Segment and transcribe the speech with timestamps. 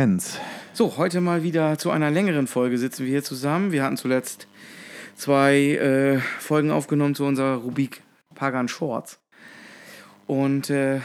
[0.00, 0.38] Jens.
[0.72, 3.70] So, heute mal wieder zu einer längeren Folge sitzen wir hier zusammen.
[3.70, 4.46] Wir hatten zuletzt
[5.14, 8.02] zwei äh, Folgen aufgenommen zu unserer Rubrik
[8.34, 9.18] Pagan Shorts.
[10.26, 11.02] Und äh,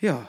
[0.00, 0.28] ja,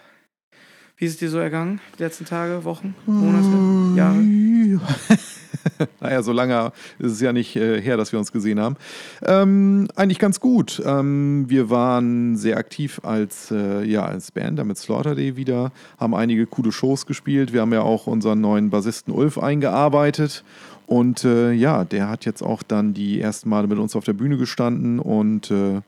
[0.98, 1.82] wie ist es dir so ergangen?
[2.00, 4.18] Die letzten Tage, Wochen, Monate, Jahre?
[6.02, 8.76] naja, so lange ist es ja nicht äh, her, dass wir uns gesehen haben.
[9.24, 10.82] Ähm, eigentlich ganz gut.
[10.86, 16.16] Ähm, wir waren sehr aktiv als, äh, ja, als Band, damit Slaughter Day wieder, haben
[16.16, 17.54] einige coole Shows gespielt.
[17.54, 20.44] Wir haben ja auch unseren neuen Bassisten Ulf eingearbeitet.
[20.86, 24.14] Und äh, ja, der hat jetzt auch dann die ersten Male mit uns auf der
[24.14, 25.00] Bühne gestanden.
[25.00, 25.82] Und äh,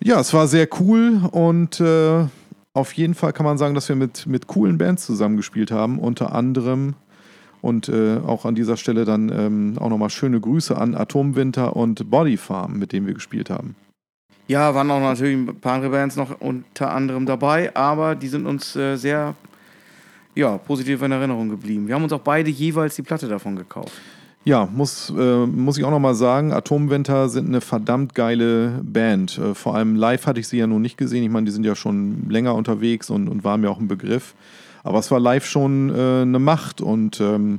[0.00, 2.26] ja, es war sehr cool und äh,
[2.72, 5.98] auf jeden Fall kann man sagen, dass wir mit, mit coolen Bands zusammengespielt haben.
[5.98, 6.94] Unter anderem
[7.64, 12.10] und äh, auch an dieser Stelle dann ähm, auch nochmal schöne Grüße an Atomwinter und
[12.10, 13.74] Bodyfarm, mit denen wir gespielt haben.
[14.46, 18.44] Ja, waren auch natürlich ein paar andere Bands noch unter anderem dabei, aber die sind
[18.46, 19.34] uns äh, sehr
[20.34, 21.88] ja, positiv in Erinnerung geblieben.
[21.88, 23.92] Wir haben uns auch beide jeweils die Platte davon gekauft.
[24.44, 29.38] Ja, muss, äh, muss ich auch nochmal sagen, Atomwinter sind eine verdammt geile Band.
[29.38, 31.24] Äh, vor allem live hatte ich sie ja noch nicht gesehen.
[31.24, 34.34] Ich meine, die sind ja schon länger unterwegs und, und waren mir auch ein Begriff.
[34.84, 37.58] Aber es war live schon äh, eine Macht und ähm,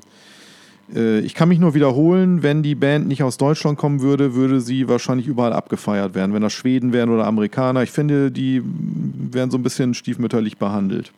[0.94, 4.62] äh, ich kann mich nur wiederholen, wenn die Band nicht aus Deutschland kommen würde, würde
[4.62, 6.34] sie wahrscheinlich überall abgefeiert werden.
[6.34, 7.84] Wenn das Schweden wären oder Amerikaner.
[7.84, 11.12] Ich finde, die werden so ein bisschen stiefmütterlich behandelt.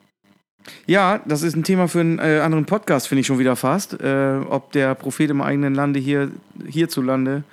[0.85, 4.01] Ja, das ist ein Thema für einen äh, anderen Podcast, finde ich schon wieder fast.
[4.01, 6.31] Äh, ob der Prophet im eigenen Lande hier
[6.67, 7.43] hierzulande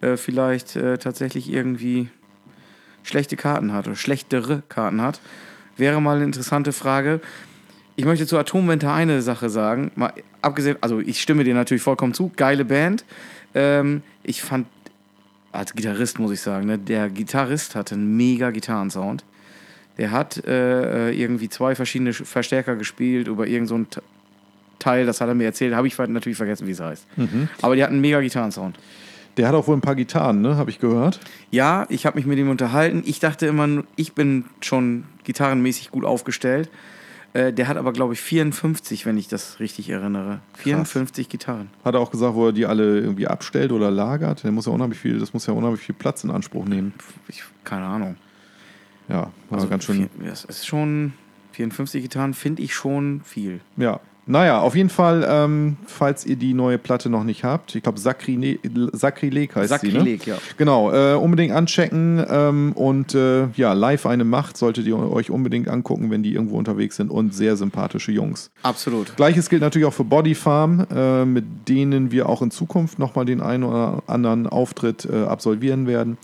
[0.00, 2.08] äh, vielleicht äh, tatsächlich irgendwie
[3.02, 5.20] schlechte Karten hat oder schlechtere Karten hat,
[5.76, 7.20] wäre mal eine interessante Frage.
[7.96, 9.90] Ich möchte zu Atomwinter eine Sache sagen.
[9.94, 10.12] Mal
[10.42, 12.30] abgesehen, also ich stimme dir natürlich vollkommen zu.
[12.36, 13.04] Geile Band.
[13.54, 14.66] Ähm, ich fand,
[15.50, 19.24] als Gitarrist muss ich sagen, ne, der Gitarrist hatte einen mega Gitarrensound.
[19.96, 24.02] Der hat äh, irgendwie zwei verschiedene Verstärker gespielt über irgendein so
[24.78, 25.74] Teil, das hat er mir erzählt.
[25.74, 27.06] Habe ich natürlich vergessen, wie es heißt.
[27.16, 27.48] Mhm.
[27.62, 28.78] Aber die hatten einen mega Gitarrensound.
[29.38, 30.56] Der hat auch wohl ein paar Gitarren, ne?
[30.56, 31.20] Habe ich gehört.
[31.50, 33.02] Ja, ich habe mich mit ihm unterhalten.
[33.06, 36.70] Ich dachte immer, ich bin schon gitarrenmäßig gut aufgestellt.
[37.36, 40.40] Äh, der hat aber, glaube ich, 54, wenn ich das richtig erinnere.
[40.54, 41.30] 54 Krass.
[41.30, 41.68] Gitarren.
[41.84, 44.42] Hat er auch gesagt, wo er die alle irgendwie abstellt oder lagert?
[44.42, 46.94] Der muss ja unheimlich viel, das muss ja unheimlich viel Platz in Anspruch nehmen.
[47.28, 48.16] Ich, keine Ahnung.
[49.08, 50.08] Ja, also ganz schön.
[50.24, 51.12] Das ist schon
[51.52, 53.60] 54 Gitarren, finde ich schon viel.
[53.76, 57.82] Ja, naja, auf jeden Fall, ähm, falls ihr die neue Platte noch nicht habt, ich
[57.82, 58.58] glaube Sakrileg
[59.54, 60.36] heißt Sakrileg, sie, ne?
[60.36, 60.42] ja.
[60.56, 65.68] Genau, äh, unbedingt anchecken ähm, und äh, ja, live eine Macht solltet ihr euch unbedingt
[65.68, 68.50] angucken, wenn die irgendwo unterwegs sind und sehr sympathische Jungs.
[68.64, 69.14] Absolut.
[69.16, 73.26] Gleiches gilt natürlich auch für Body Farm, äh, mit denen wir auch in Zukunft nochmal
[73.26, 76.18] den einen oder anderen Auftritt äh, absolvieren werden.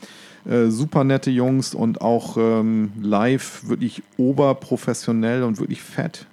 [0.44, 6.26] Äh, super nette Jungs und auch ähm, live wirklich oberprofessionell und wirklich fett.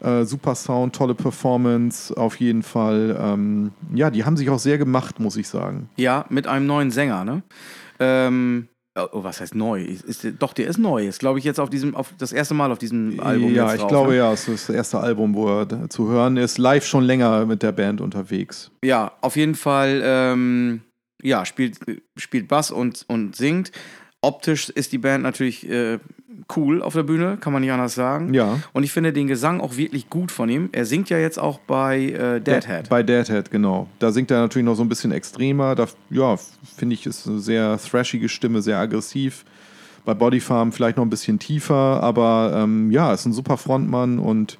[0.00, 3.18] Äh, super Sound, tolle Performance, auf jeden Fall.
[3.20, 5.88] Ähm, ja, die haben sich auch sehr gemacht, muss ich sagen.
[5.96, 7.42] Ja, mit einem neuen Sänger, ne?
[7.98, 9.82] Ähm, oh, was heißt neu?
[9.82, 11.06] Ist, doch, der ist neu.
[11.06, 13.52] Ist, glaube ich, jetzt auf diesem, auf das erste Mal auf diesem Album.
[13.52, 14.18] Ja, ich drauf, glaube ne?
[14.18, 16.58] ja, es ist das erste Album, wo er zu hören ist.
[16.58, 18.70] Live schon länger mit der Band unterwegs.
[18.84, 20.82] Ja, auf jeden Fall, ähm,
[21.22, 21.78] ja, spielt,
[22.16, 23.72] spielt Bass und, und singt.
[24.20, 25.98] Optisch ist die Band natürlich äh,
[26.56, 28.32] cool auf der Bühne, kann man nicht anders sagen.
[28.34, 28.58] Ja.
[28.72, 30.68] Und ich finde den Gesang auch wirklich gut von ihm.
[30.72, 32.88] Er singt ja jetzt auch bei äh, Deadhead.
[32.88, 33.86] Bei Deadhead, genau.
[33.98, 35.74] Da singt er natürlich noch so ein bisschen extremer.
[35.74, 36.36] Da, ja,
[36.76, 39.44] finde ich, ist eine sehr thrashige Stimme, sehr aggressiv.
[40.04, 44.58] Bei Bodyfarm vielleicht noch ein bisschen tiefer, aber ähm, ja, ist ein super Frontmann und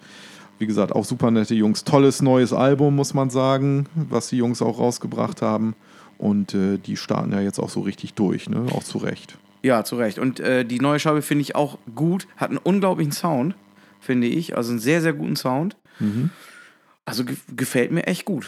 [0.58, 1.84] wie gesagt, auch super nette Jungs.
[1.84, 5.74] Tolles neues Album, muss man sagen, was die Jungs auch rausgebracht haben.
[6.18, 8.66] Und äh, die starten ja jetzt auch so richtig durch, ne?
[8.72, 9.38] Auch zu Recht.
[9.62, 10.18] Ja, zu Recht.
[10.18, 12.26] Und äh, die neue Scheibe finde ich auch gut.
[12.36, 13.54] Hat einen unglaublichen Sound,
[14.00, 14.56] finde ich.
[14.56, 15.76] Also einen sehr, sehr guten Sound.
[15.98, 16.30] Mhm.
[17.04, 18.46] Also ge gefällt mir echt gut.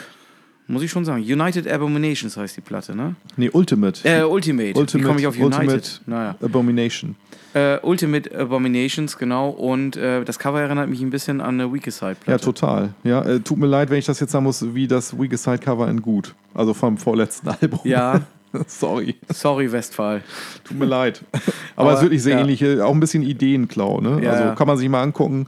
[0.70, 1.20] Muss ich schon sagen.
[1.20, 3.16] United Abominations heißt die Platte, ne?
[3.36, 4.08] Nee, Ultimate.
[4.08, 4.78] Äh, Ultimate.
[4.78, 4.98] Ultimate.
[4.98, 5.58] Wie komme ich auf United?
[5.58, 6.36] Ultimate naja.
[6.40, 7.16] Abomination.
[7.54, 9.50] Äh, Ultimate Abominations, genau.
[9.50, 12.30] Und äh, das Cover erinnert mich ein bisschen an eine Weakest Side Platte.
[12.30, 12.94] Ja, total.
[13.02, 15.58] Ja, äh, tut mir leid, wenn ich das jetzt sagen muss, wie das Weakest Side
[15.58, 16.36] Cover in gut.
[16.54, 17.80] Also vom vorletzten Album.
[17.82, 18.20] Ja,
[18.66, 19.16] Sorry.
[19.28, 20.22] Sorry, Westphal.
[20.64, 21.24] Tut mir leid.
[21.32, 21.42] Aber,
[21.76, 22.40] Aber es ist wirklich sehr ja.
[22.40, 22.64] ähnlich.
[22.80, 24.00] Auch ein bisschen Ideenklau.
[24.00, 24.22] Ne?
[24.22, 25.46] Ja, also kann man sich mal angucken.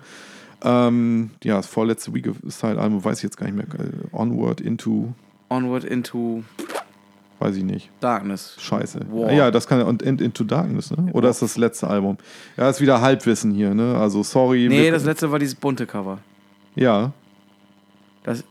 [0.64, 3.66] Ähm, ja, das vorletzte Week Style Album weiß ich jetzt gar nicht mehr.
[3.66, 5.12] Äh, Onward into.
[5.48, 6.44] Onward into.
[7.40, 7.90] Weiß ich nicht.
[7.98, 8.56] Darkness.
[8.60, 9.00] Scheiße.
[9.10, 9.32] Wow.
[9.32, 11.10] Ja, das kann und Into Darkness, ne?
[11.12, 12.16] Oder ist das letzte Album?
[12.56, 13.96] Ja, ist wieder Halbwissen hier, ne?
[13.96, 14.68] Also sorry.
[14.68, 16.18] Nee, das letzte war dieses bunte Cover.
[16.76, 17.12] Ja.
[18.22, 18.44] Das.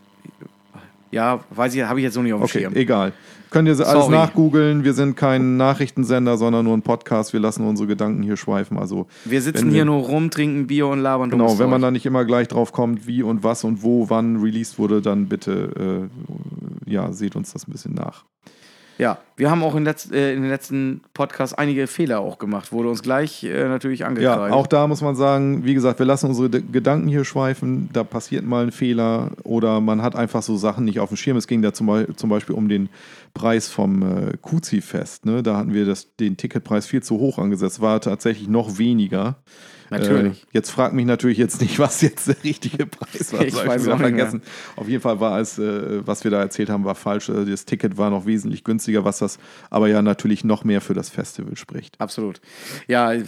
[1.10, 2.74] Ja, weiß ich, habe ich jetzt so nicht auf dem okay, Schirm.
[2.74, 3.12] Egal.
[3.52, 4.10] Könnt ihr alles Sorry.
[4.16, 4.82] nachgoogeln.
[4.82, 7.32] Wir sind kein Nachrichtensender, sondern nur ein Podcast.
[7.34, 8.78] Wir lassen unsere Gedanken hier schweifen.
[8.78, 11.90] Also Wir sitzen wir- hier nur rum, trinken Bier und labern genau, wenn man da
[11.90, 16.08] nicht immer gleich drauf kommt, wie und was und wo, wann released wurde, dann bitte
[16.86, 18.24] äh, ja, seht uns das ein bisschen nach.
[18.98, 22.70] Ja, wir haben auch in, letz äh, in den letzten Podcasts einige Fehler auch gemacht.
[22.72, 24.52] Wurde uns gleich äh, natürlich Ja, angekreidet.
[24.52, 27.88] auch da muss man sagen, wie gesagt, wir lassen unsere D Gedanken hier schweifen.
[27.94, 31.36] Da passiert mal ein Fehler oder man hat einfach so Sachen nicht auf dem Schirm.
[31.38, 32.90] Es ging da zum, Be zum Beispiel um den
[33.34, 35.26] Preis vom äh, Kuzi-Fest.
[35.26, 35.42] Ne?
[35.42, 37.80] Da hatten wir das, den Ticketpreis viel zu hoch angesetzt.
[37.80, 39.42] War tatsächlich noch weniger.
[39.92, 40.42] Natürlich.
[40.42, 43.42] Äh, jetzt fragt mich natürlich jetzt nicht, was jetzt der richtige Preis war.
[43.42, 44.26] Ich weiß wieder auch nicht mehr.
[44.26, 44.42] vergessen.
[44.76, 47.28] Auf jeden Fall war es, äh, was wir da erzählt haben, war falsch.
[47.28, 49.38] Äh, Das Ticket war noch wesentlich günstiger, was das
[49.70, 52.00] aber ja natürlich noch mehr für das Festival spricht.
[52.00, 52.40] Absolut.
[52.88, 53.22] Ja, äh,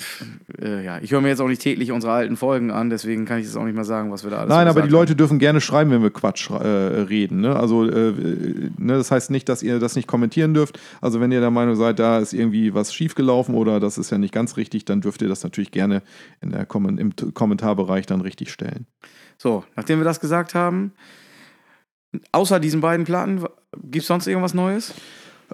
[0.85, 0.99] ja.
[1.01, 3.57] ich höre mir jetzt auch nicht täglich unsere alten Folgen an, deswegen kann ich jetzt
[3.57, 5.91] auch nicht mehr sagen, was wir da alles Nein, aber die Leute dürfen gerne schreiben,
[5.91, 7.41] wenn wir Quatsch äh, reden.
[7.41, 7.55] Ne?
[7.57, 8.13] Also, äh,
[8.79, 10.79] ne, das heißt nicht, dass ihr das nicht kommentieren dürft.
[11.01, 14.19] Also, wenn ihr der Meinung seid, da ist irgendwie was schiefgelaufen oder das ist ja
[14.19, 16.03] nicht ganz richtig, dann dürft ihr das natürlich gerne
[16.41, 18.87] in der Kommen im T- Kommentarbereich dann richtig stellen.
[19.37, 20.93] So, nachdem wir das gesagt haben,
[22.33, 23.45] außer diesen beiden Platten,
[23.83, 24.95] gibt es sonst irgendwas Neues?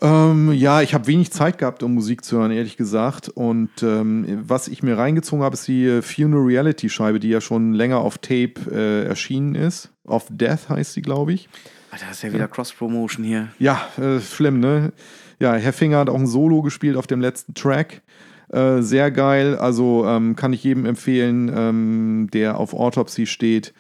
[0.03, 3.29] Ähm, ja, ich habe wenig Zeit gehabt, um Musik zu hören, ehrlich gesagt.
[3.29, 7.41] Und ähm, was ich mir reingezogen habe, ist die äh, Funeral Reality Scheibe, die ja
[7.41, 9.91] schon länger auf Tape äh, erschienen ist.
[10.05, 11.49] Of Death heißt sie, glaube ich.
[11.91, 13.49] Alter, das ist ja wieder Cross-Promotion hier.
[13.59, 14.93] Ja, äh, schlimm, ne?
[15.41, 18.03] Ja, Herr Finger hat auch ein Solo gespielt auf dem letzten Track.
[18.53, 23.73] Äh, sehr geil, also ähm, kann ich jedem empfehlen, ähm, der auf Autopsy steht.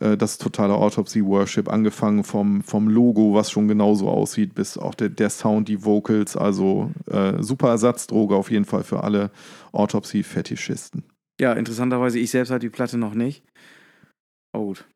[0.00, 4.94] Äh, das ist totaler Autopsy-Worship, angefangen vom, vom Logo, was schon genauso aussieht, bis auch
[4.94, 6.36] der, der Sound, die Vocals.
[6.36, 9.30] Also äh, super Ersatzdroge auf jeden Fall für alle
[9.72, 11.04] Autopsy-Fetischisten.
[11.40, 13.44] Ja, interessanterweise, ich selbst hatte die Platte noch nicht.
[14.52, 14.86] Oh gut.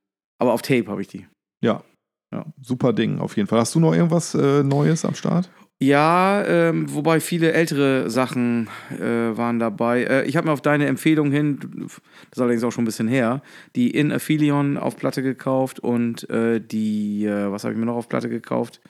[0.41, 1.27] Aber auf Tape habe ich die.
[1.63, 1.85] Ja.
[2.33, 2.47] Ja.
[2.63, 3.61] Super Ding auf jeden Fall.
[3.61, 5.51] Hast du noch irgendwas äh, Neues am Start?
[5.83, 8.69] Ja, ähm, wobei viele ältere Sachen
[8.99, 9.01] äh,
[9.37, 10.03] waren dabei.
[10.05, 12.01] Äh, ich habe mir auf deine Empfehlung hin, das
[12.33, 13.41] ist allerdings auch schon ein bisschen her,
[13.77, 17.97] die In Aphelion auf Platte gekauft und äh, die, äh, was habe ich mir noch
[17.97, 18.81] auf Platte gekauft?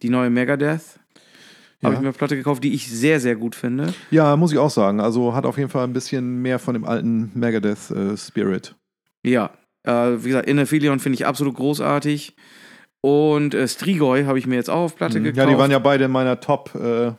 [0.00, 0.98] Die neue Megadeth
[1.82, 1.98] habe Ja.
[1.98, 3.92] ich mir auf Platte gekauft, die ich sehr, sehr gut finde.
[4.10, 5.00] Ja, muss ich auch sagen.
[5.00, 8.74] Also hat auf jeden Fall ein bisschen mehr von dem alten Megadeth-Spirit.
[9.26, 9.50] Ja,
[9.84, 12.34] äh, wie gesagt, In Aphelion finde ich absolut großartig.
[13.02, 15.36] Und äh, Strigoi habe ich mir jetzt auch auf Platte gekauft.
[15.36, 15.40] Mhm.
[15.40, 17.12] ja, die waren ja beide in meiner Top, äh,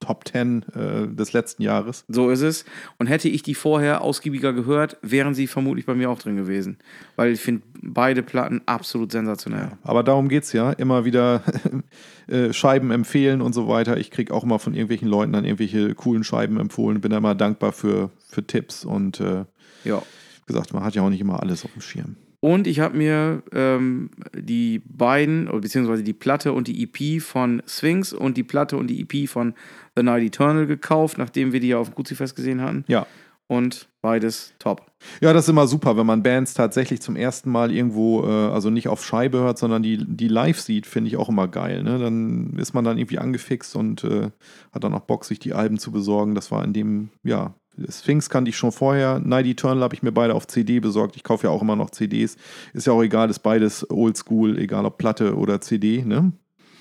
[0.00, 2.04] Top 10 äh, des letzten Jahres.
[2.08, 2.66] So ist es.
[2.98, 6.76] Und hätte ich die vorher ausgiebiger gehört, wären sie vermutlich bei mir auch drin gewesen.
[7.16, 9.70] Weil ich finde beide Platten absolut sensationell.
[9.82, 10.72] Aber darum geht es ja.
[10.72, 11.42] Immer wieder
[12.26, 13.96] äh, Scheiben empfehlen und so weiter.
[13.96, 17.00] Ich kriege auch immer von irgendwelchen Leuten dann irgendwelche coolen Scheiben empfohlen.
[17.00, 18.84] Bin da immer dankbar für, für Tipps.
[18.84, 19.44] Und äh,
[19.84, 20.02] Ja.
[20.46, 22.16] gesagt, man hat ja auch nicht immer alles auf dem Schirm.
[22.44, 27.62] Und ich habe mir ähm, die beiden, oder beziehungsweise die Platte und die EP von
[27.66, 29.54] Sphinx und die Platte und die EP von
[29.96, 32.84] The Night Eternal gekauft, nachdem wir die ja auf dem Guzzi-Fest gesehen hatten.
[32.86, 33.06] Ja.
[33.46, 34.92] Und beides top.
[35.22, 38.68] Ja, das ist immer super, wenn man Bands tatsächlich zum ersten Mal irgendwo, äh, also
[38.68, 41.82] nicht auf Scheibe hört, sondern die, die live sieht, finde ich auch immer geil.
[41.82, 41.98] Ne?
[41.98, 44.30] Dann ist man dann irgendwie angefixt und äh,
[44.70, 46.34] hat dann auch Bock, sich die Alben zu besorgen.
[46.34, 47.54] Das war in dem, ja,
[47.88, 49.18] Sphinx kannte ich schon vorher.
[49.18, 51.16] Night Eternal habe ich mir beide auf CD besorgt.
[51.16, 52.36] Ich kaufe ja auch immer noch CDs.
[52.72, 56.32] Ist ja auch egal, ist beides oldschool, egal ob Platte oder CD, ne?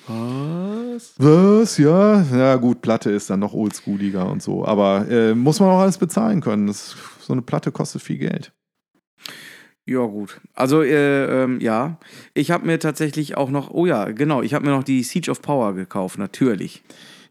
[0.07, 1.13] Was?
[1.17, 1.77] Was?
[1.77, 4.65] Ja, ja gut, Platte ist dann noch oldschooliger und so.
[4.65, 6.67] Aber äh, muss man auch alles bezahlen können.
[6.67, 8.51] Das, so eine Platte kostet viel Geld.
[9.85, 10.39] Ja, gut.
[10.53, 11.97] Also, äh, ähm, ja.
[12.33, 15.29] Ich habe mir tatsächlich auch noch, oh ja, genau, ich habe mir noch die Siege
[15.29, 16.83] of Power gekauft, natürlich.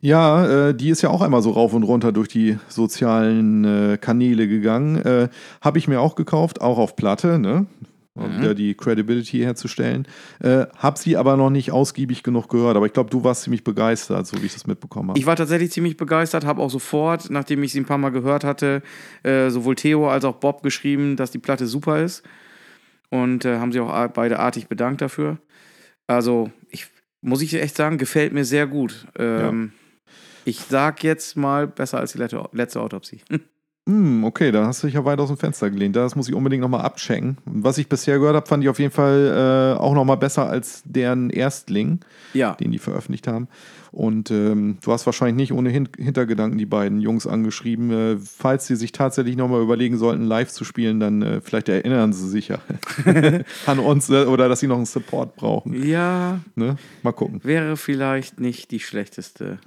[0.05, 3.99] Ja, äh, die ist ja auch einmal so rauf und runter durch die sozialen äh,
[3.99, 4.97] Kanäle gegangen.
[4.97, 5.29] Äh,
[5.61, 7.67] Habe ich mir auch gekauft, auch auf Platte, ne?
[8.15, 8.37] Um Mhm.
[8.41, 10.07] wieder die Credibility herzustellen.
[10.41, 12.77] Äh, hab sie aber noch nicht ausgiebig genug gehört.
[12.77, 15.19] Aber ich glaube, du warst ziemlich begeistert, so wie ich das mitbekommen habe.
[15.19, 18.43] Ich war tatsächlich ziemlich begeistert, habe auch sofort, nachdem ich sie ein paar Mal gehört
[18.45, 18.83] hatte,
[19.23, 22.23] äh, sowohl Theo als auch Bob geschrieben, dass die Platte super ist.
[23.09, 25.39] Und äh, haben sie auch beide artig bedankt dafür.
[26.07, 26.89] Also, ich
[27.23, 29.07] muss ich echt sagen, gefällt mir sehr gut.
[29.17, 29.73] Ähm,
[30.45, 33.21] Ich sag jetzt mal besser als die letzte, Autopsie.
[33.89, 35.97] Hm, okay, da hast du dich ja weit aus dem Fenster gelehnt.
[35.97, 37.39] Das muss ich unbedingt nochmal abchecken.
[37.45, 40.85] Was ich bisher gehört habe, fand ich auf jeden Fall äh, auch nochmal besser als
[40.85, 41.99] deren Erstling,
[42.33, 42.55] ja.
[42.55, 43.49] den die veröffentlicht haben.
[43.91, 47.91] Und ähm, du hast wahrscheinlich nicht ohne Hin Hintergedanken die beiden Jungs angeschrieben.
[47.91, 52.13] Äh, falls sie sich tatsächlich nochmal überlegen sollten, live zu spielen, dann äh, vielleicht erinnern
[52.13, 52.59] sie sich ja
[53.67, 55.83] an uns äh, oder dass sie noch einen Support brauchen.
[55.85, 56.77] Ja, Ne?
[57.03, 57.41] Mal gucken.
[57.43, 59.59] wäre vielleicht nicht die schlechteste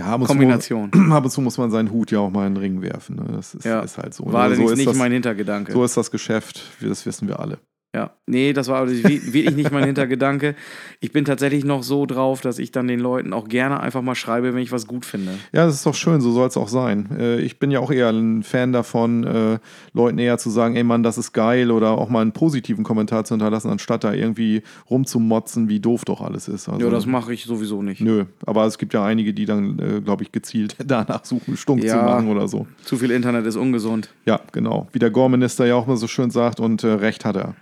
[0.00, 0.90] Ja, Kombination.
[0.92, 3.16] Zu, ab und zu muss man seinen Hut ja auch mal in den Ring werfen.
[3.16, 3.24] Ne?
[3.32, 3.80] Das ist, Ja.
[3.80, 4.24] ist halt so.
[4.24, 4.32] War ne?
[4.32, 5.72] so allerdings ist nicht das, mein Hintergedanke.
[5.72, 7.58] So ist das Geschäft, das wissen wir alle.
[7.92, 10.54] Ja, nee, das war wirklich nicht mein Hintergedanke.
[11.00, 14.14] Ich bin tatsächlich noch so drauf, dass ich dann den Leuten auch gerne einfach mal
[14.14, 15.32] schreibe, wenn ich was gut finde.
[15.52, 17.08] Ja, das ist doch schön, so soll es auch sein.
[17.18, 19.58] Äh, ich bin ja auch eher ein Fan davon, äh,
[19.92, 23.24] Leuten eher zu sagen, ey Mann, das ist geil oder auch mal einen positiven Kommentar
[23.24, 26.68] zu hinterlassen, anstatt da irgendwie rumzumotzen, wie doof doch alles ist.
[26.68, 28.00] Also, ja, das mache ich sowieso nicht.
[28.00, 31.82] Nö, aber es gibt ja einige, die dann, äh, glaube ich, gezielt danach suchen, stunk
[31.82, 32.68] ja, zu machen oder so.
[32.84, 34.10] Zu viel Internet ist ungesund.
[34.26, 34.86] Ja, genau.
[34.92, 37.56] Wie der Gore-Minister ja auch mal so schön sagt und äh, recht hat er.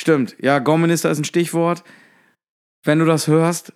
[0.00, 1.84] Stimmt, ja, Gorminister ist ein Stichwort.
[2.84, 3.74] Wenn du das hörst,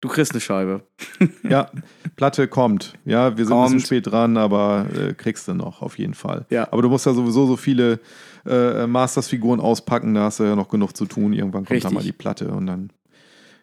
[0.00, 0.82] du kriegst eine Scheibe.
[1.48, 1.70] ja,
[2.16, 2.94] Platte kommt.
[3.04, 3.68] Ja, wir sind kommt.
[3.68, 6.46] ein bisschen spät dran, aber äh, kriegst du noch, auf jeden Fall.
[6.50, 6.66] Ja.
[6.72, 8.00] Aber du musst ja sowieso so viele
[8.44, 11.32] äh, Masters-Figuren auspacken, da hast du ja noch genug zu tun.
[11.32, 11.90] Irgendwann kommt Richtig.
[11.90, 12.90] da mal die Platte und dann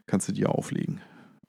[0.08, 1.01] kannst du die auflegen.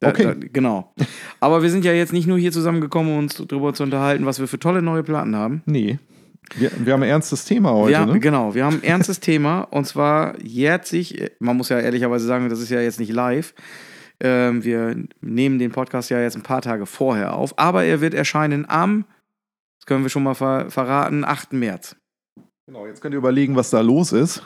[0.02, 0.24] Okay.
[0.24, 0.92] Da, da, genau.
[1.38, 4.40] Aber wir sind ja jetzt nicht nur hier zusammengekommen, um uns darüber zu unterhalten, was
[4.40, 5.62] wir für tolle neue Platten haben.
[5.66, 6.00] Nee.
[6.56, 7.92] Wir, wir, haben ein ernstes Thema heute.
[7.92, 8.18] Ja, ne?
[8.18, 8.54] genau.
[8.54, 12.60] Wir haben ein ernstes Thema und zwar jährt sich, man muss ja ehrlicherweise sagen, das
[12.60, 13.54] ist ja jetzt nicht live.
[14.18, 18.14] Ähm, wir nehmen den Podcast ja jetzt ein paar Tage vorher auf, aber er wird
[18.14, 19.04] erscheinen am,
[19.78, 21.52] das können wir schon mal ver verraten, 8.
[21.54, 21.96] März.
[22.66, 24.42] Genau, jetzt könnt ihr überlegen, was da los ist.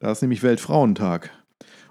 [0.00, 1.30] Da ist nämlich Weltfrauentag.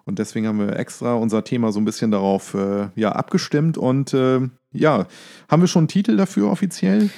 [0.06, 3.78] Und deswegen haben wir extra unser Thema so ein bisschen darauf äh, ja, abgestimmt.
[3.78, 5.08] Und äh, ja,
[5.50, 7.10] haben wir schon einen Titel dafür offiziell?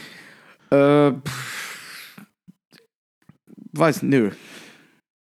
[0.69, 1.74] Äh, pff
[3.77, 4.31] Weiß, nö.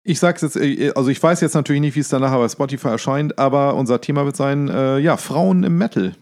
[0.02, 2.88] Ich sag's jetzt, äh, also ich weiß jetzt natürlich nicht, wie es danach bei Spotify
[2.88, 6.14] erscheint, aber unser Thema wird sein, äh, ja, Frauen im Metal.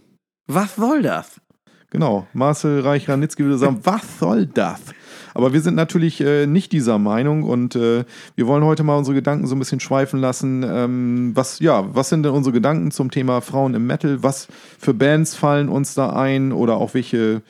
[0.47, 1.41] Was soll das?
[1.91, 4.81] Genau, Marcel Reich-Ranitzky würde sagen, was soll das?
[5.33, 8.05] Aber wir sind natürlich äh, nicht dieser Meinung und äh,
[8.35, 10.65] wir wollen heute mal unsere Gedanken so ein bisschen schweifen lassen.
[10.69, 14.23] Ähm, was, ja, was sind denn unsere Gedanken zum Thema Frauen im Metal?
[14.23, 17.43] Was für Bands fallen uns da ein oder auch welche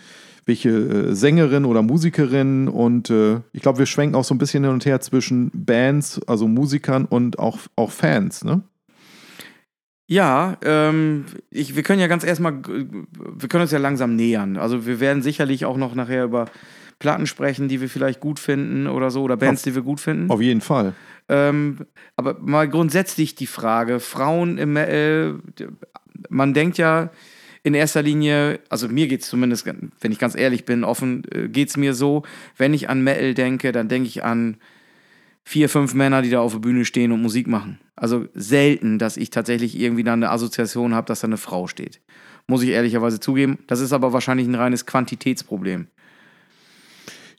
[0.49, 4.65] welche äh, Sängerin oder Musikerin und äh, ich glaube, wir schwenken auch so ein bisschen
[4.65, 8.63] hin und her zwischen Bands, also Musikern und auch, auch Fans, ne?
[10.11, 14.57] Ja, ähm, ich, wir können ja ganz erstmal, wir können uns ja langsam nähern.
[14.57, 16.47] Also wir werden sicherlich auch noch nachher über
[16.99, 20.01] Platten sprechen, die wir vielleicht gut finden oder so, oder Bands, auf, die wir gut
[20.01, 20.31] finden.
[20.31, 20.95] Auf jeden Fall.
[21.29, 21.81] Ähm,
[22.17, 25.35] aber mal grundsätzlich die Frage, Frauen im, äh,
[26.31, 27.11] man denkt ja,
[27.69, 31.49] in erster Linie, also mir geht es zumindest, wenn ich ganz ehrlich bin, offen, äh,
[31.49, 32.25] geht es mir so,
[32.57, 34.57] wenn ich an Metal denke, dann denke ich an
[35.45, 37.79] vier, fünf Männer, die da auf der Bühne stehen und Musik machen.
[37.97, 42.01] Also selten, dass ich tatsächlich irgendwie dann eine Assoziation habe, dass da eine Frau steht.
[42.47, 43.59] Muss ich ehrlicherweise zugeben.
[43.67, 45.89] Das ist aber wahrscheinlich ein reines Quantitätsproblem.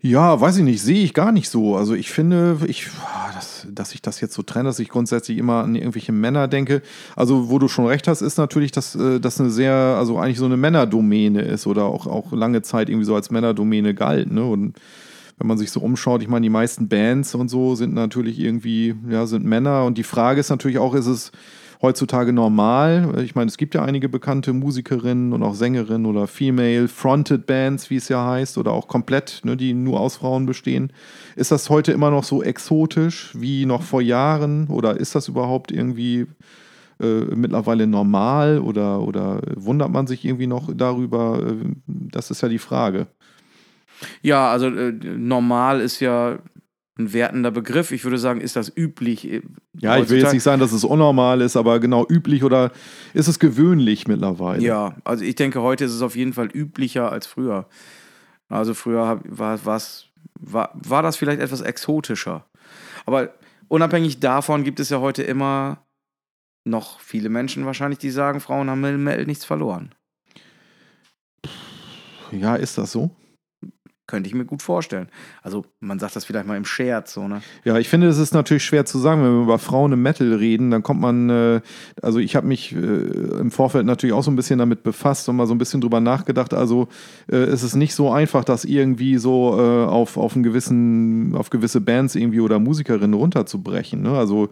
[0.02, 1.76] Ja, weiß ich nicht, sehe ich gar nicht so.
[1.76, 5.38] Also ich finde, ich, ah, dass, dass ich das jetzt so trenne, dass ich grundsätzlich
[5.38, 6.82] immer an irgendwelche Männer denke.
[7.18, 10.38] Also wo du schon recht hast, ist natürlich, dass äh, das eine sehr, also eigentlich
[10.38, 14.32] so eine Männerdomäne ist oder auch, auch lange Zeit irgendwie so als Männerdomäne galt.
[14.32, 14.46] Ne?
[14.46, 14.78] Und
[15.38, 18.96] wenn man sich so umschaut, ich meine, die meisten Bands und so sind natürlich irgendwie,
[19.10, 19.84] ja, sind Männer.
[19.84, 21.34] Und die Frage ist natürlich auch, ist es
[21.82, 23.22] heutzutage normal.
[23.24, 27.96] Ich meine, es gibt ja einige bekannte Musikerinnen und auch Sängerinnen oder Female-Fronted Bands, wie
[27.96, 30.92] es ja heißt, oder auch komplett, ne, die nur aus Frauen bestehen.
[31.36, 35.72] Ist das heute immer noch so exotisch wie noch vor Jahren oder ist das überhaupt
[35.72, 36.28] irgendwie
[37.00, 41.42] äh, mittlerweile normal oder, oder wundert man sich irgendwie noch darüber?
[41.42, 43.08] Äh, das ist ja die Frage.
[44.22, 46.40] Ja, also äh, normal ist ja
[47.00, 47.92] ein wertender Begriff.
[47.92, 49.28] Ich würde sagen, ist das üblich?
[49.28, 49.42] Äh,
[49.80, 52.72] ja, ich will jetzt nicht sagen, dass es unnormal ist, aber genau üblich oder
[53.14, 54.62] ist es gewöhnlich mittlerweile?
[54.62, 57.68] Ja, also ich denke, heute ist es auf jeden Fall üblicher als früher.
[58.50, 62.46] Also früher war, war, war das vielleicht etwas exotischer.
[63.06, 63.34] Aber
[63.68, 65.86] unabhängig davon gibt es ja heute immer
[66.66, 69.96] noch viele Menschen wahrscheinlich, die sagen, Frauen haben nichts verloren.
[72.32, 73.12] Ja, ist das so?
[74.10, 75.08] Könnte ich mir gut vorstellen.
[75.44, 77.44] Also, man sagt das vielleicht mal im Scherz, so, ne?
[77.64, 80.34] Ja, ich finde, es ist natürlich schwer zu sagen, wenn wir über Frauen im Metal
[80.34, 81.62] reden, dann kommt man, äh,
[82.02, 85.36] also ich habe mich äh, im Vorfeld natürlich auch so ein bisschen damit befasst und
[85.36, 86.56] mal so ein bisschen drüber nachgedacht.
[86.56, 86.88] Also,
[87.32, 91.52] äh, es ist nicht so einfach, das irgendwie so äh, auf, auf einen gewissen, auf
[91.52, 94.02] gewisse Bands irgendwie oder Musikerinnen runterzubrechen.
[94.02, 94.18] Ne?
[94.18, 94.50] Also,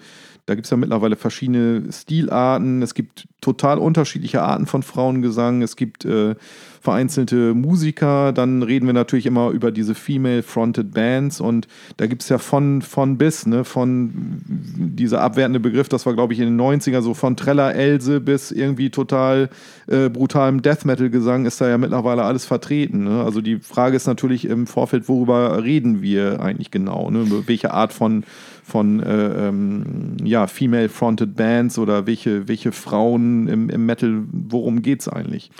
[0.48, 2.82] da gibt es ja mittlerweile verschiedene Stilarten.
[2.82, 5.62] Es gibt total unterschiedliche Arten von Frauengesang.
[5.62, 6.36] Es gibt äh,
[6.82, 8.32] vereinzelte Musiker.
[8.32, 11.42] Dann reden wir natürlich immer über diese Female-Fronted Bands.
[11.42, 13.66] Und da gibt es ja von, von bis, ne?
[13.66, 18.22] von dieser abwertende Begriff, das war, glaube ich, in den 90er, so von Trella Else
[18.22, 19.50] bis irgendwie total
[19.88, 23.04] äh, brutalem Death Metal-Gesang ist da ja mittlerweile alles vertreten.
[23.04, 23.22] Ne?
[23.22, 27.12] Also die Frage ist natürlich im Vorfeld, worüber reden wir eigentlich genau?
[27.12, 27.44] Ne?
[27.48, 28.24] Welche Art von
[28.68, 35.00] von äh, ähm, ja, Female-Fronted Bands oder welche, welche Frauen im, im Metal, worum geht
[35.00, 35.52] es eigentlich?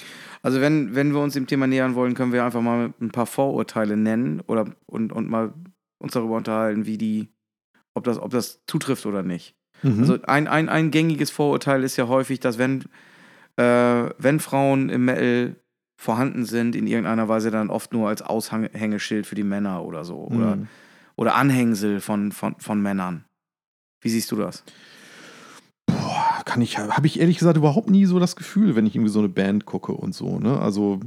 [0.42, 3.26] Also wenn, wenn wir uns dem Thema nähern wollen, können wir einfach mal ein paar
[3.26, 5.54] Vorurteile nennen oder und, und mal
[6.00, 7.30] uns darüber unterhalten, wie die
[7.94, 9.56] ob das, ob das zutrifft oder nicht.
[9.84, 10.02] Mhm.
[10.02, 12.84] Also ein, ein, ein gängiges Vorurteil ist ja häufig, dass wenn,
[13.56, 15.56] äh, wenn Frauen im Metal
[15.96, 20.18] vorhanden sind, in irgendeiner Weise dann oft nur als Aushängeschild für die Männer oder so.
[20.18, 20.68] Oder, Mhm.
[21.18, 23.26] Oder Anhängsel von, von, von Männern.
[24.02, 24.64] Wie siehst du das?
[25.88, 29.12] Boah, kann ich, habe ich ehrlich gesagt überhaupt nie so das Gefühl, wenn ich irgendwie
[29.12, 30.60] so eine Band gucke und so, ne?
[30.60, 31.00] Also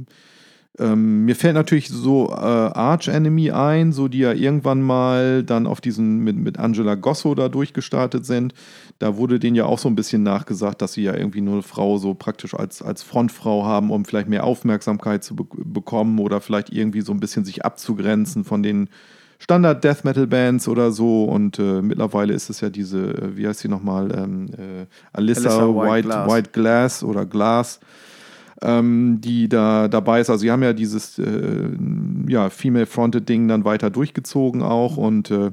[0.79, 5.67] ähm, mir fällt natürlich so äh, Arch Enemy ein, so die ja irgendwann mal dann
[5.67, 8.53] auf diesen mit, mit Angela Gosso da durchgestartet sind.
[8.97, 11.63] Da wurde denen ja auch so ein bisschen nachgesagt, dass sie ja irgendwie nur eine
[11.63, 16.39] Frau so praktisch als, als Frontfrau haben, um vielleicht mehr Aufmerksamkeit zu be bekommen oder
[16.39, 18.89] vielleicht irgendwie so ein bisschen sich abzugrenzen von den
[19.41, 21.23] Standard Death Metal Bands oder so.
[21.23, 25.49] Und äh, mittlerweile ist es ja diese, äh, wie heißt sie nochmal, ähm, äh, Alyssa,
[25.49, 26.99] Alyssa White, White White, Glass.
[26.99, 27.79] Glass oder Glass,
[28.61, 30.29] ähm, die da dabei ist.
[30.29, 31.69] Also sie haben ja dieses äh,
[32.27, 34.97] ja, Female-Fronted-Ding dann weiter durchgezogen auch.
[34.97, 35.49] Und äh,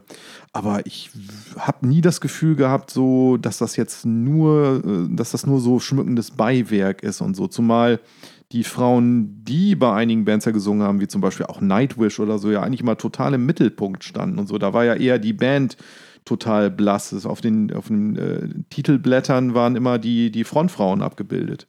[0.53, 1.11] aber ich
[1.59, 5.81] habe nie das Gefühl gehabt, so, dass das jetzt nur, äh, dass das nur so
[5.81, 7.47] schmückendes Beiwerk ist und so.
[7.47, 8.01] Zumal
[8.53, 12.39] die Frauen, die bei einigen Bands ja gesungen haben, wie zum Beispiel auch Nightwish oder
[12.39, 14.57] so, ja eigentlich immer total im Mittelpunkt standen und so.
[14.59, 15.77] Da war ja eher die Band
[16.25, 17.13] total blass.
[17.13, 21.67] Es- Auf den, auf den äh, Titelblättern waren immer die, die Frontfrauen abgebildet.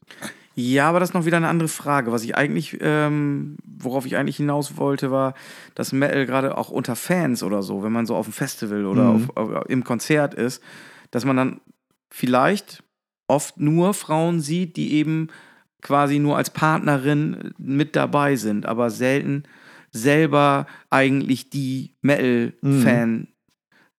[0.55, 2.11] Ja, aber das ist noch wieder eine andere Frage.
[2.11, 5.33] Was ich eigentlich, ähm, worauf ich eigentlich hinaus wollte, war,
[5.75, 9.03] dass Metal gerade auch unter Fans oder so, wenn man so auf dem Festival oder
[9.13, 9.29] Mhm.
[9.35, 10.61] auf, auf, im Konzert ist,
[11.11, 11.61] dass man dann
[12.09, 12.83] vielleicht
[13.27, 15.27] oft nur Frauen sieht, die eben
[15.81, 19.43] quasi nur als Partnerin mit dabei sind, aber selten
[19.91, 23.27] selber eigentlich die Metal-Fan,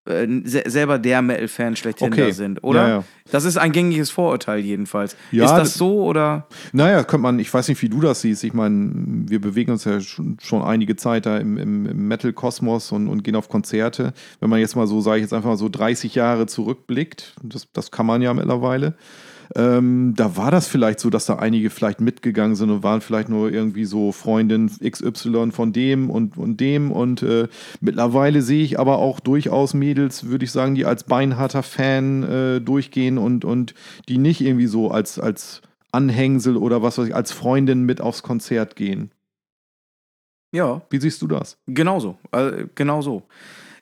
[0.06, 2.28] äh, se selber der Metal-Fan schlechthin Okay.
[2.28, 2.82] da sind, oder?
[2.82, 3.04] Ja, ja.
[3.30, 5.16] Das ist ein gängiges Vorurteil jedenfalls.
[5.32, 6.46] Ja, ist das so oder?
[6.72, 8.44] Naja, könnte man, ich weiß nicht, wie du das siehst.
[8.44, 8.90] Ich meine,
[9.28, 13.24] wir bewegen uns ja schon, schon einige Zeit da im, im, im Metal-Kosmos und, und
[13.24, 14.12] gehen auf Konzerte.
[14.40, 17.68] Wenn man jetzt mal so, sage ich jetzt einfach mal so 30 Jahre zurückblickt, das,
[17.72, 18.94] das kann man ja mittlerweile.
[19.56, 23.28] Ähm, da war das vielleicht so, dass da einige vielleicht mitgegangen sind und waren vielleicht
[23.28, 26.92] nur irgendwie so Freundin XY von dem und, und dem.
[26.92, 27.48] Und äh,
[27.80, 32.60] mittlerweile sehe ich aber auch durchaus Mädels, würde ich sagen, die als beinharter Fan äh,
[32.60, 33.74] durchgehen und, und
[34.08, 38.22] die nicht irgendwie so als, als Anhängsel oder was weiß ich, als Freundin mit aufs
[38.22, 39.10] Konzert gehen.
[40.52, 41.58] Ja, Wie siehst du das?
[41.66, 42.18] genauso.
[42.30, 43.22] Also, genau so.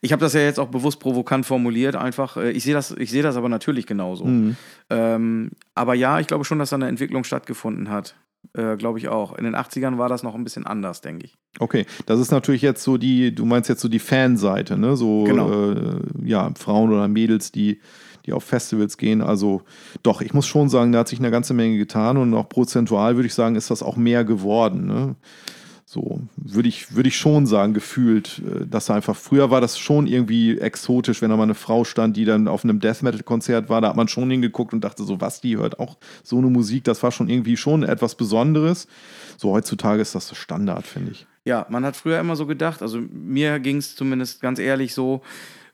[0.01, 2.37] Ich habe das ja jetzt auch bewusst provokant formuliert, einfach.
[2.37, 4.25] äh, Ich sehe das, ich sehe das aber natürlich genauso.
[4.27, 4.57] Mhm.
[4.91, 8.15] Ähm, aber ja, ich glaube schon, dass da eine Entwicklung stattgefunden hat.
[8.55, 9.37] Äh, glaube ich auch.
[9.37, 11.35] In den 80ern war das noch ein bisschen anders, denke ich.
[11.59, 14.97] Okay, das ist natürlich jetzt so die, du meinst jetzt so die Fanseite, ne?
[14.97, 15.73] So Genau.
[15.73, 17.81] äh, ja, Frauen oder Mädels, die,
[18.25, 19.23] die auf Festivals gehen.
[19.23, 19.63] Also
[20.05, 23.17] doch, ich muss schon sagen, da hat sich eine ganze Menge getan und auch prozentual
[23.17, 24.87] würde ich sagen, ist das auch mehr geworden.
[24.87, 25.17] Ne?
[25.91, 29.79] So, würde ich, würde ich schon sagen, gefühlt, äh, dass da einfach, früher war das
[29.79, 33.71] schon irgendwie exotisch, wenn da mal eine Frau stand, die dann auf einem Death Metal-Konzert
[33.71, 36.49] war, da hat man schon hingeguckt und dachte so, was, die hört auch so eine
[36.49, 38.87] Musik, das war schon irgendwie schon etwas Besonderes.
[39.39, 41.27] So, heutzutage ist das Standard, finde ich.
[41.47, 45.23] Ja, man hat früher immer so gedacht, also mir ging es zumindest ganz ehrlich so,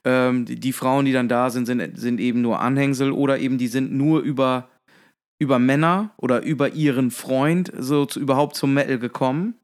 [0.05, 3.59] ähm, die, die Frauen, die dann da sind, sind, sind eben nur Anhängsel oder eben
[3.59, 4.68] die sind nur über,
[5.40, 9.55] über Männer oder über ihren Freund so zu, überhaupt zum Metal gekommen.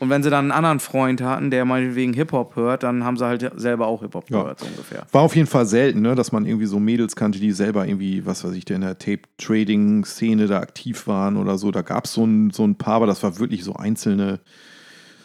[0.00, 3.24] Und wenn sie dann einen anderen Freund hatten, der meinetwegen Hip-Hop hört, dann haben sie
[3.26, 4.40] halt selber auch Hip-Hop Ja.
[4.40, 5.06] gehört, so ungefähr.
[5.12, 8.24] War auf jeden Fall selten, ne, dass man irgendwie so Mädels kannte, die selber irgendwie,
[8.26, 11.70] was weiß ich, in der Tape-Trading-Szene da aktiv waren oder so.
[11.70, 14.40] Da gab es so ein, so ein paar, aber das war wirklich so einzelne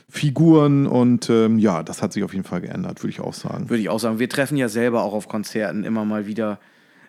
[0.10, 3.70] Figuren und ähm, ja, das hat sich auf jeden Fall geändert, würde ich auch sagen.
[3.70, 4.20] Würde ich auch sagen.
[4.20, 6.60] Wir treffen ja selber auch auf Konzerten immer mal wieder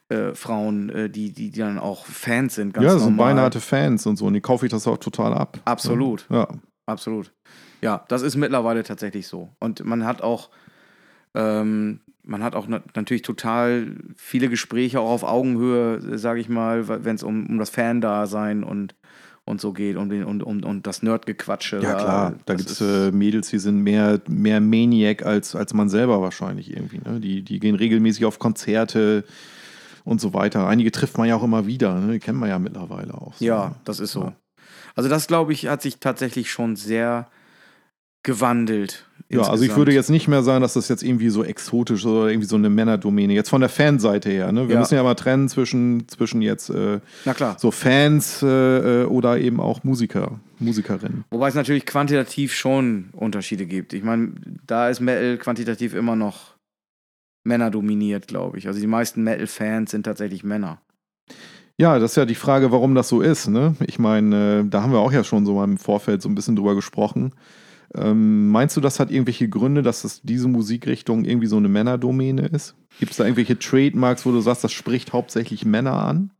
[0.08, 3.34] äh, Frauen, äh, die, die, die dann auch Fans sind, ganz ja, sind normal.
[3.34, 5.58] beinharte Fans und so und die kaufe ich das auch total ab.
[5.64, 6.26] Absolut.
[6.30, 6.48] Ja.
[6.86, 7.32] Absolut.
[7.80, 9.50] Ja, das ist mittlerweile tatsächlich so.
[9.58, 10.50] Und man hat auch,
[11.34, 16.88] ähm, man hat auch na natürlich total viele Gespräche auch auf Augenhöhe, sage ich mal,
[16.88, 18.94] wenn es um, um das Fan-Dasein und,
[19.44, 21.80] und so geht, den, und, um, und das Nerdgequatsche.
[21.80, 25.88] Ja, klar, da gibt es äh, Mädels, die sind mehr, mehr Maniac als, als man
[25.88, 26.98] selber wahrscheinlich irgendwie.
[26.98, 27.20] Ne?
[27.20, 29.24] Die, die gehen regelmäßig auf Konzerte
[30.04, 30.66] und so weiter.
[30.66, 32.14] Einige trifft man ja auch immer wieder, ne?
[32.14, 33.34] die kennen wir ja mittlerweile auch.
[33.34, 33.44] so.
[33.44, 34.22] Ja, das ist so.
[34.22, 34.32] Ja.
[34.96, 37.28] Also das, glaube ich, hat sich tatsächlich schon sehr
[38.26, 39.06] gewandelt.
[39.28, 39.76] Ja, also ich insgesamt.
[39.78, 42.56] würde jetzt nicht mehr sagen, dass das jetzt irgendwie so exotisch ist oder irgendwie so
[42.56, 43.32] eine Männerdomäne.
[43.32, 44.52] Jetzt von der Fanseite her.
[44.52, 44.68] Ne?
[44.68, 44.80] Wir Ja.
[44.80, 47.00] müssen ja mal trennen zwischen, zwischen jetzt äh,
[47.56, 48.46] so Fans äh,
[49.02, 51.24] äh, oder eben auch Musiker, Musikerinnen.
[51.30, 53.94] Wobei es natürlich quantitativ schon Unterschiede gibt.
[53.94, 54.32] Ich meine,
[54.66, 56.54] da ist Metal quantitativ immer noch
[57.44, 58.68] Männer dominiert, glaube ich.
[58.68, 60.78] Also die meisten Metal-Fans sind tatsächlich Männer.
[61.78, 63.48] Ja, das ist ja die Frage, warum das so ist.
[63.48, 63.74] Ne?
[63.86, 66.34] Ich meine, äh, da haben wir auch ja schon so mal im Vorfeld so ein
[66.36, 67.32] bisschen drüber gesprochen.
[67.94, 72.46] Ähm, meinst du, das hat irgendwelche Gründe, dass das diese Musikrichtung irgendwie so eine Männerdomäne
[72.46, 72.74] ist?
[72.98, 76.32] Gibt es da irgendwelche Trademarks, wo du sagst, das spricht hauptsächlich Männer an?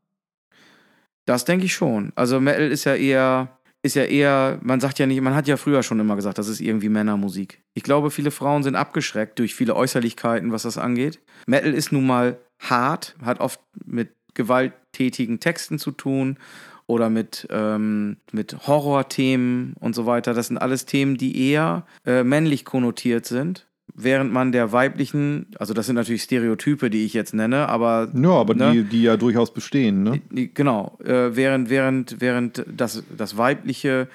[1.24, 2.12] Das denke ich schon.
[2.14, 5.56] Also Metal ist ja eher, ist ja eher, man sagt ja nicht, man hat ja
[5.56, 7.62] früher schon immer gesagt, das ist irgendwie Männermusik.
[7.74, 11.20] Ich glaube, viele Frauen sind abgeschreckt durch viele Äußerlichkeiten, was das angeht.
[11.46, 16.38] Metal ist nun mal hart, hat oft mit gewalttätigen Texten zu tun
[16.86, 20.34] oder mit, ähm, mit Horrorthemen und so weiter.
[20.34, 23.66] Das sind alles Themen, die eher äh, männlich konnotiert sind.
[23.94, 28.08] Während man der weiblichen, also das sind natürlich Stereotype, die ich jetzt nenne, aber.
[28.14, 28.72] Ja, aber ne?
[28.72, 30.20] die, die ja durchaus bestehen, ne?
[30.30, 34.08] Die- Genau, äh, während, während, während das, das Weibliche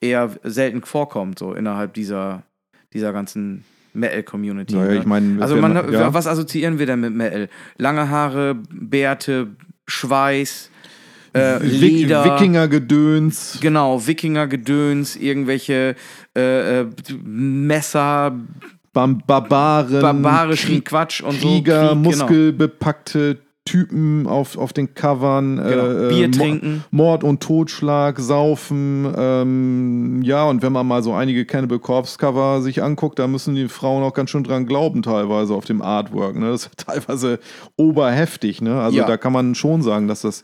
[0.00, 2.42] eher selten vorkommt, so innerhalb dieser,
[2.92, 4.74] dieser ganzen Metal-Community.
[4.74, 4.98] Naja, ne?
[4.98, 6.12] ich meine, also man- ja.
[6.12, 7.48] was assoziieren wir denn mit Metal?
[7.78, 9.48] Lange Haare, Bärte,
[9.86, 10.70] Schweiß,
[11.34, 12.24] äh, Leder.
[12.24, 13.58] Wikingergedöns.
[13.60, 15.94] Genau, Wikinger-Gedöns, irgendwelche
[16.36, 16.86] äh, äh,
[17.24, 18.32] Messer,
[18.92, 21.48] Bam Barbaren, barbarischen Krieg- Quatsch und so.
[21.48, 21.94] Krieger, Krieg, genau.
[21.94, 25.56] muskelbepackte Typen auf, auf den Covern.
[25.56, 25.86] Genau.
[25.86, 26.84] äh, Bier Mo- trinken.
[26.90, 29.06] Mord und Totschlag, Saufen.
[29.16, 33.54] Ähm, ja, und wenn man mal so einige Cannibal Corpse Cover sich anguckt, da müssen
[33.54, 36.34] die Frauen auch ganz schön dran glauben, teilweise auf dem Artwork.
[36.36, 36.50] Ne?
[36.50, 37.38] Das ist teilweise
[37.76, 38.60] oberheftig.
[38.62, 38.80] Ne?
[38.80, 39.06] Also Ja.
[39.06, 40.42] da kann man schon sagen, dass das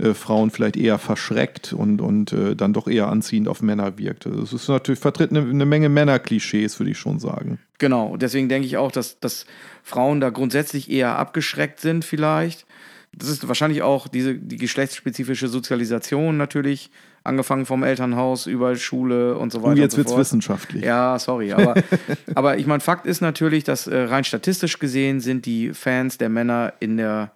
[0.00, 4.26] äh, Frauen vielleicht eher verschreckt und, und äh, dann doch eher anziehend auf Männer wirkt.
[4.26, 7.58] Das ist natürlich vertritt eine, eine Menge Männerklischees, würde ich schon sagen.
[7.78, 9.46] Genau, deswegen denke ich auch, dass, dass
[9.82, 12.66] Frauen da grundsätzlich eher abgeschreckt sind vielleicht.
[13.12, 16.90] Das ist wahrscheinlich auch diese, die geschlechtsspezifische Sozialisation natürlich,
[17.24, 19.72] angefangen vom Elternhaus über Schule und so weiter.
[19.72, 20.84] Und jetzt wird es wissenschaftlich.
[20.84, 21.74] Ja, sorry, aber,
[22.34, 26.28] aber ich meine, Fakt ist natürlich, dass äh, rein statistisch gesehen sind die Fans der
[26.28, 27.32] Männer in der,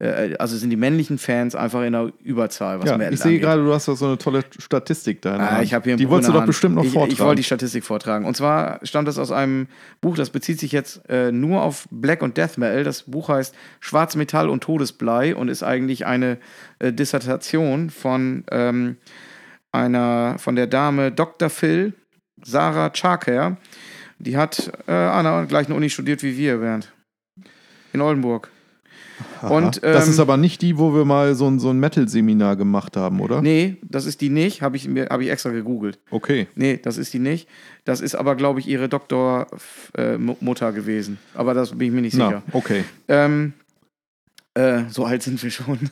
[0.00, 3.42] also sind die männlichen Fans einfach in der Überzahl, was Ja, Metal ich sehe angeht.
[3.42, 5.36] gerade, du hast doch so eine tolle Statistik da.
[5.36, 7.12] Ah, ich habe hier Die wolltest du doch bestimmt noch ich, vortragen.
[7.12, 8.24] Ich wollte die Statistik vortragen.
[8.24, 9.68] Und zwar stammt das aus einem
[10.00, 12.82] Buch, das bezieht sich jetzt äh, nur auf Black und Death Metal.
[12.82, 16.38] Das Buch heißt Schwarz Metall und Todesblei und ist eigentlich eine
[16.80, 18.96] äh, Dissertation von ähm,
[19.70, 21.50] einer von der Dame Dr.
[21.50, 21.94] Phil
[22.42, 23.58] Sarah Charker.
[24.18, 26.92] Die hat äh, an der gleichen Uni studiert wie wir, Bernd.
[27.92, 28.50] In Oldenburg.
[29.40, 29.48] Aha.
[29.48, 32.56] und, das ähm, ist aber nicht die, wo wir mal so ein, so ein Metal-Seminar
[32.56, 33.42] gemacht haben, oder?
[33.42, 34.62] Nee, das ist die nicht.
[34.62, 35.98] Habe ich, hab ich extra gegoogelt.
[36.10, 36.46] Okay.
[36.54, 37.48] Nee, das ist die nicht.
[37.84, 41.18] Das ist aber, glaube ich, ihre Doktormutter gewesen.
[41.34, 42.42] Aber das bin ich mir nicht sicher.
[42.46, 42.84] Na, okay.
[43.08, 43.52] Ähm,
[44.54, 45.78] äh, so alt sind wir schon.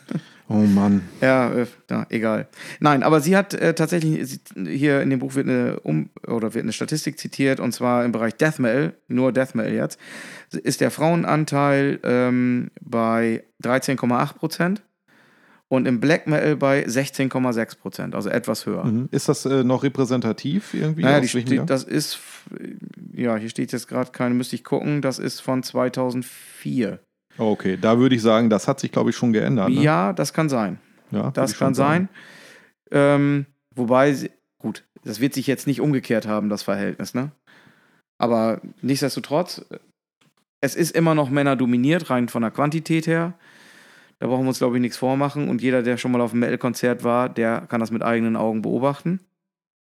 [0.49, 1.01] Oh Mann.
[1.21, 2.47] ja, äh, na, egal.
[2.79, 6.53] Nein, aber sie hat äh, tatsächlich, sie, hier in dem Buch wird eine, um, oder
[6.53, 9.99] wird eine Statistik zitiert, und zwar im Bereich Death Metal, nur Death Metal jetzt,
[10.51, 14.83] ist der Frauenanteil ähm, bei 13,8 Prozent
[15.69, 18.83] und im Black Metal bei 16,6 Prozent, also etwas höher.
[18.83, 19.09] Mhm.
[19.11, 21.03] Ist das äh, noch repräsentativ irgendwie?
[21.03, 22.19] Naja, die steht, das ist,
[23.13, 26.99] ja, hier steht jetzt gerade keine, müsste ich gucken, das ist von 2004.
[27.37, 29.69] okay, da würde ich sagen, das hat sich, glaube ich, schon geändert.
[29.69, 29.81] Ne?
[29.81, 30.79] Ja, das kann sein.
[31.11, 32.09] Ja, Das kann sein.
[32.91, 34.15] Ähm, wobei,
[34.59, 37.31] gut, das wird sich jetzt nicht umgekehrt haben, das Verhältnis, ne?
[38.17, 39.65] Aber nichtsdestotrotz,
[40.61, 43.33] es ist immer noch Männer dominiert, rein von der Quantität her.
[44.19, 45.49] Da brauchen wir uns, glaube ich, nichts vormachen.
[45.49, 48.61] Und jeder, der schon mal auf einem Metal-Konzert war, der kann das mit eigenen Augen
[48.61, 49.19] beobachten.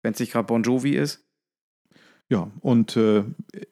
[0.01, 1.25] Wenn es nicht gerade Bon Jovi ist.
[2.31, 3.23] Ja, und äh,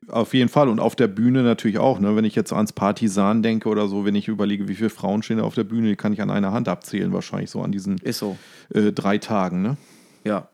[0.07, 0.67] auf jeden Fall.
[0.67, 1.99] Und auf der Bühne natürlich auch.
[1.99, 2.15] Ne?
[2.15, 5.37] Wenn ich jetzt ans Partisan denke oder so, wenn ich überlege, wie viele Frauen stehen
[5.37, 8.01] da auf der Bühne, die kann ich an einer Hand abzählen, wahrscheinlich so an diesen
[8.11, 8.35] so.
[8.73, 9.61] äh, drei Tagen.
[9.61, 9.77] Ne?
[10.23, 10.49] Ja,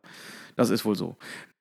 [0.58, 1.16] das ist wohl so.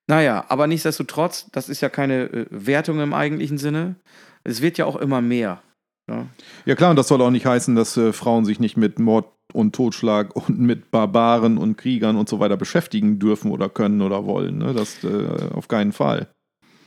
[0.07, 3.95] Naja, aber nichtsdestotrotz, das ist ja keine äh, Wertung im eigentlichen Sinne.
[4.43, 5.61] Es wird ja auch immer mehr.
[6.09, 6.27] Ja,
[6.65, 9.27] Ja klar, und das soll auch nicht heißen, dass äh, Frauen sich nicht mit Mord
[9.53, 14.25] und Totschlag und mit Barbaren und Kriegern und so weiter beschäftigen dürfen oder können oder
[14.25, 14.57] wollen.
[14.57, 14.73] Ne?
[14.73, 16.27] Das äh, auf keinen Fall.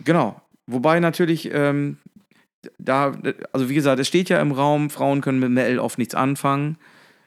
[0.05, 0.41] genau.
[0.69, 1.99] Wobei natürlich, ähm,
[2.79, 3.17] da,
[3.53, 6.77] also wie gesagt, es steht ja im Raum, Frauen können mit Metal oft nichts anfangen,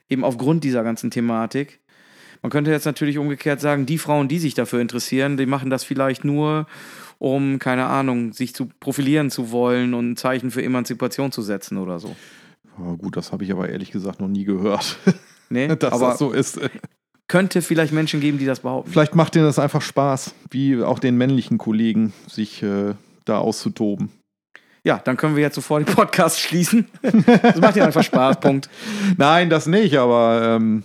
[0.09, 1.79] eben aufgrund dieser ganzen Thematik.
[2.41, 5.83] Man könnte jetzt natürlich umgekehrt sagen, die Frauen, die sich dafür interessieren, die machen das
[5.83, 6.67] vielleicht nur,
[7.17, 11.77] um, keine Ahnung, sich zu profilieren zu wollen und ein Zeichen für Emanzipation zu setzen
[11.77, 12.15] oder so.
[12.77, 14.97] Ja, gut, das habe ich aber ehrlich gesagt noch nie gehört,
[15.49, 16.59] Nee, dass aber das so ist.
[17.27, 18.91] könnte vielleicht Menschen geben, die das behaupten.
[18.91, 22.93] Vielleicht macht denen das einfach Spaß, wie auch den männlichen Kollegen, sich äh,
[23.25, 24.09] da auszutoben.
[24.83, 26.87] Ja, dann können wir jetzt sofort den Podcast schließen.
[27.01, 28.69] Das macht ja einfach Spaß, Punkt.
[29.17, 30.83] Nein, das nicht, aber ähm,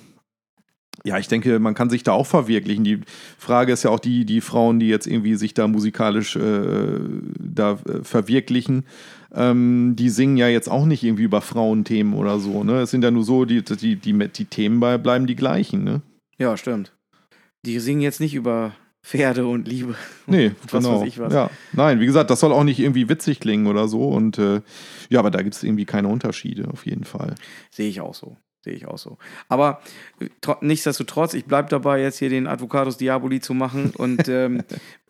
[1.04, 2.82] ja, ich denke, man kann sich da auch verwirklichen.
[2.82, 3.00] Die
[3.38, 6.98] Frage ist ja auch die, die Frauen, die jetzt irgendwie sich da musikalisch äh,
[7.38, 8.86] da äh, verwirklichen,
[9.34, 12.64] ähm, die singen ja jetzt auch nicht irgendwie über Frauenthemen oder so.
[12.64, 12.80] Ne?
[12.82, 15.84] Es sind ja nur so, die, die, die, die Themen bleiben die gleichen.
[15.84, 16.02] Ne?
[16.38, 16.92] Ja, stimmt.
[17.66, 19.96] Die singen jetzt nicht über Pferde und Liebe.
[20.26, 21.00] Nee, was genau.
[21.00, 21.32] weiß ich was.
[21.32, 21.50] Ja.
[21.72, 24.08] Nein, wie gesagt, das soll auch nicht irgendwie witzig klingen oder so.
[24.08, 24.60] Und äh,
[25.10, 27.34] ja, aber da gibt es irgendwie keine Unterschiede, auf jeden Fall.
[27.70, 28.36] Sehe ich auch so.
[28.62, 29.18] Sehe ich auch so.
[29.48, 29.80] Aber
[30.20, 33.92] äh, tro- nichtsdestotrotz, ich bleibe dabei, jetzt hier den Advocatus Diaboli zu machen.
[33.96, 34.62] Und ähm,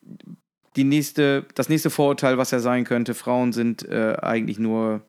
[0.77, 5.03] die nächste, das nächste Vorurteil, was ja sein könnte, Frauen sind äh, eigentlich nur,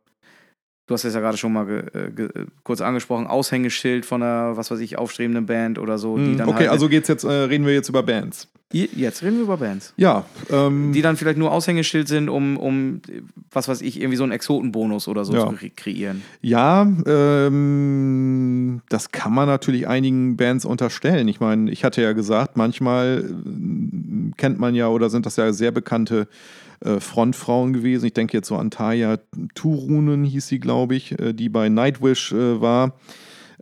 [0.87, 2.29] du hast es ja gerade schon mal ge, äh, ge,
[2.63, 6.17] kurz angesprochen, Aushängeschild von einer, was weiß ich, aufstrebenden Band oder so.
[6.17, 8.51] Die Hm, dann okay, halt, also geht's jetzt, äh, reden wir jetzt über Bands.
[8.75, 9.93] Jetzt reden wir über Bands.
[9.95, 13.01] Ja, ähm, Die dann vielleicht nur Aushängeschild sind, um, um
[13.51, 15.47] was weiß ich, irgendwie so einen Exotenbonus oder so Ja.
[15.49, 16.21] zu kre kreieren.
[16.41, 16.85] Ja,
[17.65, 21.27] ähm, das kann man natürlich einigen Bands unterstellen.
[21.29, 25.53] Ich meine, ich hatte ja gesagt, manchmal äh, kennt man ja oder sind das ja
[25.53, 26.27] sehr bekannte
[26.83, 28.05] äh, Frontfrauen gewesen.
[28.07, 29.19] Ich denke jetzt so an Taya
[29.53, 32.93] Turunen hieß sie, glaube ich, äh, die bei Nightwish äh, war.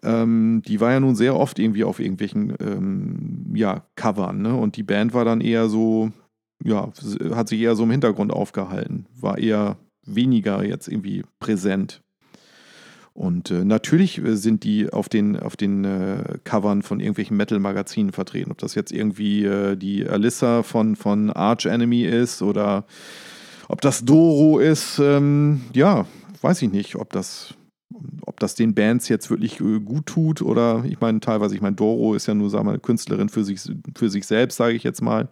[0.01, 4.55] Ähm, die war ja nun sehr oft irgendwie auf irgendwelchen ähm, ja, Covern, ne?
[4.55, 6.11] Und die Band war dann eher so,
[6.63, 6.91] ja,
[7.33, 12.01] hat sich eher so im Hintergrund aufgehalten, war eher weniger jetzt irgendwie präsent.
[13.13, 18.11] Und äh, natürlich äh, sind die auf den, auf den äh, Covern von irgendwelchen Metal-Magazinen
[18.11, 18.51] vertreten.
[18.51, 22.85] Ob das jetzt irgendwie äh, die Alyssa von, von Arch Enemy ist oder
[23.69, 26.07] ob das Doro ist, ähm, ja,
[26.41, 27.53] weiß ich nicht, ob das,
[28.25, 31.75] ob das den Bands jetzt wirklich äh, gut tut oder ich meine, teilweise, ich meine,
[31.75, 33.61] Doro ist ja nur, sagen wir Künstlerin für sich,
[33.95, 35.29] für sich selbst, sage ich jetzt mal.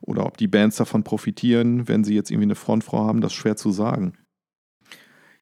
[0.00, 3.38] Oder ob die Bands davon profitieren, wenn sie jetzt irgendwie eine Frontfrau haben, das ist
[3.38, 4.14] schwer zu sagen.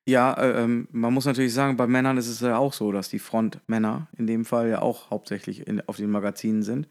[0.09, 3.09] Ja, äh, ähm, man muss natürlich sagen, bei Männern ist es ja auch so, dass
[3.09, 6.89] die Frontmänner in dem Fall ja auch hauptsächlich in, auf den Magazinen sind.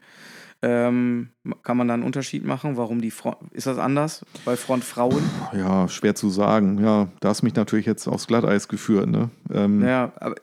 [0.66, 1.28] Ähm,
[1.62, 2.76] kann man da einen Unterschied machen?
[2.76, 3.36] Warum die Front.
[3.52, 5.22] Ist das anders bei Frontfrauen?
[5.52, 6.82] Ja, schwer zu sagen.
[6.82, 9.08] Ja, da hast mich natürlich jetzt aufs Glatteis geführt.
[9.08, 9.30] Ne?
[9.52, 10.34] Ähm, Ja, aber.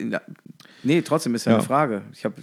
[0.83, 1.57] Nee, trotzdem ist ja, Ja.
[1.59, 2.01] eine Frage.
[2.13, 2.36] Ich habe.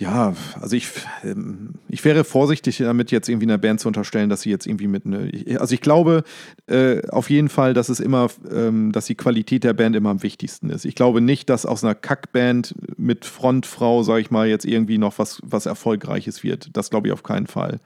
[0.00, 0.88] Ja, also ich,
[1.24, 4.86] ähm, ich wäre vorsichtig damit, jetzt irgendwie einer Band zu unterstellen, dass sie jetzt irgendwie
[4.86, 5.30] mit eine.
[5.60, 6.24] Also ich glaube
[6.68, 10.22] äh, auf jeden Fall, dass es immer, ähm, dass die Qualität der Band immer am
[10.22, 10.86] wichtigsten ist.
[10.86, 15.18] Ich glaube nicht, dass aus einer Kackband mit Frontfrau, sage ich mal, jetzt irgendwie noch
[15.18, 16.70] was, was Erfolgreiches wird.
[16.72, 17.78] Das glaube ich auf keinen Fall.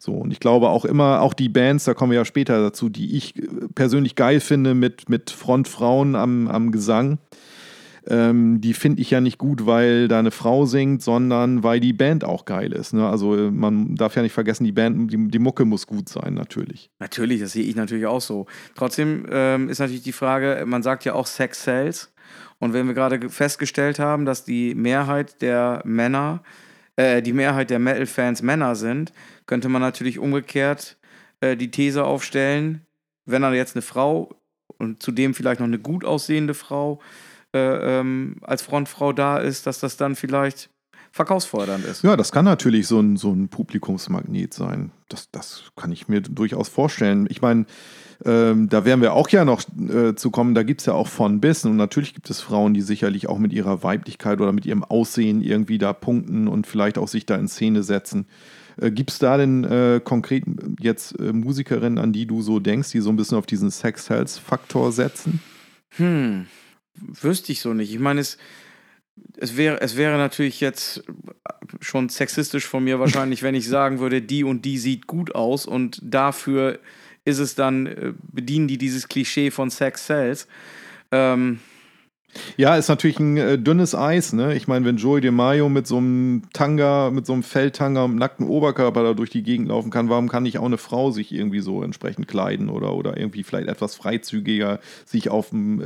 [0.00, 2.88] So, und ich glaube auch immer, auch die Bands, da kommen wir ja später dazu,
[2.88, 3.34] die ich
[3.76, 7.18] persönlich geil finde mit, mit Frontfrauen am, am Gesang.
[8.08, 11.92] Ähm, die finde ich ja nicht gut, weil da eine Frau singt, sondern weil die
[11.92, 12.92] Band auch geil ist.
[12.92, 13.08] Ne?
[13.08, 16.34] Also äh, man darf ja nicht vergessen, die Band, die, die Mucke muss gut sein,
[16.34, 16.90] natürlich.
[16.98, 18.46] Natürlich, das sehe ich natürlich auch so.
[18.74, 22.12] Trotzdem ähm, ist natürlich die Frage, man sagt ja auch Sex sells.
[22.58, 26.42] Und wenn wir gerade ge- festgestellt haben, dass die Mehrheit der Männer,
[26.96, 29.12] äh, die Mehrheit der Metal-Fans Männer sind,
[29.46, 30.96] könnte man natürlich umgekehrt
[31.40, 32.82] äh, die These aufstellen,
[33.26, 34.34] wenn da jetzt eine Frau
[34.78, 37.00] und zudem vielleicht noch eine gut aussehende Frau
[37.54, 40.70] äh, ähm, als Frontfrau da ist, dass das dann vielleicht
[41.12, 42.02] verkaufsfördernd ist.
[42.02, 44.90] Ja, das kann natürlich so ein, so ein Publikumsmagnet sein.
[45.08, 47.26] Das, das kann ich mir durchaus vorstellen.
[47.28, 47.66] Ich meine,
[48.24, 50.54] ähm, da werden wir auch ja noch äh, zu kommen.
[50.54, 51.64] Da gibt es ja auch von bis.
[51.66, 55.42] Und natürlich gibt es Frauen, die sicherlich auch mit ihrer Weiblichkeit oder mit ihrem Aussehen
[55.42, 58.26] irgendwie da punkten und vielleicht auch sich da in Szene setzen.
[58.80, 60.44] Äh, gibt es da denn äh, konkret
[60.80, 64.92] jetzt äh, Musikerinnen, an die du so denkst, die so ein bisschen auf diesen Sex-Health-Faktor
[64.92, 65.40] setzen?
[65.96, 66.46] Hm,
[66.94, 67.92] wüsste ich so nicht.
[67.92, 68.38] Ich meine, es,
[69.36, 71.04] es, wäre, es wäre natürlich jetzt
[71.80, 75.66] schon sexistisch von mir wahrscheinlich, wenn ich sagen würde, die und die sieht gut aus
[75.66, 76.78] und dafür
[77.24, 80.48] ist es dann, äh, bedienen die dieses Klischee von Sex Sells.
[81.10, 81.60] Ähm,
[82.56, 84.54] Ja, ist natürlich ein äh, dünnes Eis, ne?
[84.54, 88.46] Ich meine, wenn Joey DeMaio mit so einem Tanga, mit so einem Felltanga und nackten
[88.46, 91.60] Oberkörper da durch die Gegend laufen kann, warum kann nicht auch eine Frau sich irgendwie
[91.60, 95.84] so entsprechend kleiden oder, oder irgendwie vielleicht etwas freizügiger sich auf dem, äh,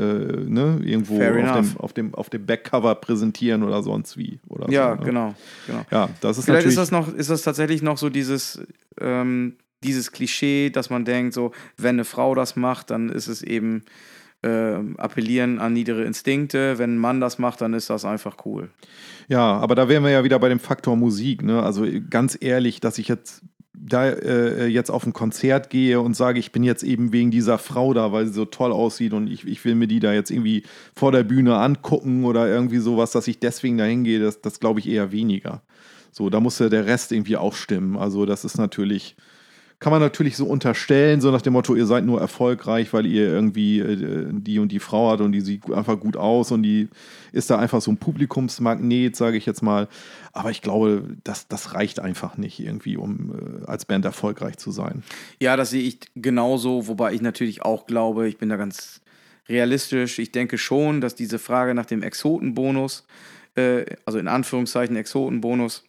[0.48, 4.38] ne, irgendwo auf dem, auf, dem, auf dem Backcover präsentieren oder sonst wie.
[4.48, 5.06] Oder ja, so, ne?
[5.06, 5.34] genau,
[5.66, 5.86] genau.
[5.90, 8.60] Ja, das ist Vielleicht ist das noch, ist das tatsächlich noch so dieses,
[9.00, 13.42] ähm, dieses Klischee, dass man denkt, so, wenn eine Frau das macht, dann ist es
[13.42, 13.84] eben
[14.46, 16.78] ähm, appellieren an niedere Instinkte.
[16.78, 18.70] Wenn ein Mann das macht, dann ist das einfach cool.
[19.28, 21.42] Ja, aber da wären wir ja wieder bei dem Faktor Musik.
[21.42, 21.62] Ne?
[21.62, 23.42] Also ganz ehrlich, dass ich jetzt
[23.78, 27.58] da äh, jetzt auf ein Konzert gehe und sage, ich bin jetzt eben wegen dieser
[27.58, 30.30] Frau da, weil sie so toll aussieht und ich, ich will mir die da jetzt
[30.30, 30.62] irgendwie
[30.94, 34.80] vor der Bühne angucken oder irgendwie sowas, dass ich deswegen da hingehe, das, das glaube
[34.80, 35.62] ich eher weniger.
[36.10, 37.96] So, da muss ja der Rest irgendwie auch stimmen.
[37.96, 39.16] Also das ist natürlich,
[39.78, 43.28] kann man natürlich so unterstellen, so nach dem Motto, ihr seid nur erfolgreich, weil ihr
[43.28, 46.88] irgendwie äh, die und die Frau hat und die sieht einfach gut aus und die
[47.32, 49.88] ist da einfach so ein Publikumsmagnet, sage ich jetzt mal.
[50.32, 54.70] Aber ich glaube, das, das reicht einfach nicht irgendwie, um äh, als Band erfolgreich zu
[54.70, 55.02] sein.
[55.40, 59.02] Ja, das sehe ich genauso, wobei ich natürlich auch glaube, ich bin da ganz
[59.48, 60.18] realistisch.
[60.18, 63.06] Ich denke schon, dass diese Frage nach dem Exotenbonus,
[63.56, 65.84] äh, also in Anführungszeichen Exotenbonus,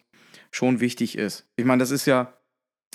[0.50, 1.46] schon wichtig ist.
[1.56, 2.32] Ich meine, das ist ja,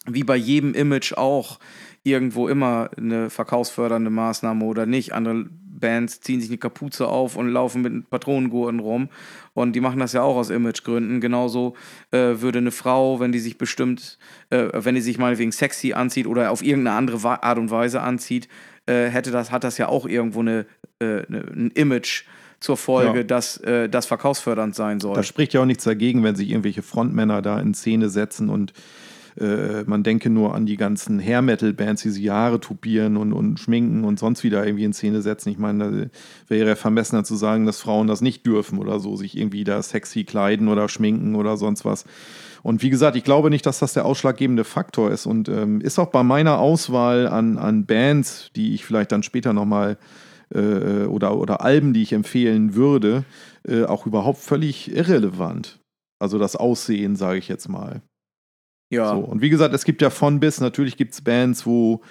[0.06, 1.60] wie bei jedem Image auch
[2.04, 5.14] irgendwo immer eine verkaufsfördernde Maßnahme oder nicht.
[5.14, 5.46] Andere
[5.84, 9.10] Bands ziehen sich eine Kapuze auf und laufen mit Patronengurten rum.
[9.54, 11.22] Und die machen das ja auch aus Imagegründen.
[11.22, 11.76] Genauso
[12.12, 14.18] äh, würde eine Frau, wenn die sich bestimmt,
[14.50, 18.48] äh, wenn die sich meinetwegen sexy anzieht oder auf irgendeine andere Art und Weise anzieht,
[18.86, 20.66] äh, hätte das, hat das ja auch irgendwo eine,
[21.00, 22.24] äh, eine ein Image
[22.60, 23.24] zur Folge, ja.
[23.24, 25.16] dass äh, das verkaufsfördernd sein soll.
[25.16, 28.74] Da spricht ja auch nichts dagegen, wenn sich irgendwelche Frontmänner da in Szene setzen und
[29.40, 34.04] äh, man denke nur an die ganzen Hair-Metal-Bands, die sie Jahre tupieren und, und schminken
[34.04, 35.50] und sonst wieder irgendwie in Szene setzen.
[35.50, 36.08] Ich meine, da
[36.48, 40.24] wäre vermessener zu sagen, dass Frauen das nicht dürfen oder so, sich irgendwie da sexy
[40.24, 42.06] kleiden oder schminken oder sonst was.
[42.62, 46.00] Und wie gesagt, ich glaube nicht, dass das der ausschlaggebende Faktor ist und ähm, ist
[46.00, 49.98] auch bei meiner Auswahl an, an Bands, die ich vielleicht dann später nochmal
[50.54, 53.26] äh, oder, oder Alben, die ich empfehlen würde,
[53.68, 55.80] äh, auch überhaupt völlig irrelevant.
[56.20, 58.02] Also das Aussehen, sage ich jetzt mal.
[58.94, 59.10] Ja.
[59.16, 62.02] So, und wie gesagt, es gibt ja von bis, natürlich gibt es Bands, wo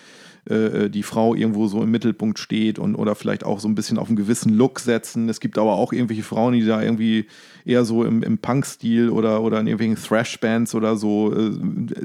[0.47, 3.99] äh, die Frau irgendwo so im Mittelpunkt steht und oder vielleicht auch so ein bisschen
[3.99, 5.29] auf einen gewissen Look setzen.
[5.29, 7.27] Es gibt aber auch irgendwelche Frauen, die da irgendwie
[7.65, 11.53] eher so im, im Punk-Stil oder, oder in irgendwelchen Thrash-Bands oder so äh,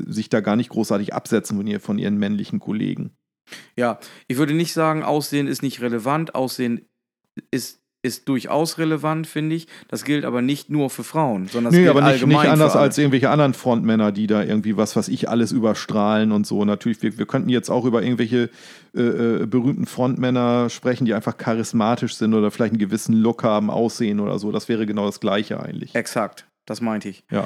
[0.05, 3.11] sich da gar nicht großartig absetzen von, ihr, von ihren männlichen Kollegen.
[3.75, 6.35] Ja, ich würde nicht sagen, Aussehen ist nicht relevant.
[6.35, 6.81] Aussehen
[7.49, 9.67] ist ist durchaus relevant, finde ich.
[9.87, 12.75] Das gilt aber nicht nur für Frauen, sondern es nee, gilt aber nicht, nicht anders
[12.75, 16.65] als irgendwelche anderen Frontmänner, die da irgendwie was, was ich alles überstrahlen und so.
[16.65, 18.49] Natürlich, wir, wir könnten jetzt auch über irgendwelche
[18.95, 23.69] äh, äh, berühmten Frontmänner sprechen, die einfach charismatisch sind oder vielleicht einen gewissen Look haben,
[23.69, 24.51] aussehen oder so.
[24.51, 25.93] Das wäre genau das Gleiche eigentlich.
[25.93, 27.23] Exakt, das meinte ich.
[27.29, 27.45] Ja.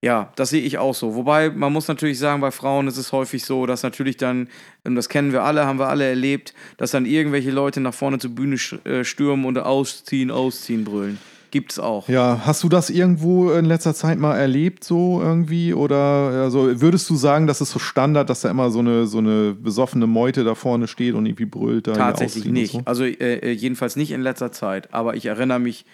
[0.00, 1.16] Ja, das sehe ich auch so.
[1.16, 4.48] Wobei man muss natürlich sagen, bei Frauen ist es häufig so, dass natürlich dann,
[4.84, 8.18] und das kennen wir alle, haben wir alle erlebt, dass dann irgendwelche Leute nach vorne
[8.18, 11.18] zur Bühne äh, stürmen und ausziehen, ausziehen brüllen.
[11.50, 12.08] Gibt es auch.
[12.08, 15.72] Ja, hast du das irgendwo in letzter Zeit mal erlebt, so irgendwie?
[15.72, 19.18] Oder also würdest du sagen, das ist so Standard, dass da immer so eine, so
[19.18, 21.86] eine besoffene Meute da vorne steht und irgendwie brüllt?
[21.86, 22.72] Da Tatsächlich nicht.
[22.72, 22.82] So?
[22.84, 24.92] Also äh, äh, jedenfalls nicht in letzter Zeit.
[24.92, 25.86] Aber ich erinnere mich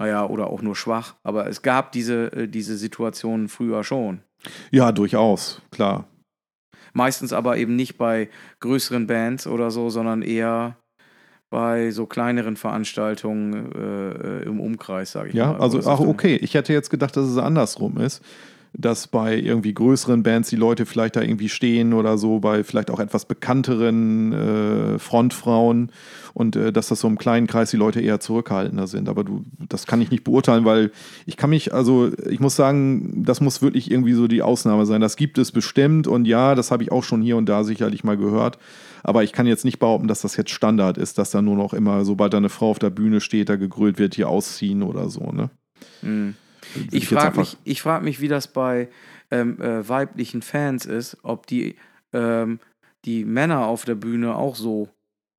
[0.00, 1.14] naja, oder auch nur schwach.
[1.22, 4.22] Aber es gab diese, äh, diese Situationen früher schon.
[4.70, 6.06] Ja, durchaus, klar.
[6.94, 10.76] Meistens aber eben nicht bei größeren Bands oder so, sondern eher
[11.50, 15.52] bei so kleineren Veranstaltungen äh, im Umkreis, sage ich ja, mal.
[15.52, 16.36] Ja, also ach, okay.
[16.36, 18.24] Ich hätte jetzt gedacht, dass es andersrum ist
[18.72, 22.90] dass bei irgendwie größeren Bands die Leute vielleicht da irgendwie stehen oder so, bei vielleicht
[22.90, 25.90] auch etwas bekannteren äh, Frontfrauen
[26.34, 29.08] und äh, dass das so im kleinen Kreis die Leute eher zurückhaltender sind.
[29.08, 30.92] Aber du, das kann ich nicht beurteilen, weil
[31.26, 35.00] ich kann mich, also ich muss sagen, das muss wirklich irgendwie so die Ausnahme sein.
[35.00, 38.04] Das gibt es bestimmt und ja, das habe ich auch schon hier und da sicherlich
[38.04, 38.58] mal gehört.
[39.02, 41.72] Aber ich kann jetzt nicht behaupten, dass das jetzt Standard ist, dass da nur noch
[41.72, 45.08] immer, sobald da eine Frau auf der Bühne steht, da gegrölt wird, hier ausziehen oder
[45.08, 45.50] so, ne?
[46.02, 46.34] Mhm.
[46.90, 48.88] Ich frage mich, frag mich, wie das bei
[49.30, 51.76] ähm, äh, weiblichen Fans ist, ob die
[52.12, 52.60] ähm,
[53.04, 54.88] die Männer auf der Bühne auch so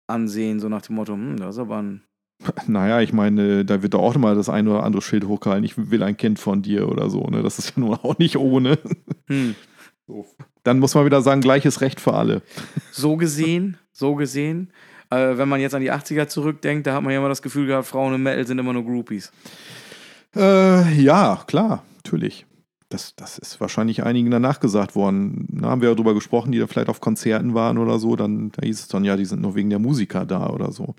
[0.07, 2.01] ansehen, so nach dem Motto, hm, das ist aber ein.
[2.67, 5.91] Naja, ich meine, da wird doch auch immer das ein oder andere Schild hochgehalten, ich
[5.91, 7.43] will ein Kind von dir oder so, ne?
[7.43, 8.77] Das ist ja nun auch nicht ohne.
[9.27, 9.55] Hm.
[10.07, 10.25] So.
[10.63, 12.41] Dann muss man wieder sagen, gleiches Recht für alle.
[12.91, 14.73] So gesehen, so gesehen.
[15.09, 17.67] Äh, wenn man jetzt an die 80er zurückdenkt, da hat man ja immer das Gefühl
[17.67, 19.31] gehabt, Frauen im Metal sind immer nur Groupies.
[20.35, 22.45] Äh, ja, klar, natürlich.
[22.89, 25.47] Das, das ist wahrscheinlich einigen danach gesagt worden.
[25.49, 28.17] Da haben wir ja drüber gesprochen, die da vielleicht auf Konzerten waren oder so.
[28.17, 30.95] Dann da hieß es dann, ja, die sind nur wegen der Musiker da oder so.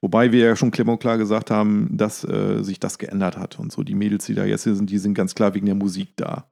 [0.00, 3.60] Wobei wir ja schon klipp und klar gesagt haben, dass äh, sich das geändert hat.
[3.60, 6.08] Und so die Mädels, die da jetzt sind, die sind ganz klar wegen der Musik
[6.16, 6.46] da.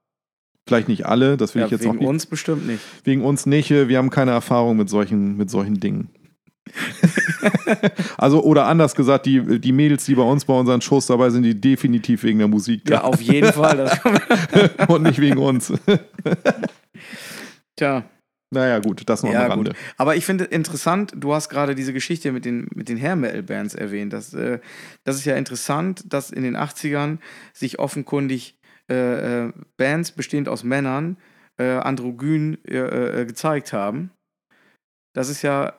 [0.66, 2.00] Vielleicht nicht alle, das will ja, ich jetzt auch nicht.
[2.00, 2.80] Wegen uns bestimmt nicht.
[3.02, 3.70] Wegen uns nicht.
[3.70, 6.08] Wir haben keine Erfahrung mit solchen, mit solchen Dingen.
[8.16, 11.42] also, oder anders gesagt, die, die Mädels, die bei uns bei unseren Shows dabei sind,
[11.42, 12.94] die definitiv wegen der Musik da.
[12.94, 13.90] Ja, auf jeden Fall.
[14.88, 15.72] Und nicht wegen uns.
[17.76, 18.04] Tja.
[18.50, 19.70] Naja, gut, das noch ja, am Rande.
[19.70, 19.80] Gut.
[19.96, 23.42] Aber ich finde interessant, du hast gerade diese Geschichte mit den, mit den Hair Metal
[23.42, 24.12] Bands erwähnt.
[24.12, 24.60] Das, äh,
[25.02, 27.18] das ist ja interessant, dass in den 80ern
[27.52, 28.56] sich offenkundig
[28.88, 31.16] äh, äh, Bands bestehend aus Männern
[31.58, 34.10] äh, androgyn äh, äh, gezeigt haben.
[35.14, 35.74] Das ist ja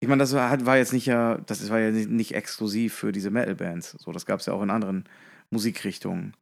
[0.00, 3.96] ich meine, das war, jetzt nicht ja, das war ja nicht exklusiv für diese Metal-Bands.
[3.98, 5.04] So, das gab es ja auch in anderen
[5.50, 6.34] Musikrichtungen.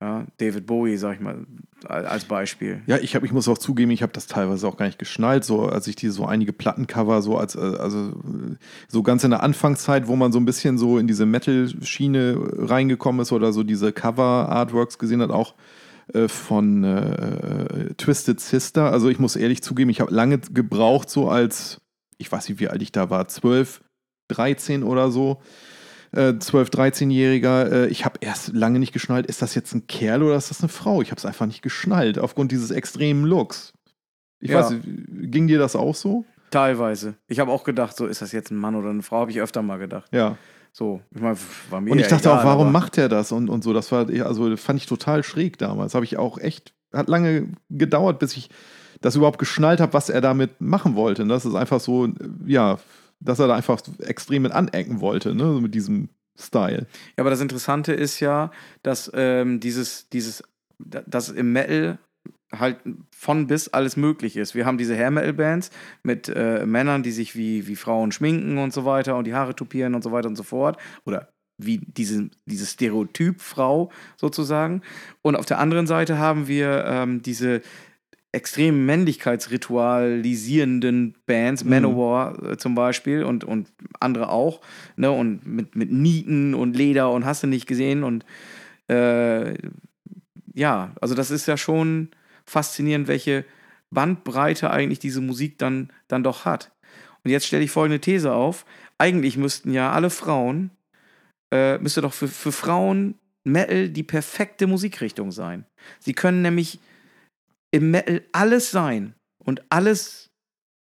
[0.00, 1.46] Ja, David Bowie, sag ich mal,
[1.84, 2.82] als Beispiel.
[2.86, 5.44] Ja, ich, hab, ich muss auch zugeben, ich habe das teilweise auch gar nicht geschnallt,
[5.44, 8.12] so als ich die so einige Plattencover so als, äh, also
[8.88, 13.20] so ganz in der Anfangszeit, wo man so ein bisschen so in diese Metal-Schiene reingekommen
[13.20, 15.54] ist oder so diese Cover-Artworks gesehen hat, auch
[16.12, 18.90] äh, von äh, Twisted Sister.
[18.90, 21.81] Also ich muss ehrlich zugeben, ich habe lange gebraucht, so als
[22.22, 23.82] ich weiß nicht, wie alt ich da war, 12,
[24.28, 25.42] 13 oder so.
[26.12, 27.70] Äh, 12, 13-Jähriger.
[27.70, 30.60] Äh, ich habe erst lange nicht geschnallt, ist das jetzt ein Kerl oder ist das
[30.60, 31.02] eine Frau?
[31.02, 33.72] Ich habe es einfach nicht geschnallt, aufgrund dieses extremen Looks.
[34.40, 34.58] Ich Ja.
[34.60, 36.24] weiß, ging dir das auch so?
[36.50, 37.14] Teilweise.
[37.28, 39.40] Ich habe auch gedacht, so ist das jetzt ein Mann oder eine Frau, habe ich
[39.40, 40.08] öfter mal gedacht.
[40.12, 40.36] Ja.
[40.74, 41.36] So, ich meine,
[41.70, 43.72] war mir Und ich dachte egal, auch, warum macht er das und, und so.
[43.72, 45.94] Das war, also fand ich total schräg damals.
[45.94, 48.50] Habe ich auch echt, hat lange gedauert, bis ich
[49.02, 51.22] das überhaupt geschnallt habe, was er damit machen wollte.
[51.22, 52.08] Und das ist einfach so,
[52.46, 52.78] ja,
[53.20, 56.86] dass er da einfach extrem mit anecken wollte, ne, so mit diesem Style.
[57.16, 58.50] Ja, aber das Interessante ist ja,
[58.82, 60.42] dass ähm, dieses, dieses,
[60.78, 61.98] da- dass im Metal
[62.54, 62.78] halt
[63.14, 64.54] von bis alles möglich ist.
[64.54, 65.70] Wir haben diese Hair-Metal-Bands
[66.02, 69.54] mit äh, Männern, die sich wie, wie Frauen schminken und so weiter und die Haare
[69.54, 70.76] tupieren und so weiter und so fort.
[71.06, 71.28] Oder
[71.58, 74.82] wie diese, dieses Stereotyp Frau sozusagen.
[75.22, 77.62] Und auf der anderen Seite haben wir ähm, diese
[78.32, 81.70] extrem männlichkeitsritualisierenden Bands, Mhm.
[81.70, 83.68] Manowar äh, zum Beispiel und, und
[84.00, 84.62] andere auch,
[84.96, 88.24] ne, und mit, mit Nieten und Leder und hast du nicht gesehen und
[88.88, 89.54] äh,
[90.54, 92.08] ja, also das ist ja schon
[92.44, 93.44] faszinierend, welche
[93.90, 96.72] Bandbreite eigentlich diese Musik dann, dann doch hat.
[97.24, 98.64] Und jetzt stelle ich folgende These auf.
[98.98, 100.70] Eigentlich müssten ja alle Frauen,
[101.52, 103.14] äh, müsste doch für, für Frauen
[103.44, 105.64] Metal die perfekte Musikrichtung sein.
[105.98, 106.80] Sie können nämlich
[107.72, 110.30] im Metal alles sein und alles,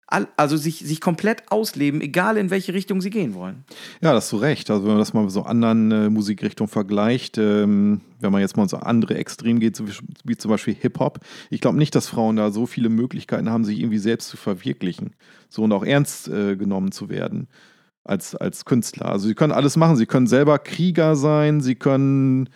[0.05, 3.63] all, also sich, sich komplett ausleben, egal in welche Richtung sie gehen wollen.
[4.01, 4.69] Ja, das hast du recht.
[4.69, 8.57] Also wenn man das mal mit so anderen äh, Musikrichtungen vergleicht, ähm, wenn man jetzt
[8.57, 11.19] mal so andere Extrem geht, so wie, wie zum Beispiel Hip-Hop,
[11.49, 15.15] ich glaube nicht, dass Frauen da so viele Möglichkeiten haben, sich irgendwie selbst zu verwirklichen.
[15.49, 17.47] So und auch ernst äh, genommen zu werden
[18.03, 19.07] als, als Künstler.
[19.07, 19.95] Also sie können alles machen.
[19.95, 22.49] Sie können selber Krieger sein, sie können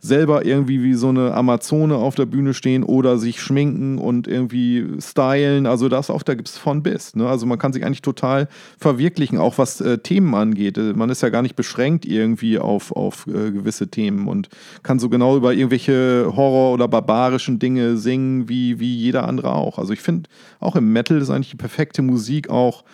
[0.00, 4.86] selber irgendwie wie so eine Amazone auf der Bühne stehen oder sich schminken und irgendwie
[5.00, 5.66] stylen.
[5.66, 7.16] Also das auch, da gibt es von bis.
[7.16, 7.28] Ne?
[7.28, 10.78] Also man kann sich eigentlich total verwirklichen, auch was äh, Themen angeht.
[10.78, 14.48] Äh, Man ist ja gar nicht beschränkt irgendwie auf, auf äh, gewisse Themen und
[14.82, 19.78] kann so genau über irgendwelche Horror- oder barbarischen Dinge singen, wie, wie jeder andere auch.
[19.78, 20.28] Also ich finde,
[20.60, 22.84] auch im Metal ist eigentlich die perfekte Musik auch,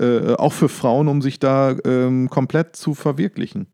[0.00, 3.68] äh, auch für Frauen, um sich da ähm, komplett zu verwirklichen.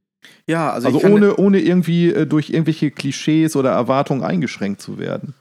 [0.47, 5.35] Ja, also, Also ohne, ohne irgendwie äh, durch irgendwelche Klischees oder Erwartungen eingeschränkt zu werden.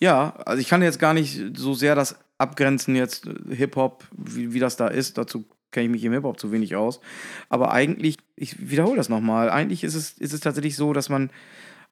[0.00, 4.52] Ja, also ich kann jetzt gar nicht so sehr das abgrenzen jetzt äh, Hip-Hop, wie,
[4.52, 5.16] wie das da ist.
[5.16, 7.00] Dazu kenne ich mich im Hip-Hop zu wenig aus.
[7.48, 11.30] Aber eigentlich, ich wiederhole das nochmal, eigentlich ist es, ist es tatsächlich so, dass man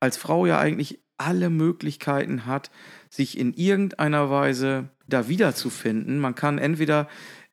[0.01, 2.71] als Frau ja eigentlich alle Möglichkeiten hat,
[3.11, 6.19] sich in irgendeiner Weise da wiederzufinden.
[6.19, 7.09] Man kann entweder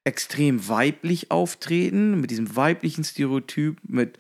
[0.06, 4.18] extrem weiblich auftreten, mit diesem weiblichen Stereotyp, mit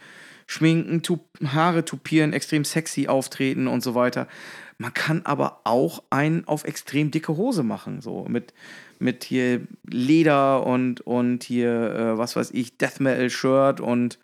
[0.48, 4.28] Schminken, tup Haare tupieren, extrem sexy auftreten und so weiter.
[4.78, 8.54] Man kann aber auch einen auf extrem dicke Hose machen, so mit,
[9.00, 14.20] mit hier Leder und, und hier, äh, was weiß ich, Death Metal Shirt und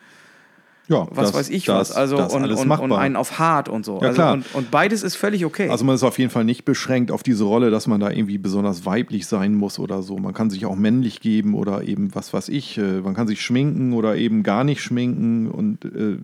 [0.88, 1.96] Ja, was das- weiß ich das, was.
[1.96, 4.00] Also das und, und, und einen auf hart und so.
[4.00, 4.32] Ja, also, klar.
[4.34, 5.68] Und, und beides ist völlig okay.
[5.70, 8.38] Also man ist auf jeden Fall nicht beschränkt auf diese Rolle, dass man da irgendwie
[8.38, 10.18] besonders weiblich sein muss oder so.
[10.18, 13.40] Man kann sich auch männlich geben oder eben, was weiß ich, äh, man kann sich
[13.40, 15.50] schminken oder eben gar nicht schminken.
[15.50, 16.18] Und äh,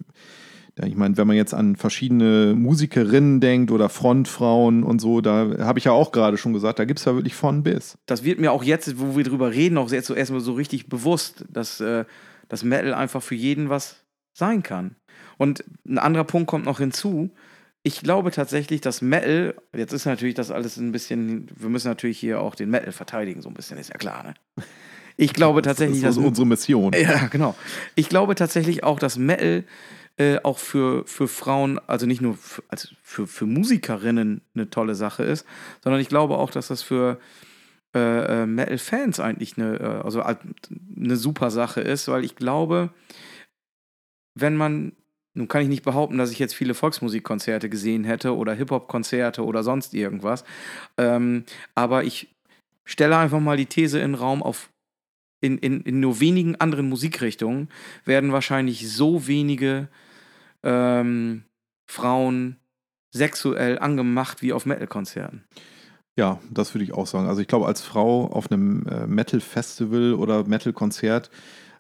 [0.87, 5.79] ich meine, wenn man jetzt an verschiedene Musikerinnen denkt oder Frontfrauen und so, da habe
[5.79, 7.99] ich ja auch gerade schon gesagt, da gibt es ja wirklich von bis.
[8.07, 10.89] das wird mir auch jetzt, wo wir drüber reden, auch jetzt so erstmal so richtig
[10.89, 12.05] bewusst, dass äh,
[12.49, 14.00] das Metal einfach für jeden was
[14.33, 14.97] sein kann.
[15.39, 17.31] Und ein anderer Punkt kommt noch hinzu.
[17.83, 22.19] Ich glaube tatsächlich, dass Metal, jetzt ist natürlich das alles ein bisschen, wir müssen natürlich
[22.19, 24.35] hier auch den Metal verteidigen, so ein bisschen, ist ja klar, ne?
[25.17, 26.93] Ich glaube tatsächlich, das ist dass unsere Mission.
[26.95, 27.55] ja, genau.
[27.95, 29.65] Ich glaube tatsächlich auch, dass Metal
[30.17, 34.95] äh, auch für, für Frauen, also nicht nur für, also für, für Musikerinnen eine tolle
[34.95, 35.47] Sache ist,
[35.83, 37.19] sondern ich glaube auch, dass das für
[37.95, 40.41] äh, äh, Metal-Fans eigentlich eine, äh, also alt-
[40.97, 42.91] eine super Sache ist, weil ich glaube,
[44.35, 44.93] wenn man,
[45.35, 49.63] nun kann ich nicht behaupten, dass ich jetzt viele Volksmusikkonzerte gesehen hätte oder Hip-Hop-Konzerte oder
[49.63, 50.45] sonst irgendwas,
[50.97, 52.35] ähm, aber ich
[52.85, 54.71] stelle einfach mal die These in den Raum auf
[55.43, 57.71] in, in, in nur wenigen anderen Musikrichtungen
[58.05, 59.89] werden wahrscheinlich so wenige
[60.63, 61.45] ähm,
[61.91, 62.57] Frauen
[63.13, 65.45] sexuell angemacht wie auf Metal-Konzerten.
[66.17, 67.29] Ja, das würde ich auch sagen.
[67.29, 71.31] Also ich glaube, als Frau auf einem äh, Metal-Festival oder Metal-Konzert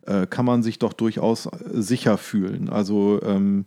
[0.06, 2.68] äh, kann man sich doch durchaus äh, sicher fühlen.
[2.68, 3.66] Also ähm,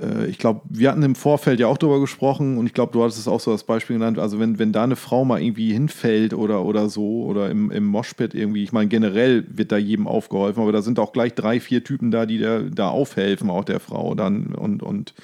[0.00, 3.02] äh, ich glaube, wir hatten im Vorfeld ja auch darüber gesprochen und ich glaube, du
[3.02, 4.18] hattest es auch so als Beispiel genannt.
[4.18, 7.84] Also wenn, wenn da eine Frau mal irgendwie hinfällt oder, oder so oder im, im
[7.86, 11.60] Moshpit irgendwie, ich meine, generell wird da jedem aufgeholfen, aber da sind auch gleich drei,
[11.60, 15.14] vier Typen da, die da, da aufhelfen, auch der Frau dann und, und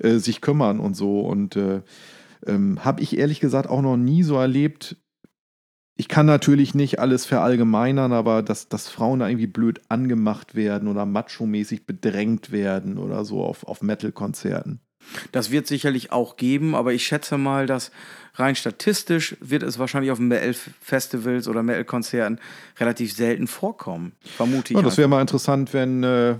[0.00, 1.82] äh, sich kümmern und so und äh,
[2.46, 4.96] ähm, Habe ich ehrlich gesagt auch noch nie so erlebt.
[5.96, 10.88] Ich kann natürlich nicht alles verallgemeinern, aber dass, dass Frauen da irgendwie blöd angemacht werden
[10.88, 14.80] oder macho-mäßig bedrängt werden oder so auf, auf Metal-Konzerten.
[15.32, 17.92] Das wird sicherlich auch geben, aber ich schätze mal, dass
[18.34, 22.40] rein statistisch wird es wahrscheinlich auf Metal-Festivals oder Metal-Konzerten
[22.78, 24.76] relativ selten vorkommen, vermute ich.
[24.76, 26.36] Ja, das wäre mal interessant, wenn, äh,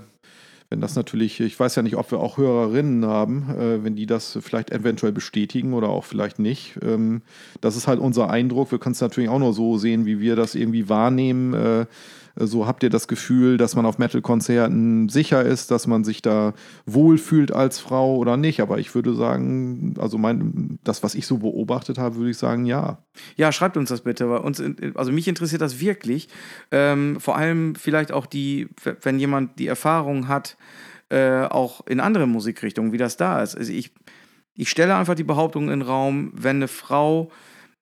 [0.71, 4.07] wenn das natürlich, ich weiß ja nicht, ob wir auch Hörerinnen haben, äh, wenn die
[4.07, 6.79] das vielleicht eventuell bestätigen oder auch vielleicht nicht.
[6.83, 7.23] Ähm,
[7.61, 8.73] das ist halt unser Eindruck.
[8.73, 11.55] Wir können es natürlich auch nur so sehen, wie wir das irgendwie wahrnehmen.
[11.55, 11.87] Äh,
[12.37, 16.53] so habt ihr das Gefühl, dass man auf Metal-Konzerten sicher ist, dass man sich da
[16.85, 18.61] wohlfühlt als Frau oder nicht?
[18.61, 22.66] Aber ich würde sagen, also mein, das, was ich so beobachtet habe, würde ich sagen,
[22.66, 22.99] ja.
[23.37, 24.28] Ja, schreibt uns das bitte.
[24.28, 24.62] Weil uns,
[24.95, 26.28] also mich interessiert das wirklich.
[26.70, 28.68] Ähm, vor allem vielleicht auch die,
[29.03, 30.57] wenn jemand die Erfahrung hat,
[31.11, 33.57] äh, auch in andere Musikrichtungen, wie das da ist.
[33.57, 33.93] Also ich,
[34.57, 37.30] ich stelle einfach die Behauptung in den Raum, wenn eine Frau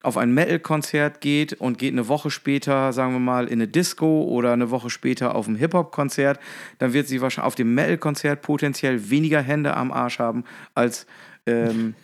[0.03, 4.25] auf ein Metal-Konzert geht und geht eine Woche später, sagen wir mal, in eine Disco
[4.25, 6.41] oder eine Woche später auf ein Hip-Hop-Konzert,
[6.79, 10.45] dann wird sie wahrscheinlich auf dem Metal-Konzert potenziell weniger Hände am Arsch haben
[10.75, 11.07] als
[11.47, 11.95] ähm,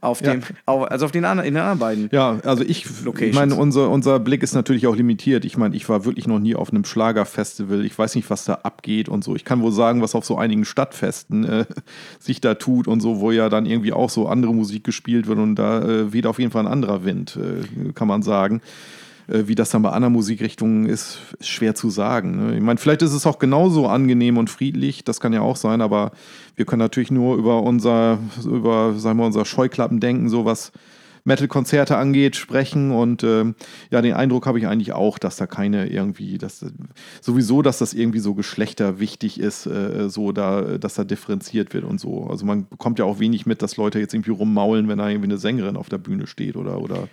[0.00, 0.46] auf dem, ja.
[0.66, 2.08] also auf den anderen, in den anderen beiden.
[2.12, 2.86] Ja, also ich,
[3.20, 5.44] ich meine, unser, unser Blick ist natürlich auch limitiert.
[5.44, 7.84] Ich meine, ich war wirklich noch nie auf einem Schlagerfestival.
[7.84, 9.36] Ich weiß nicht, was da abgeht und so.
[9.36, 11.64] Ich kann wohl sagen, was auf so einigen Stadtfesten äh,
[12.18, 15.38] sich da tut und so, wo ja dann irgendwie auch so andere Musik gespielt wird
[15.38, 18.60] und da äh, weht auf jeden Fall ein anderer Wind, äh, kann man sagen.
[19.30, 22.36] Äh, wie das dann bei anderen Musikrichtungen ist, ist schwer zu sagen.
[22.36, 22.56] Ne?
[22.56, 25.80] Ich meine, vielleicht ist es auch genauso angenehm und friedlich, das kann ja auch sein,
[25.80, 26.12] aber
[26.56, 30.72] wir können natürlich nur über unser, über, sagen wir, unser Scheuklappendenken, so was
[31.24, 32.90] Metal-Konzerte angeht, sprechen.
[32.90, 33.44] Und äh,
[33.90, 36.64] ja, den Eindruck habe ich eigentlich auch, dass da keine irgendwie, dass
[37.20, 42.00] sowieso, dass das irgendwie so geschlechterwichtig ist, äh, so da, dass da differenziert wird und
[42.00, 42.26] so.
[42.26, 45.28] Also man bekommt ja auch wenig mit, dass Leute jetzt irgendwie rummaulen, wenn da irgendwie
[45.28, 47.08] eine Sängerin auf der Bühne steht oder, oder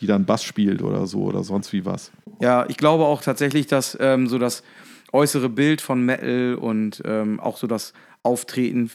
[0.00, 2.12] die dann Bass spielt oder so oder sonst wie was.
[2.40, 4.62] Ja, ich glaube auch tatsächlich, dass ähm, so das
[5.12, 7.92] äußere Bild von Metal und ähm, auch so das
[8.24, 8.90] Auftreten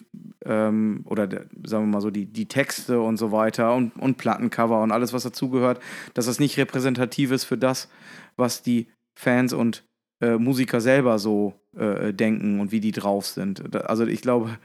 [0.45, 4.17] ähm, oder der, sagen wir mal so die, die Texte und so weiter und, und
[4.17, 5.79] Plattencover und alles, was dazugehört,
[6.13, 7.89] dass das nicht repräsentativ ist für das,
[8.37, 8.87] was die
[9.19, 9.83] Fans und
[10.21, 13.75] äh, Musiker selber so äh, denken und wie die drauf sind.
[13.75, 14.57] Also ich glaube,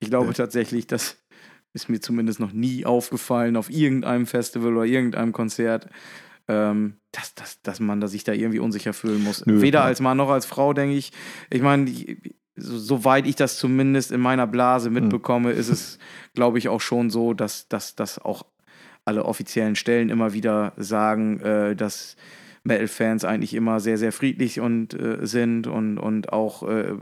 [0.00, 1.21] ich glaube tatsächlich, dass
[1.72, 5.88] ist mir zumindest noch nie aufgefallen auf irgendeinem Festival oder irgendeinem Konzert,
[6.48, 9.46] ähm, dass, dass, dass man da sich da irgendwie unsicher fühlen muss.
[9.46, 9.84] Nö, Weder ja.
[9.84, 11.12] als Mann noch als Frau, denke ich.
[11.50, 11.90] Ich meine,
[12.56, 14.94] so, soweit ich das zumindest in meiner Blase hm.
[14.94, 15.58] mitbekomme, mhm.
[15.58, 15.98] ist es,
[16.34, 18.44] glaube ich, auch schon so, dass, dass, dass auch
[19.04, 22.16] alle offiziellen Stellen immer wieder sagen, äh, dass
[22.64, 26.94] Metal-Fans eigentlich immer sehr, sehr friedlich und äh, sind und, und auch äh,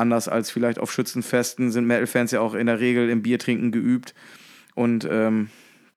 [0.00, 4.14] anders als vielleicht auf Schützenfesten sind Metal-Fans ja auch in der Regel im Biertrinken geübt.
[4.74, 5.50] Und ähm,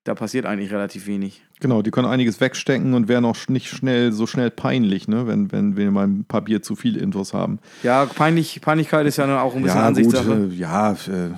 [0.04, 1.44] da passiert eigentlich relativ wenig.
[1.62, 5.52] Genau, die können einiges wegstecken und wären auch nicht schnell so schnell peinlich, ne, wenn,
[5.52, 7.60] wenn wir mal ein paar Bier zu viel Infos haben.
[7.84, 10.40] Ja, Peinlich, Peinlichkeit ist ja dann auch ein bisschen ja, Ansichtssache.
[10.42, 11.30] Gut, äh, ja, äh,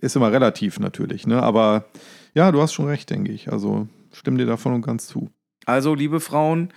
[0.00, 1.42] ist immer relativ natürlich, ne?
[1.42, 1.84] Aber
[2.34, 3.52] ja, du hast schon recht, denke ich.
[3.52, 5.30] Also stimme dir davon und ganz zu.
[5.64, 6.72] Also, liebe Frauen,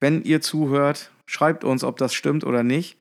[0.00, 2.99] wenn ihr zuhört, schreibt uns, ob das stimmt oder nicht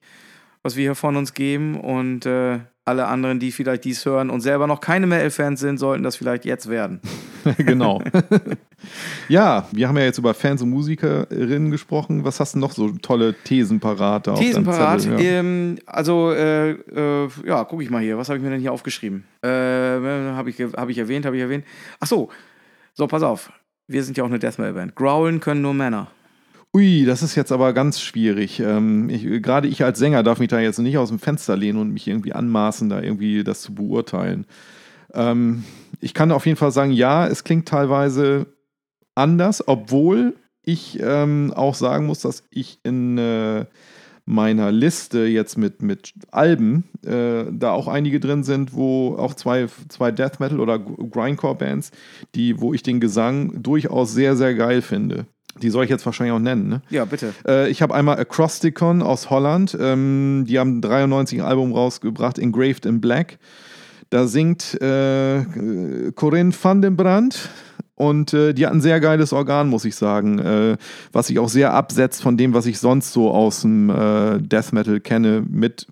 [0.64, 1.80] was wir hier von uns geben.
[1.80, 6.03] Und äh, alle anderen, die vielleicht dies hören und selber noch keine Metal-Fans sind, sollten
[6.03, 6.99] das vielleicht jetzt werden.
[7.57, 8.01] genau.
[9.30, 12.24] ja, wir haben ja jetzt über Fans und Musikerinnen gesprochen.
[12.24, 14.24] Was hast du noch so tolle Thesen parat?
[14.38, 15.05] Thesen parat?
[15.05, 15.20] Ja.
[15.20, 18.18] Ähm, also, äh, äh, ja, gucke ich mal hier.
[18.18, 19.26] Was habe ich mir denn hier aufgeschrieben?
[19.43, 21.66] Äh, habe ich, hab ich erwähnt, habe ich erwähnt.
[21.99, 22.30] Ach so,
[22.93, 23.51] so, pass auf.
[23.88, 24.95] Wir sind ja auch eine Death Metal-Band.
[24.95, 26.07] Growlen können nur Männer.
[26.76, 28.59] Ui, das ist jetzt aber ganz schwierig.
[28.59, 29.07] Ähm,
[29.41, 32.07] gerade ich als Sänger darf mich da jetzt nicht aus dem Fenster lehnen und mich
[32.07, 34.45] irgendwie anmaßen, da irgendwie das zu beurteilen.
[35.13, 35.63] Ähm,
[35.99, 38.45] ich kann auf jeden Fall sagen, ja, es klingt teilweise
[39.15, 43.65] anders, obwohl ich ähm, auch sagen muss, dass ich in äh,
[44.26, 49.65] meiner Liste jetzt mit, mit Alben äh, da auch einige drin sind, wo auch zwei,
[49.88, 51.89] zwei Death Metal oder Grindcore Bands,
[52.36, 55.26] die, wo ich den Gesang durchaus sehr, sehr geil finde.
[55.62, 56.82] Die soll ich jetzt wahrscheinlich auch nennen, ne?
[56.89, 57.34] Ja, bitte.
[57.47, 59.78] Äh, ich habe einmal Acrosticon aus Holland.
[59.80, 63.39] Ähm, die haben 93 ein Album rausgebracht, Engraved in Black.
[64.10, 65.43] Da singt äh,
[66.16, 67.50] Corinne van den Brandt.
[67.95, 70.78] Und äh, die hat ein sehr geiles Organ, muss ich sagen, äh,
[71.12, 74.72] was sich auch sehr absetzt von dem, was ich sonst so aus dem äh, Death
[74.72, 75.86] Metal kenne, mit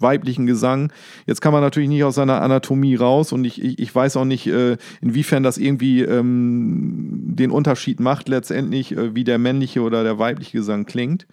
[0.00, 0.92] weiblichen Gesang.
[1.26, 4.24] Jetzt kann man natürlich nicht aus seiner Anatomie raus und ich, ich, ich weiß auch
[4.24, 10.02] nicht, äh, inwiefern das irgendwie ähm, den Unterschied macht letztendlich, äh, wie der männliche oder
[10.02, 11.26] der weibliche Gesang klingt.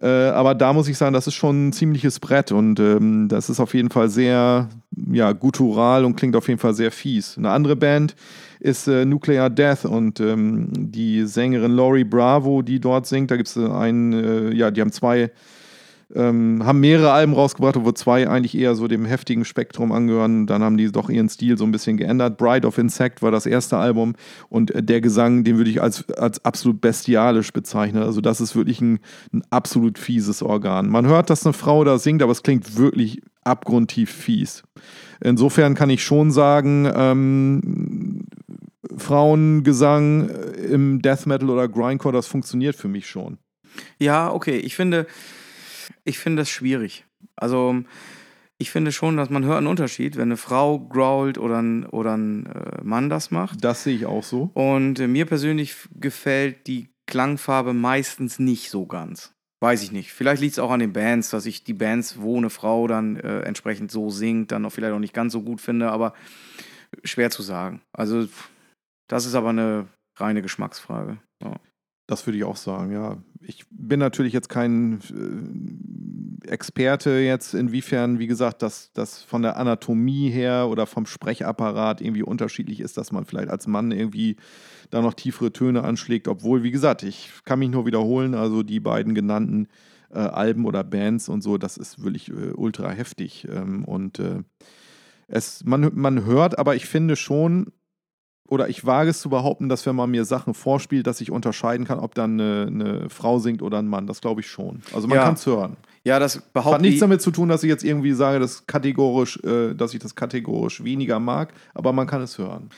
[0.00, 3.48] Äh, aber da muss ich sagen, das ist schon ein ziemliches Brett und ähm, das
[3.48, 4.68] ist auf jeden Fall sehr
[5.10, 7.38] ja, guttural und klingt auf jeden Fall sehr fies.
[7.38, 8.14] Eine andere Band
[8.60, 13.48] ist äh, Nuclear Death und ähm, die Sängerin Laurie Bravo, die dort singt, da gibt
[13.48, 15.30] es einen, äh, ja, die haben zwei
[16.14, 20.46] Ähm, haben mehrere Alben rausgebracht, wo zwei eigentlich eher so dem heftigen Spektrum angehören.
[20.46, 22.38] Dann haben die doch ihren Stil so ein bisschen geändert.
[22.38, 24.14] Bride of Insect war das erste Album
[24.48, 28.04] und äh, der Gesang, den würde ich als, als absolut bestialisch bezeichnen.
[28.04, 29.00] Also das ist wirklich ein,
[29.32, 30.88] ein absolut fieses Organ.
[30.88, 34.62] Man hört, dass eine Frau da singt, aber es klingt wirklich abgrundtief fies.
[35.20, 38.26] Insofern kann ich schon sagen, ähm,
[38.96, 40.28] Frauengesang
[40.70, 43.38] im Death Metal oder Grindcore, das funktioniert für mich schon.
[43.98, 44.56] Ja, okay.
[44.56, 45.06] Ich finde,
[46.04, 47.04] ich finde das schwierig.
[47.36, 47.82] Also
[48.58, 52.16] ich finde schon, dass man hört einen Unterschied, wenn eine Frau growlt oder ein, oder
[52.16, 53.62] ein äh, Mann das macht.
[53.62, 54.50] Das sehe ich auch so.
[54.54, 59.34] Und äh, mir persönlich gefällt die Klangfarbe meistens nicht so ganz.
[59.60, 60.12] Weiß ich nicht.
[60.12, 63.16] Vielleicht liegt es auch an den Bands, dass ich die Bands, wo eine Frau dann
[63.16, 66.14] äh, entsprechend so singt, dann auch vielleicht auch nicht ganz so gut finde, aber
[67.04, 67.82] schwer zu sagen.
[67.92, 68.28] Also,
[69.08, 71.18] das ist aber eine reine Geschmacksfrage.
[71.42, 71.58] Ja.
[72.06, 73.18] Das würde ich auch sagen, ja.
[73.40, 75.00] Ich bin natürlich jetzt kein
[76.44, 82.00] äh, Experte jetzt, inwiefern, wie gesagt, dass das von der Anatomie her oder vom Sprechapparat
[82.00, 84.36] irgendwie unterschiedlich ist, dass man vielleicht als Mann irgendwie
[84.90, 88.80] da noch tiefere Töne anschlägt, obwohl, wie gesagt, ich kann mich nur wiederholen, also die
[88.80, 89.68] beiden genannten
[90.10, 93.46] äh, Alben oder Bands und so, das ist wirklich äh, ultra heftig.
[93.50, 94.42] Ähm, und äh,
[95.28, 97.72] es, man, man hört, aber ich finde schon,
[98.48, 101.86] oder ich wage es zu behaupten, dass wenn man mir Sachen vorspielt, dass ich unterscheiden
[101.86, 104.06] kann, ob dann eine, eine Frau singt oder ein Mann.
[104.06, 104.82] Das glaube ich schon.
[104.94, 105.24] Also man Ja.
[105.24, 105.76] kann es hören.
[106.04, 107.00] Ja, das behaupte Hat nichts ich.
[107.00, 110.84] damit zu tun, dass ich jetzt irgendwie sage, dass kategorisch, äh, dass ich das kategorisch
[110.84, 112.70] weniger mag, aber man kann es hören.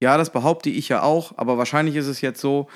[0.00, 2.68] Ja, das behaupte ich ja auch, aber wahrscheinlich ist es jetzt so,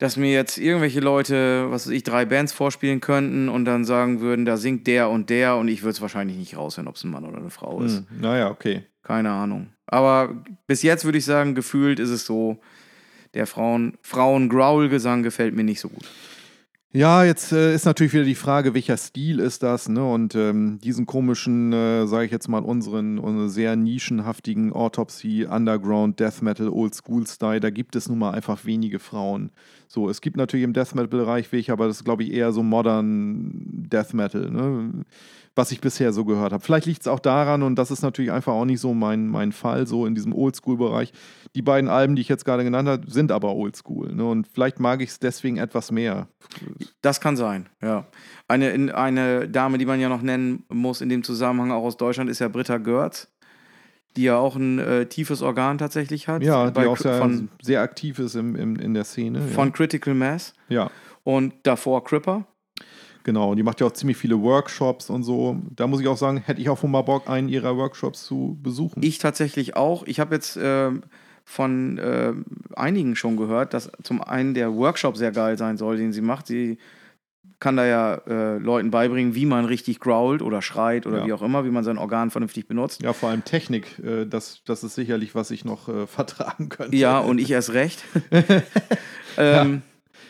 [0.00, 4.20] dass mir jetzt irgendwelche Leute, was weiß ich, drei Bands vorspielen könnten und dann sagen
[4.20, 7.04] würden, da singt der und der und ich würde es wahrscheinlich nicht raushören, ob es
[7.04, 7.98] ein Mann oder eine Frau ist.
[8.08, 8.84] Hm, naja, okay.
[9.02, 9.68] Keine Ahnung.
[9.86, 12.60] Aber bis jetzt würde ich sagen, gefühlt ist es so,
[13.34, 16.08] der Frauen, Frauen-Growl-Gesang gefällt mir nicht so gut.
[16.92, 20.04] Ja, jetzt äh, ist natürlich wieder die Frage, welcher Stil ist das, ne?
[20.04, 26.18] Und ähm, diesen komischen, äh, sage ich jetzt mal, unseren, unseren sehr nischenhaftigen Autopsy, Underground,
[26.18, 29.52] Death Metal, Old School Style, da gibt es nun mal einfach wenige Frauen.
[29.86, 32.64] So, es gibt natürlich im Death Metal-Bereich welche, aber das ist, glaube ich, eher so
[32.64, 33.52] modern
[33.88, 35.04] Death Metal, ne?
[35.56, 36.62] Was ich bisher so gehört habe.
[36.64, 39.50] Vielleicht liegt es auch daran, und das ist natürlich einfach auch nicht so mein, mein
[39.52, 41.12] Fall, so in diesem Oldschool-Bereich.
[41.56, 44.14] Die beiden Alben, die ich jetzt gerade genannt habe, sind aber Oldschool.
[44.14, 44.24] Ne?
[44.24, 46.28] Und vielleicht mag ich es deswegen etwas mehr.
[47.02, 48.06] Das kann sein, ja.
[48.46, 51.96] Eine, in- eine Dame, die man ja noch nennen muss in dem Zusammenhang auch aus
[51.96, 53.28] Deutschland, ist ja Britta Görz,
[54.16, 56.42] die ja auch ein äh, tiefes Organ tatsächlich hat.
[56.44, 59.40] Ja, die auch sehr, von, sehr aktiv ist im, im, in der Szene.
[59.48, 60.90] von Critical Mass ja.
[61.24, 62.46] und davor Cripper.
[63.20, 63.50] Ja, genau.
[63.50, 65.56] Und die macht ja auch ziemlich viele Workshops und so.
[65.76, 69.02] Da muss ich auch sagen, hätte ich auch mal Bock, einen ihrer Workshops zu besuchen.
[69.02, 70.04] Ich tatsächlich auch.
[70.06, 71.02] Ich habe jetzt ähm,
[71.44, 72.32] von äh,
[72.76, 76.46] einigen schon gehört, dass zum einen der Workshop sehr geil sein soll, den sie macht.
[76.46, 76.78] Sie
[77.58, 81.26] kann da ja äh, Leuten beibringen, wie man richtig growlt oder schreit oder Ja.
[81.26, 83.02] wie auch immer, wie man sein Organ vernünftig benutzt.
[83.02, 86.96] ja, vor allem Technik, äh, das, das ist sicherlich, was ich noch äh, vertragen könnte.
[86.96, 88.02] Ja, und ich erst recht.
[89.36, 89.82] ähm,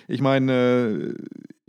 [0.08, 1.14] Ich meine, äh,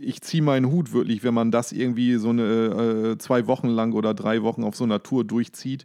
[0.02, 3.92] ich ziehe meinen Hut wirklich, wenn man das irgendwie so eine äh, zwei Wochen lang
[3.92, 5.84] oder drei Wochen auf so einer Tour durchzieht.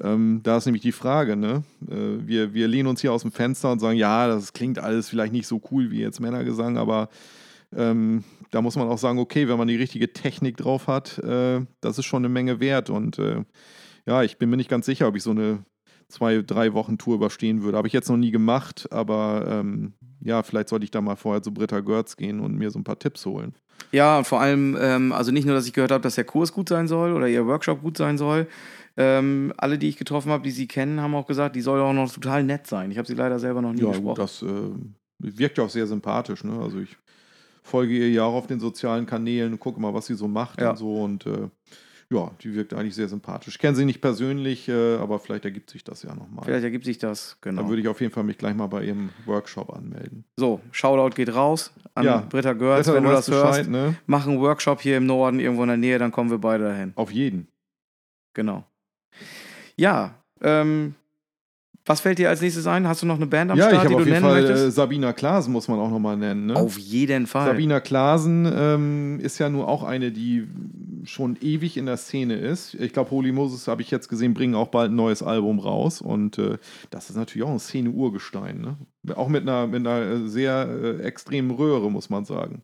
[0.00, 1.64] Ähm, da ist nämlich die Frage, ne?
[1.88, 5.08] Äh, wir, wir lehnen uns hier aus dem Fenster und sagen, ja, das klingt alles
[5.08, 7.08] vielleicht nicht so cool wie jetzt Männergesang, aber
[7.74, 11.60] ähm, da muss man auch sagen, okay, wenn man die richtige Technik drauf hat, äh,
[11.80, 12.90] das ist schon eine Menge wert.
[12.90, 13.44] Und äh,
[14.06, 15.64] ja, ich bin mir nicht ganz sicher, ob ich so eine
[16.08, 17.76] zwei, drei Wochen Tour überstehen würde.
[17.76, 21.42] Habe ich jetzt noch nie gemacht, aber ähm, ja, vielleicht sollte ich da mal vorher
[21.42, 23.54] zu Britta Görz gehen und mir so ein paar Tipps holen.
[23.92, 26.52] ja, und vor allem, ähm, also nicht nur, dass ich gehört habe, dass der Kurs
[26.52, 28.46] gut sein soll oder ihr Workshop gut sein soll.
[28.96, 31.92] Ähm, alle, die ich getroffen habe, die sie kennen, haben auch gesagt, die soll auch
[31.92, 32.90] noch total nett sein.
[32.90, 34.16] Ich habe sie leider selber noch nie Ja, gesprochen.
[34.16, 34.48] das äh,
[35.20, 36.42] wirkt ja auch sehr sympathisch.
[36.42, 36.58] Ne?
[36.60, 36.96] Also ich
[37.62, 40.60] folge ihr ja auch auf den sozialen Kanälen und gucke mal, was sie so macht
[40.60, 40.70] Ja.
[40.70, 41.00] und so.
[41.02, 41.48] Und äh,
[42.10, 43.54] ja, die wirkt eigentlich sehr sympathisch.
[43.54, 46.44] Ich kenne sie nicht persönlich, äh, aber vielleicht ergibt sich das ja nochmal.
[46.44, 47.60] Vielleicht ergibt sich das, genau.
[47.62, 50.24] Dann würde ich auf jeden Fall mich gleich mal bei ihrem Workshop anmelden.
[50.36, 52.16] So, Shoutout geht raus an Ja.
[52.28, 53.58] Britta Görz, wenn du das weißt hörst.
[53.58, 53.96] Bescheid, ne?
[54.06, 56.92] Mach einen Workshop hier im Norden, irgendwo in der Nähe, dann kommen wir beide dahin.
[56.94, 57.48] Auf jeden.
[58.34, 58.64] Genau.
[59.76, 60.94] Ja, ähm,
[61.88, 62.86] was fällt dir als nächstes ein?
[62.86, 64.32] Hast du noch eine Band am ja, ich Start, habe die auf du jeden nennen
[64.32, 64.76] Fall äh, möchtest?
[64.76, 66.46] Sabina Klasen, muss man auch nochmal nennen.
[66.46, 66.56] Ne?
[66.56, 67.46] Auf jeden Fall.
[67.46, 70.46] Sabina Klasen ähm, ist ja nur auch eine, die
[71.04, 72.74] schon ewig in der Szene ist.
[72.74, 76.02] Ich glaube, Holy Moses habe ich jetzt gesehen, bringen auch bald ein neues Album raus.
[76.02, 76.58] Und äh,
[76.90, 78.60] das ist natürlich auch ein Szene-Urgestein.
[78.60, 78.76] Ne?
[79.16, 82.62] Auch mit einer, mit einer äh, sehr äh, extremen Röhre, muss man sagen.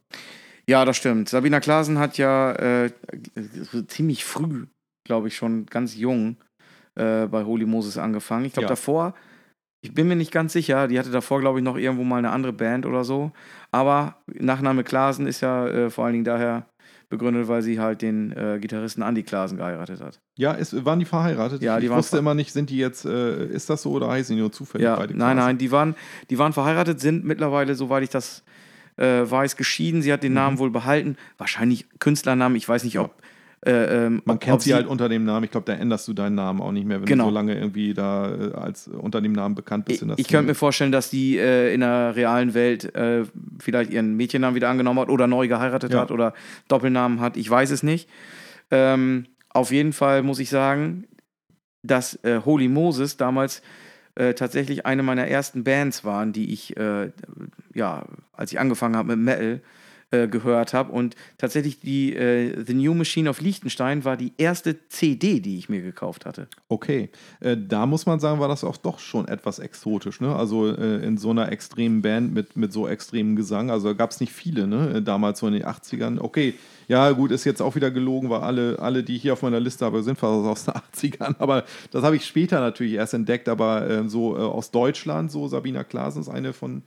[0.66, 1.30] Ja, das stimmt.
[1.30, 2.90] Sabina Klasen hat ja äh,
[3.88, 4.66] ziemlich früh,
[5.04, 6.36] glaube ich, schon ganz jung
[6.96, 8.44] äh, bei Holy Moses angefangen.
[8.46, 8.68] Ich glaube, Ja.
[8.70, 9.14] davor,
[9.82, 12.30] ich bin mir nicht ganz sicher, die hatte davor, glaube ich, noch irgendwo mal eine
[12.30, 13.32] andere Band oder so.
[13.70, 16.66] Aber Nachname Klasen ist ja äh, vor allen Dingen daher
[17.10, 20.20] begründet, weil sie halt den äh, Gitarristen Andy Klasen geheiratet hat.
[20.38, 21.62] Ja, ist, waren die verheiratet?
[21.62, 24.08] Ja, die ich waren wusste immer nicht, sind die jetzt, äh, ist das so oder
[24.08, 25.94] heißen die nur zufällig Ja, beide nein, nein, die waren,
[26.30, 28.42] die waren verheiratet, sind mittlerweile, soweit ich das
[28.96, 30.00] äh, weiß, geschieden.
[30.02, 30.36] Sie hat den Mhm.
[30.36, 31.16] Namen wohl behalten.
[31.36, 33.14] Wahrscheinlich Künstlernamen, ich weiß nicht, ob.
[33.66, 35.44] Äh, ähm, Man kennt ob sie halt unter dem Namen.
[35.44, 37.24] Ich glaube, da änderst du deinen Namen auch nicht mehr, wenn Genau.
[37.24, 40.04] du so lange irgendwie da äh, als unter dem Namen bekannt bist.
[40.16, 43.24] Ich, könnte mir vorstellen, dass die äh, in der realen Welt äh,
[43.58, 46.00] vielleicht ihren Mädchennamen wieder angenommen hat oder neu geheiratet Ja.
[46.00, 46.34] hat oder
[46.68, 47.36] Doppelnamen hat.
[47.38, 48.08] Ich weiß es nicht.
[48.70, 51.04] Ähm, auf jeden Fall muss ich sagen,
[51.82, 53.62] dass äh, Holy Moses damals
[54.16, 57.10] äh, tatsächlich eine meiner ersten Bands waren, die ich, äh,
[57.74, 59.60] ja, als ich angefangen habe mit Metal,
[60.10, 60.92] äh, gehört habe.
[60.92, 65.68] Und tatsächlich die äh, The New Machine of Liechtenstein war die erste CD, die ich
[65.68, 66.48] mir gekauft hatte.
[66.68, 70.20] Okay, äh, da muss man sagen, war das auch doch schon etwas exotisch.
[70.20, 70.34] Ne?
[70.34, 73.70] Also äh, in so einer extremen Band mit, mit so extremem Gesang.
[73.70, 74.96] Also gab es nicht viele, ne?
[74.96, 76.20] Äh, damals so in den 80ern.
[76.20, 76.54] Okay,
[76.88, 79.60] ja gut, ist jetzt auch wieder gelogen, weil alle, alle die ich hier auf meiner
[79.60, 80.74] Liste habe, sind fast aus den
[81.14, 81.36] 80ern.
[81.38, 83.48] Aber das habe ich später natürlich erst entdeckt.
[83.48, 86.82] Aber äh, so aus Deutschland, so Sabina Klasen ist eine von,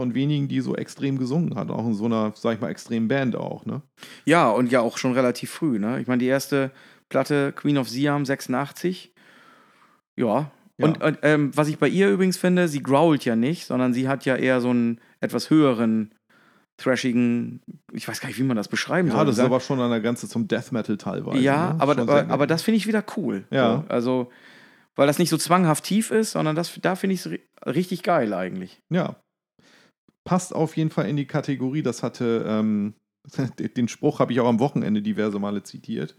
[0.00, 1.68] von wenigen, die so extrem gesungen hat.
[1.70, 3.66] Auch in so einer, sag ich mal, extremen Band auch.
[3.66, 3.82] Ne?
[4.24, 5.78] Ja, und ja auch schon relativ früh.
[5.78, 6.00] Ne?
[6.00, 6.70] Ich meine, die erste
[7.10, 9.12] Platte Queen of Siam 86.
[10.16, 10.50] Ja.
[10.78, 10.86] Ja.
[10.86, 14.08] Und, und ähm, was ich bei ihr übrigens finde, sie growlt ja nicht, sondern sie
[14.08, 16.14] hat ja eher so einen etwas höheren,
[16.78, 17.60] thrashigen,
[17.92, 19.26] ich weiß gar nicht, wie man das beschreiben Ja, soll.
[19.26, 21.40] das ist Sag- aber schon an der Grenze zum Death Metal teilweise.
[21.40, 21.80] ja, ne?
[21.82, 23.44] aber, aber, aber das finde ich wieder cool.
[23.50, 23.84] Ja.
[23.86, 24.30] So, also,
[24.96, 28.02] weil das nicht so zwanghaft tief ist, sondern das, da finde ich es ri richtig
[28.02, 28.80] geil eigentlich.
[28.88, 29.16] Ja.
[30.30, 31.82] Passt auf jeden Fall in die Kategorie.
[31.82, 32.94] Das hatte, ähm,
[33.58, 36.14] den Spruch habe ich auch am Wochenende diverse Male zitiert,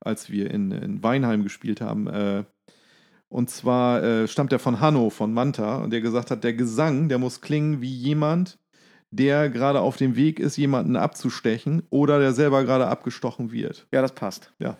[0.00, 2.06] als wir in, in Weinheim gespielt haben.
[2.06, 2.44] Äh,
[3.28, 7.10] und zwar äh, stammt er von Hanno, von Manta, und der gesagt hat, der Gesang,
[7.10, 8.58] der muss klingen wie jemand,
[9.10, 13.86] der gerade auf dem Weg ist, jemanden abzustechen oder der selber gerade abgestochen wird.
[13.92, 14.54] Ja, das passt.
[14.58, 14.78] Ja.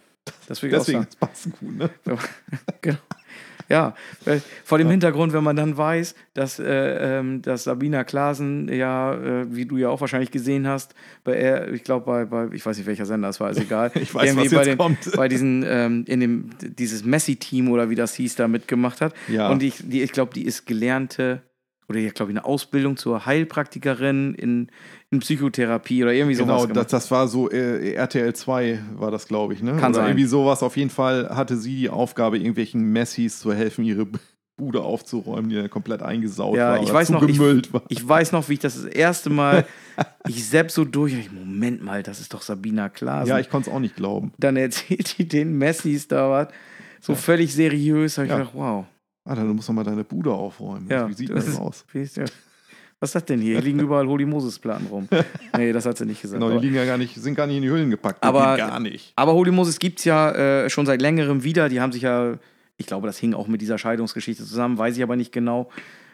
[0.49, 1.91] Das Deswegen das passt gut, ne?
[2.81, 2.99] genau.
[3.71, 3.95] Ja,
[4.25, 9.15] weil vor dem Hintergrund, wenn man dann weiß, dass, äh, ähm, dass Sabina Klasen ja,
[9.15, 12.67] äh, wie du ja auch wahrscheinlich gesehen hast, bei er, ich glaube bei, bei, ich
[12.67, 13.93] weiß nicht welcher Sender, es war ist egal.
[14.01, 15.13] Ich weiß, was bei jetzt den, kommt.
[15.15, 19.15] Bei diesen, ähm, in dem, dieses Messi-Team oder wie das hieß, da mitgemacht hat.
[19.29, 19.51] Ja.
[19.51, 21.43] Und ich, die, ich glaube, die ist gelernte
[21.91, 24.69] oder ich glaube, eine Ausbildung zur Heilpraktikerin in,
[25.11, 26.47] in Psychotherapie oder irgendwie sowas.
[26.63, 26.77] Genau, gemacht.
[26.77, 29.73] das, das war so äh, RTL 2 war das, glaube ich, ne?
[29.73, 30.07] Kann Oder sein.
[30.11, 30.63] Irgendwie sowas.
[30.63, 34.07] Auf jeden Fall hatte sie die Aufgabe, irgendwelchen Messis zu helfen, ihre
[34.57, 37.41] Bude aufzuräumen, die dann komplett eingesaut Ja, war ich weiß noch, ich-
[37.73, 37.83] war.
[37.89, 39.67] Ich weiß noch, wie ich das das erste Mal,
[40.29, 43.29] ich selbst so durch, ich, Moment mal, das ist doch Sabina Klaas.
[43.29, 44.33] Ja, ich konnte es auch nicht glauben.
[44.39, 46.49] Dann erzählt die den Messis da was,
[47.01, 48.15] so völlig seriös.
[48.15, 48.39] Da hab ich Ja.
[48.39, 48.85] gedacht, wow.
[49.25, 50.87] Alter, du musst doch mal deine Bude aufräumen.
[50.89, 51.85] Ja, Wie sieht das das aus?
[51.93, 52.19] Ist?
[52.99, 53.55] Was ist das denn hier?
[53.55, 55.09] Hier liegen überall Holy Moses-Platten rum.
[55.57, 56.41] Nee, das hat sie nicht gesagt.
[56.43, 58.23] Genau, die liegen ja gar nicht, sind gar nicht in die Hüllen gepackt.
[58.23, 59.13] Aber- gar nicht.
[59.17, 60.31] aber Holy Moses gibt es ja
[60.65, 61.69] äh, schon seit längerem wieder.
[61.69, 62.35] Die haben sich ja,
[62.77, 65.71] ich glaube, das hing auch mit dieser Scheidungsgeschichte zusammen, weiß ich aber nicht genau.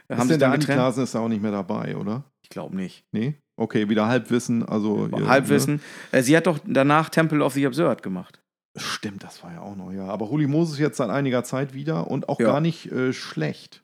[0.09, 0.67] Äh, Ist Haben denn der Andi?
[0.67, 2.25] Klasen ist da auch nicht mehr dabei, oder?
[2.43, 3.05] Ich glaube nicht.
[3.13, 3.35] Nee?
[3.57, 4.65] Okay, wieder Halbwissen.
[4.69, 5.81] Also, ihr- Halbwissen.
[6.13, 8.41] Äh, sie hat doch danach Temple of the Absurd gemacht.
[8.77, 10.07] Stimmt, das war ja auch noch, ja.
[10.07, 12.47] Aber Holy Moses jetzt seit einiger Zeit wieder und auch Ja.
[12.47, 13.83] gar nicht äh, schlecht.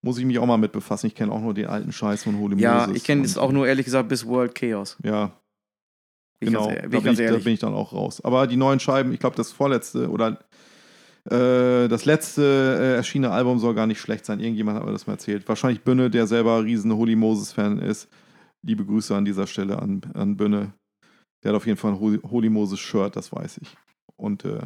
[0.00, 1.06] Muss ich mich auch mal mit befassen.
[1.06, 2.96] Ich kenne auch nur den alten Scheiß von Holy Ja, Moses.
[2.96, 4.96] ich kenne es auch nur ehrlich gesagt bis World Chaos.
[5.04, 5.32] Ja,
[6.40, 6.66] ich genau.
[6.66, 8.20] ganz, da, ehr- bin ich da bin ich dann auch raus.
[8.24, 10.38] Aber die neuen Scheiben, ich glaube, das vorletzte oder
[11.30, 12.42] äh, das letzte
[12.80, 14.40] äh, erschienene Album soll gar nicht schlecht sein.
[14.40, 15.48] Irgendjemand hat mir das mal erzählt.
[15.48, 18.08] Wahrscheinlich Bünne, der selber riesen Holy Moses-Fan ist.
[18.62, 20.72] Liebe Grüße an dieser Stelle an, an Bünne.
[21.44, 23.76] Der hat auf jeden Fall ein Holy, Holy Moses-Shirt, das weiß ich.
[24.22, 24.60] Und äh,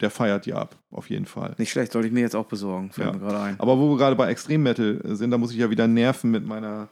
[0.00, 1.54] der feiert die ab, auf jeden Fall.
[1.58, 2.92] Nicht schlecht, sollte ich mir jetzt auch besorgen.
[2.92, 3.12] Fällt Ja.
[3.14, 3.56] mir gerade ein.
[3.60, 6.88] Aber wo wir gerade bei Extremmetal sind, da muss ich ja wieder nerven mit meiner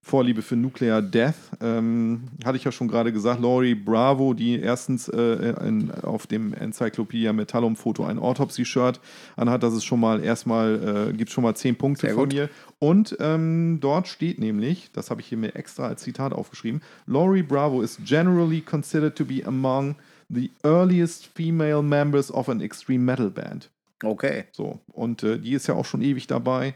[0.00, 1.34] Vorliebe für Nuclear Death.
[1.60, 6.54] Ähm, hatte ich ja schon gerade gesagt, Laurie Bravo, die erstens äh, in, auf dem
[6.54, 9.00] Enzyklopädia Metallum Foto ein Autopsy-Shirt
[9.36, 9.62] anhat.
[9.62, 12.34] Das ist schon mal erstmal, äh, gibt schon mal zehn Punkte Sehr von gut.
[12.34, 12.48] mir.
[12.78, 17.42] Und ähm, dort steht nämlich, das habe ich hier mir extra als Zitat aufgeschrieben, Laurie
[17.42, 19.96] Bravo is generally considered to be among
[20.28, 23.70] the earliest female members of an extreme metal band.
[24.02, 24.44] Okay.
[24.52, 26.74] So, und äh, die ist ja auch schon ewig dabei.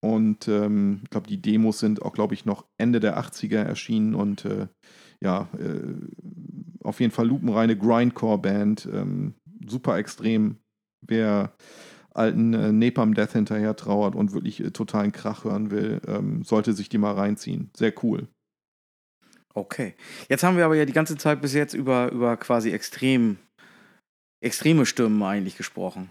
[0.00, 4.14] Und ähm, ich glaube, die Demos sind auch, glaube ich, noch Ende der 80er erschienen
[4.14, 4.66] und äh,
[5.22, 5.94] ja, äh,
[6.82, 8.86] auf jeden Fall lupenreine Grindcore-Band.
[8.92, 9.34] Ähm,
[9.66, 10.58] super extrem.
[11.00, 11.54] Wer
[12.10, 16.74] alten äh, Napalm Death hinterher trauert und wirklich äh, totalen Krach hören will, ähm, sollte
[16.74, 17.70] sich die mal reinziehen.
[17.74, 18.28] Sehr cool.
[19.54, 19.94] Okay.
[20.28, 23.38] Jetzt haben wir aber ja die ganze Zeit bis jetzt über, über quasi extrem,
[24.42, 26.10] extreme Stimmen eigentlich gesprochen.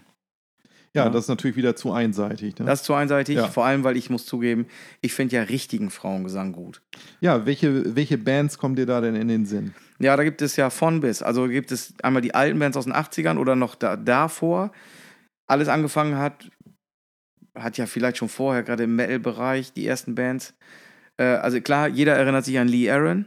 [0.94, 1.10] Ja, Ja.
[1.10, 2.56] das ist natürlich wieder zu einseitig.
[2.58, 2.66] Ne?
[2.66, 3.48] Das ist zu einseitig, Ja.
[3.48, 4.66] vor allem, weil ich muss zugeben,
[5.00, 6.80] ich finde ja richtigen Frauengesang gut.
[7.20, 9.74] ja, welche, welche Bands kommen dir da denn in den Sinn?
[9.98, 11.22] Ja, da gibt es ja von bis.
[11.22, 14.72] Also gibt es einmal die alten Bands aus den 80ern oder noch da, davor.
[15.46, 16.48] Alles angefangen hat,
[17.58, 20.54] hat ja vielleicht schon vorher, gerade im Metal-Bereich, die ersten Bands.
[21.16, 23.26] Äh, also klar, jeder erinnert sich an Lee Aaron.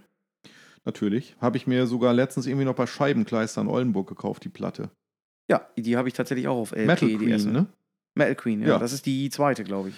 [0.88, 1.36] Natürlich.
[1.42, 4.90] Habe ich mir sogar letztens irgendwie noch bei Scheibenkleister in Oldenburg gekauft, die Platte.
[5.52, 6.88] Ja, die habe ich tatsächlich auch auf LP.
[6.88, 7.68] Metal Queen, ne?
[8.16, 8.70] Metal Queen, ja.
[8.70, 8.80] Ja.
[8.80, 9.96] Das ist die zweite, glaube ich.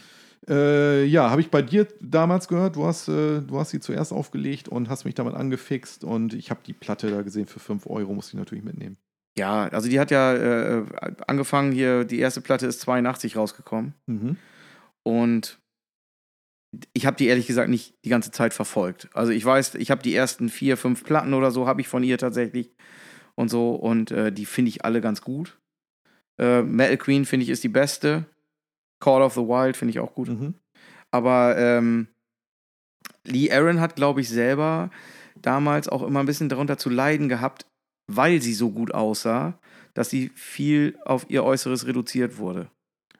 [0.49, 2.75] Äh, ja, habe ich bei dir damals gehört.
[2.75, 6.49] Du hast, äh, du hast sie zuerst aufgelegt und hast mich damit angefixt und ich
[6.49, 8.97] habe die Platte da gesehen für 5 Euro, musste ich natürlich mitnehmen.
[9.37, 10.85] Ja, also die hat ja äh,
[11.27, 13.93] angefangen hier, die erste Platte ist 82 rausgekommen.
[14.07, 14.37] Mhm.
[15.03, 15.59] Und
[16.93, 19.09] ich habe die ehrlich gesagt nicht die ganze Zeit verfolgt.
[19.13, 22.03] Also ich weiß, ich habe die ersten vier, fünf Platten oder so habe ich von
[22.03, 22.71] ihr tatsächlich
[23.35, 25.57] und so und äh, die finde ich alle ganz gut.
[26.37, 28.25] Äh, Metal Queen finde ich ist die beste.
[28.99, 30.29] Call of the Wild finde ich auch gut.
[30.29, 30.55] Mhm.
[31.11, 32.07] Aber ähm,
[33.23, 34.91] Lee Aaron hat, glaube ich, selber
[35.41, 37.65] damals auch immer ein bisschen darunter zu leiden gehabt,
[38.07, 39.57] weil sie so gut aussah,
[39.93, 42.69] dass sie viel auf ihr Äußeres reduziert wurde.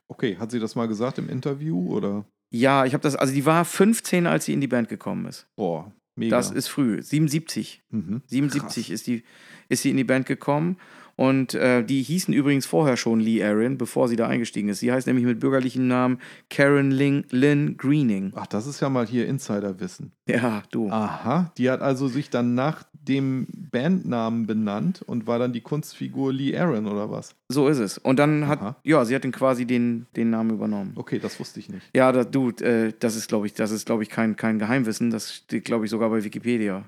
[0.08, 2.26] Okay, hat sie das mal gesagt im Interview oder?
[2.50, 5.48] Ja, ich habe das, also die war 15, als sie in die Band gekommen ist.
[5.56, 6.36] Boah, mega.
[6.36, 7.02] Das ist früh.
[7.02, 7.84] 77.
[7.90, 8.22] mhm.
[8.26, 9.24] 77 ist, die,
[9.70, 10.78] ist sie in die Band gekommen.
[11.20, 14.80] Und äh, die hießen übrigens vorher schon Lee Aaron, bevor sie da eingestiegen ist.
[14.80, 16.20] Sie heißt nämlich mit bürgerlichem Namen
[16.50, 18.32] Karen Lynn, Lynn Greening.
[18.38, 20.14] Ach, das ist ja mal hier Insiderwissen.
[20.30, 20.90] Ja, du.
[20.90, 26.34] Aha, die hat also sich dann nach dem Bandnamen benannt und war dann die Kunstfigur
[26.34, 27.36] Lee Aaron oder was?
[27.50, 27.98] So ist es.
[27.98, 28.76] Und dann hat, Aha.
[28.84, 30.94] ja, sie hat dann quasi den, den Namen übernommen.
[30.96, 31.90] Okay, das wusste ich nicht.
[31.96, 35.10] Ja, da, du, äh, das ist, glaube ich, das ist, glaube ich, kein, kein Geheimwissen.
[35.10, 36.88] Das steht, glaube ich, sogar bei Wikipedia.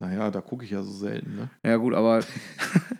[0.00, 1.50] Naja, da gucke ich ja so selten, ne?
[1.64, 2.24] Ja, gut, aber.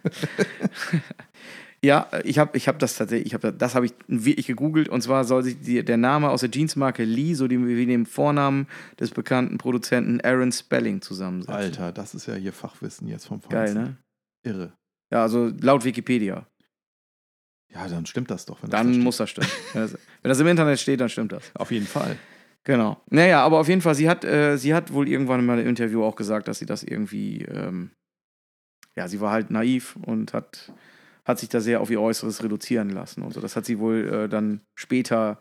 [1.82, 4.88] ja, ich habe ich hab das tatsächlich, ich hab, das- das habe ich wirklich gegoogelt
[4.88, 8.04] und zwar soll sich die, der Name aus der Jeansmarke Lee, so dem, wie dem
[8.06, 8.66] Vornamen
[8.98, 11.54] des bekannten Produzenten Aaron Spelling zusammensetzen.
[11.54, 13.82] Alter, das ist ja hier Fachwissen jetzt vom Geil, Feinsten.
[13.82, 13.96] ne?
[14.44, 14.72] Irre.
[15.10, 16.46] Ja, also laut Wikipedia.
[17.72, 18.62] Ja, dann stimmt das doch.
[18.62, 19.04] Wenn das Dann da steht.
[19.04, 19.48] muss das stimmen.
[19.72, 21.50] Wenn das- Wenn das im Internet steht, dann stimmt das.
[21.54, 22.16] Auf jeden Fall.
[22.64, 23.00] Genau.
[23.08, 26.04] Naja, aber auf jeden Fall, sie hat, äh, sie hat wohl irgendwann in meinem Interview
[26.04, 27.90] auch gesagt, dass sie das irgendwie, ähm,
[28.96, 30.72] ja, sie war halt naiv und hat,
[31.30, 33.40] hat sich da sehr auf ihr Äußeres reduzieren lassen und so.
[33.40, 35.38] Das hat sie wohl äh, dann später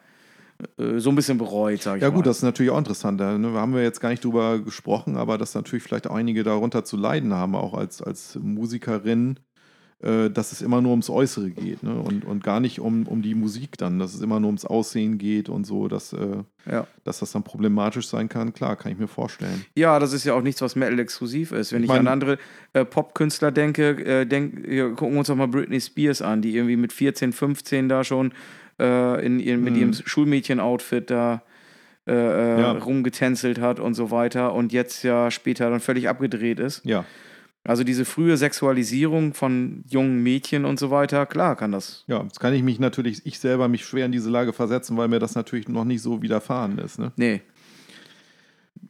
[0.77, 2.15] äh, so ein bisschen bereut, sag ich Ja mal.
[2.15, 3.19] gut, das ist natürlich auch interessant.
[3.19, 6.43] Da ne, haben wir jetzt gar nicht drüber gesprochen, aber dass natürlich vielleicht auch einige
[6.43, 9.39] darunter zu leiden haben, auch als, als Musikerin,
[10.01, 11.93] äh, dass es immer nur ums Äußere geht ne?
[11.93, 15.17] und, und gar nicht um, um die Musik dann, dass es immer nur ums Aussehen
[15.17, 16.37] geht und so, dass, äh,
[16.71, 16.87] ja.
[17.03, 18.53] dass das dann problematisch sein kann.
[18.53, 19.65] Klar, kann ich mir vorstellen.
[19.75, 21.73] ja, das ist ja auch nichts, was Metal exklusiv ist.
[21.73, 22.37] Wenn Ich ich, an mein- andere
[22.73, 24.63] äh, Popkünstler denke, äh, denk,
[24.95, 28.31] gucken wir uns doch mal Britney Spears an, die irgendwie mit 14, 15 da schon
[28.79, 29.79] äh, in, ihrem mit Mhm.
[29.79, 31.43] ihrem Schulmädchen-Outfit da
[32.07, 32.71] äh, Ja.
[32.71, 36.83] rumgetänzelt hat und so weiter und jetzt ja später dann völlig abgedreht ist.
[36.85, 37.03] Ja,
[37.69, 42.03] Also diese frühe Sexualisierung von jungen Mädchen und so weiter, klar kann das.
[42.07, 45.07] ja, jetzt kann ich mich natürlich, ich selber mich schwer in diese Lage versetzen, weil
[45.07, 46.97] mir das natürlich noch nicht so widerfahren ist.
[46.97, 47.11] Ne?
[47.15, 47.41] Nee.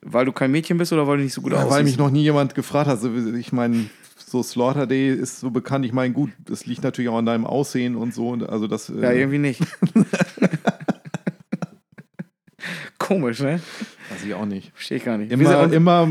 [0.01, 1.75] Weil du kein Mädchen bist oder weil du nicht so gut Ja, aussiehst?
[1.75, 2.99] weil mich noch nie jemand gefragt hat.
[3.37, 5.83] Ich meine, so Slaughter Day ist so bekannt.
[5.83, 8.29] Ich meine, gut, das liegt natürlich auch an deinem Aussehen und so.
[8.29, 9.61] Und Also das, Ja, äh, irgendwie nicht.
[12.99, 13.59] Komisch, ne?
[14.11, 14.71] weiß ich auch nicht.
[14.73, 15.31] Verstehe ich gar nicht.
[15.31, 16.07] Immer, immer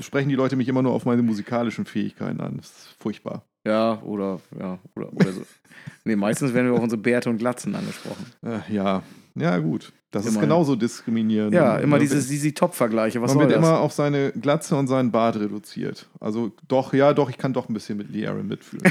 [0.00, 2.56] sprechen die Leute mich immer nur auf meine musikalischen Fähigkeiten an.
[2.58, 3.42] Das ist furchtbar.
[3.66, 5.42] Ja, oder, ja, oder, oder so.
[6.04, 8.26] Nee, meistens werden wir auf unsere Bärte und Glatzen angesprochen.
[8.46, 9.02] Äh, ja,
[9.34, 9.92] ja, gut.
[10.10, 10.40] Das ist Immer.
[10.40, 11.52] genauso diskriminierend.
[11.52, 13.20] Ja, Man immer wird- diese Sisi Top-Vergleiche.
[13.20, 13.58] Was Man wird das?
[13.58, 16.06] immer auf seine Glatze und seinen Bart reduziert.
[16.18, 18.90] Also doch, ja, doch, ich kann doch ein bisschen mit Lee Aaron mitfühlen.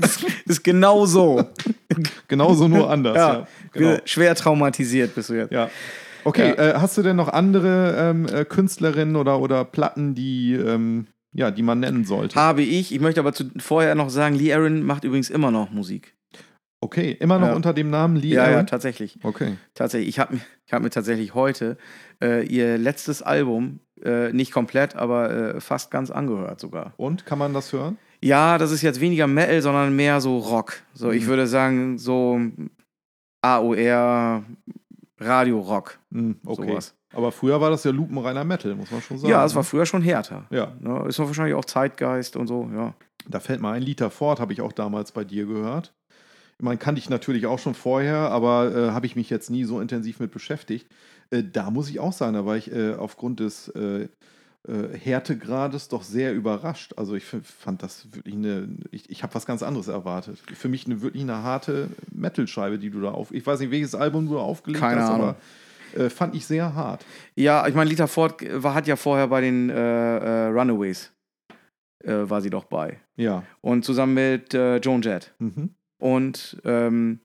[0.00, 1.44] das ist genau so.
[2.28, 3.16] Genauso nur anders.
[3.16, 3.96] ja, ja, genau.
[4.06, 5.52] schwer traumatisiert bist du jetzt.
[5.52, 5.68] Ja.
[6.24, 6.70] Okay, Ja.
[6.70, 11.50] Äh, hast du denn noch andere ähm, äh, Künstlerinnen oder, oder Platten, die, ähm, ja,
[11.50, 12.34] die man nennen sollte?
[12.36, 12.92] Habe ich.
[12.94, 16.14] Ich möchte aber zu, vorher noch sagen, Lee Aaron macht übrigens immer noch Musik.
[16.80, 17.54] Okay, immer noch Ja.
[17.56, 18.66] unter dem Namen Lee ja, ja, Aaron?
[18.68, 19.18] tatsächlich.
[19.24, 19.56] okay.
[19.74, 20.08] Tatsächlich.
[20.10, 21.76] Ich habe mir, ich hab mir tatsächlich heute
[22.22, 26.92] äh, ihr letztes Album, äh, nicht komplett, aber äh, fast ganz angehört sogar.
[26.96, 27.98] Und, kann man das hören?
[28.22, 30.82] Ja, das ist jetzt weniger Metal, sondern mehr so Rock.
[30.94, 31.28] So, ich Mhm.
[31.28, 32.40] würde sagen, so
[33.42, 34.44] AOR,
[35.18, 35.98] Radio-Rock.
[36.12, 36.68] Hm, okay.
[36.68, 36.94] Sowas.
[37.12, 39.30] Aber früher war das ja lupenreiner Metal, muss man schon sagen.
[39.30, 40.44] Ja, es war früher schon härter.
[40.50, 42.94] Ja, Ne, ist wahrscheinlich auch Zeitgeist und so, ja.
[43.26, 45.94] da fällt mal ein Liter fort, habe ich auch damals bei dir gehört.
[46.60, 49.80] Man kannte ich natürlich auch schon vorher, aber äh, habe ich mich jetzt nie so
[49.80, 50.88] intensiv mit beschäftigt.
[51.30, 53.72] Äh, da muss ich auch sagen, da war ich äh, aufgrund des,
[54.66, 56.94] äh, Härtegrades doch sehr überrascht.
[56.96, 60.38] Also ich fand das wirklich eine, ich, ich habe was ganz anderes erwartet.
[60.54, 63.94] Für mich eine wirklich eine harte Metal-Scheibe, die du da auf, ich weiß nicht, welches
[63.94, 65.28] Album du da aufgelegt Keine hast, Ahnung.
[65.94, 67.04] aber äh, fand ich sehr hart.
[67.34, 71.12] Ja, ich meine, Lita Ford war, hat ja vorher bei den äh, äh, Runaways,
[72.04, 73.00] äh, war sie doch bei.
[73.16, 73.44] Ja.
[73.60, 75.34] Und zusammen mit äh, Joan Jett.
[75.38, 75.74] Mhm.
[75.98, 77.20] Und ähm,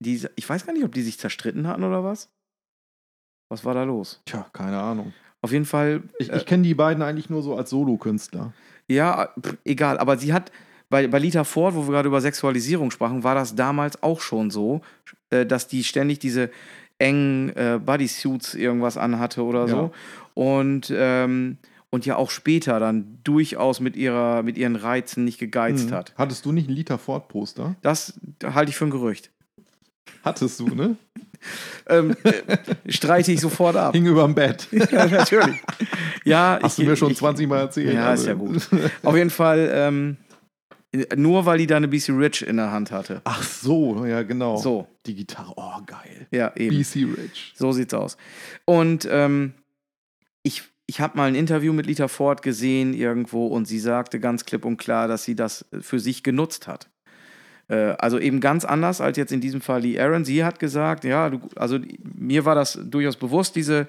[0.00, 2.30] die, ich weiß gar nicht, ob die sich zerstritten hatten oder was.
[3.48, 4.22] Was war da los?
[4.24, 5.12] Tja, keine Ahnung.
[5.42, 8.52] Auf jeden Fall, Ich, äh, ich kenne die beiden eigentlich nur so als Solokünstler.
[8.88, 10.50] ja, pff, egal, aber sie hat,
[10.88, 14.50] bei, bei Lita Ford, wo wir gerade über Sexualisierung sprachen, war das damals auch schon
[14.50, 14.80] so,
[15.30, 16.50] äh, dass die ständig diese
[16.98, 19.92] engen äh, Bodysuits irgendwas anhatte oder so.
[20.34, 21.58] Und, ähm,
[21.90, 25.94] und ja auch später dann durchaus mit, ihrer, mit ihren Reizen nicht gegeizt Mhm.
[25.94, 26.14] hat.
[26.16, 27.74] Hattest du nicht ein Liter Ford-Poster?
[27.82, 29.30] Das halte ich für ein Gerücht.
[30.22, 30.96] Hattest du, ne?
[31.88, 32.56] Ähm, äh,
[32.88, 33.94] streite ich sofort ab.
[33.94, 34.68] Hing überm Bett.
[34.90, 35.56] ja, natürlich.
[36.24, 37.94] Ja, Hast ich, du mir schon ich, 20 Mal erzählt.
[37.94, 38.68] Ja, ist ja gut.
[39.02, 40.16] Auf jeden Fall, ähm,
[41.16, 43.22] nur weil die da eine BC Rich in der Hand hatte.
[43.24, 44.56] Ach so, ja, genau.
[44.56, 46.26] So, Die Gitarre, oh, geil.
[46.30, 46.76] ja, eben.
[46.76, 47.52] BC Rich.
[47.56, 48.16] So sieht's aus.
[48.66, 49.54] Und ähm,
[50.42, 54.44] ich, ich habe mal ein Interview mit Lita Ford gesehen irgendwo und sie sagte ganz
[54.44, 56.90] klipp und klar, dass sie das für sich genutzt hat.
[57.68, 60.24] Äh, also eben ganz anders als jetzt in diesem Fall Lee Aaron.
[60.24, 61.78] Sie hat gesagt, ja, du, also
[62.14, 63.86] mir war das durchaus bewusst, diese,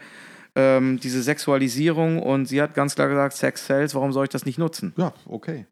[0.56, 4.46] ähm, diese Sexualisierung und sie hat ganz klar gesagt, Sex sells, warum soll ich das
[4.46, 4.94] nicht nutzen?
[4.98, 5.66] Ja, okay.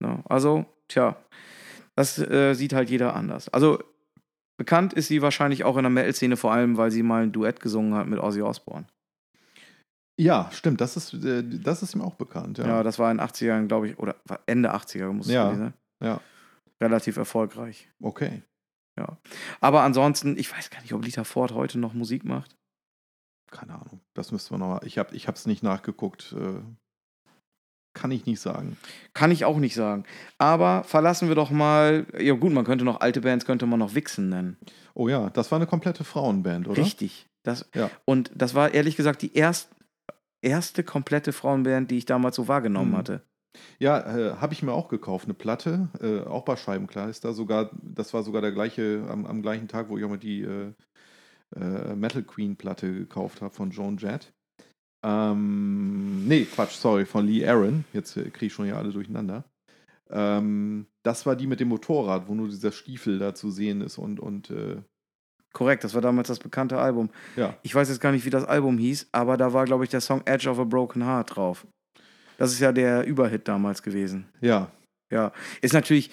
[0.00, 0.22] Ne?
[0.28, 1.16] Also, tja,
[1.96, 3.48] das äh, sieht halt jeder anders.
[3.52, 3.78] Also
[4.56, 7.60] bekannt ist sie wahrscheinlich auch in der Metal-Szene, vor allem, weil sie mal ein Duett
[7.60, 8.86] gesungen hat mit Ozzy Osbourne.
[10.20, 12.58] Ja, stimmt, das ist, äh, das ist ihm auch bekannt.
[12.58, 14.16] Ja, Ja, das war in den 80ern, glaube ich, oder
[14.46, 15.74] Ende 80er muss es Ja, sein.
[16.02, 16.20] ja.
[16.82, 17.88] Relativ erfolgreich.
[18.00, 18.42] okay.
[19.60, 22.56] Aber ansonsten, ich weiß gar nicht, ob Lita Ford heute noch Musik macht.
[23.52, 24.00] Keine Ahnung.
[24.14, 24.80] Das müsste man nochmal.
[24.84, 26.34] Ich habe es nicht nachgeguckt.
[26.36, 26.60] Äh,
[27.94, 28.76] kann ich nicht sagen.
[29.14, 30.02] Kann ich auch nicht sagen.
[30.38, 33.94] Aber verlassen wir doch mal, ja gut, man könnte noch alte Bands, könnte man noch
[33.94, 34.56] Wixen nennen.
[34.94, 36.82] Oh ja, das war eine komplette Frauenband, oder?
[36.82, 37.28] Richtig.
[37.44, 37.90] Das, Ja.
[38.04, 39.70] Und das war ehrlich gesagt die erst,
[40.42, 42.96] erste komplette Frauenband, die ich damals so wahrgenommen Mhm.
[42.96, 43.22] hatte.
[43.78, 47.32] Ja, äh, habe ich mir auch gekauft, eine Platte, äh, auch bei Scheibenkleister.
[47.32, 50.42] Sogar, das war sogar der gleiche, am, am gleichen Tag, wo ich auch mal die
[50.42, 50.72] äh,
[51.56, 54.32] äh, Metal Queen Platte gekauft habe von Joan Jett.
[55.04, 57.84] Ähm, nee, Quatsch, sorry, von Lee Aaron.
[57.92, 59.44] Jetzt äh, kriege ich schon ja alle durcheinander.
[60.10, 63.98] Ähm, das war die mit dem Motorrad, wo nur dieser Stiefel da zu sehen ist
[63.98, 64.82] und, und äh,
[65.52, 67.10] Korrekt, das war damals das bekannte Album.
[67.36, 67.56] ja.
[67.62, 70.00] Ich weiß jetzt gar nicht, wie das Album hieß, aber da war, glaube ich, der
[70.00, 71.66] Song Edge of a Broken Heart drauf.
[72.38, 74.26] Das ist ja der Überhit damals gewesen.
[74.40, 74.68] Ja,
[75.10, 76.10] Ja, ist natürlich,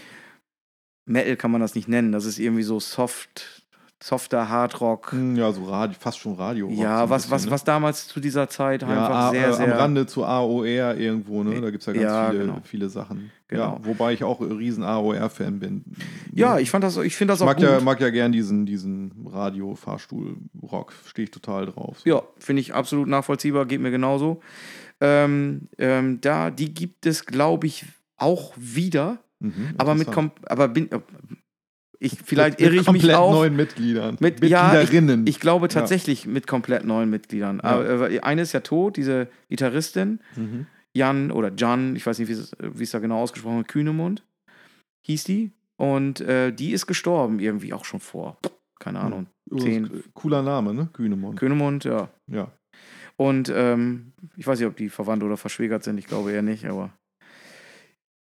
[1.05, 3.63] Metal kann man das nicht nennen, das ist irgendwie so soft,
[4.01, 5.11] softer Hardrock.
[5.11, 6.69] Hm, ja, so Radio, fast schon Radio.
[6.71, 7.51] Ja, so was, bisschen, was, ne?
[7.51, 9.73] was damals zu dieser Zeit ja, einfach A, sehr, äh, sehr.
[9.73, 11.61] am Rande zu AOR irgendwo, ne?
[11.61, 12.61] Da gibt es ja ganz Ja, viele, genau.
[12.63, 13.31] viele Sachen.
[13.47, 13.63] Genau.
[13.63, 15.83] Ja, wobei ich auch ein riesen AOR-Fan bin.
[16.33, 17.65] Ja, ich fand das, ich finde das ich auch mag gut.
[17.65, 20.93] ja, mag ja gern diesen, diesen Radio-Fahrstuhl-Rock.
[21.07, 21.99] Stehe ich total drauf.
[22.05, 24.41] Ja, finde ich absolut nachvollziehbar, geht mir genauso.
[25.01, 27.85] Ähm, ähm, da, die gibt es, glaube ich,
[28.17, 30.07] auch wieder, Mhm, aber mit,
[30.45, 30.89] aber bin,
[31.99, 33.33] ich, vielleicht Mit- irre ich mich komplett auch.
[33.33, 34.15] neuen Mitgliedern.
[34.21, 35.27] Mit- ja, Mitgliederinnen.
[35.27, 37.57] Ich glaube tatsächlich mit komplett neuen Mitgliedern.
[37.57, 37.63] Ja.
[37.71, 40.67] Aber, äh, eine ist ja tot, diese Gitarristin, mhm.
[40.95, 44.23] Jan oder Jan, ich weiß nicht, wie es, da genau ausgesprochen wird, Kühnemund
[45.05, 45.51] hieß die.
[45.77, 48.37] Und äh, die ist gestorben, irgendwie auch schon vor,
[48.79, 49.27] keine Ahnung,
[49.57, 49.85] zehn.
[49.85, 50.89] Übrigens, Cooler Name, ne?
[50.93, 51.37] Kühnemund.
[51.37, 52.09] Kühnemund, ja.
[52.31, 52.49] Ja.
[53.17, 56.65] Und ähm, ich weiß nicht, ob die verwandt oder verschwägert sind, ich glaube eher nicht,
[56.65, 56.91] aber.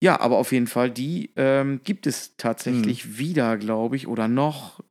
[0.00, 3.18] Ja, aber auf jeden Fall, die ähm, gibt es tatsächlich Hm.
[3.18, 4.84] wieder, glaube ich, oder noch.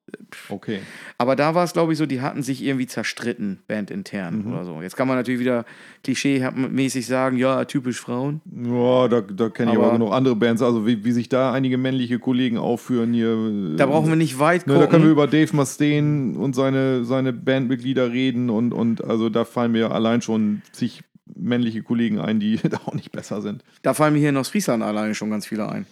[0.50, 0.80] Okay.
[1.18, 4.54] Aber da war es, glaube ich, so, die hatten sich irgendwie zerstritten, bandintern Mhm.
[4.54, 4.82] oder so.
[4.82, 5.66] Jetzt kann man natürlich wieder
[6.04, 8.42] klischeemäßig sagen, ja, typisch Frauen.
[8.52, 10.62] Ja, da, da kenne ich aber, Aber- noch andere Bands.
[10.62, 13.76] Also wie, wie sich da einige männliche Kollegen aufführen hier.
[13.78, 14.82] Da brauchen wir nicht weit Ne, gucken.
[14.82, 19.46] da können wir über Dave Mustaine und seine, seine Bandmitglieder reden und, und also da
[19.46, 21.02] fallen mir allein schon zig
[21.36, 23.64] männliche Kollegen ein, die da auch nicht besser sind.
[23.82, 25.86] Da fallen mir hier in Ostfriesland alleine schon ganz viele ein.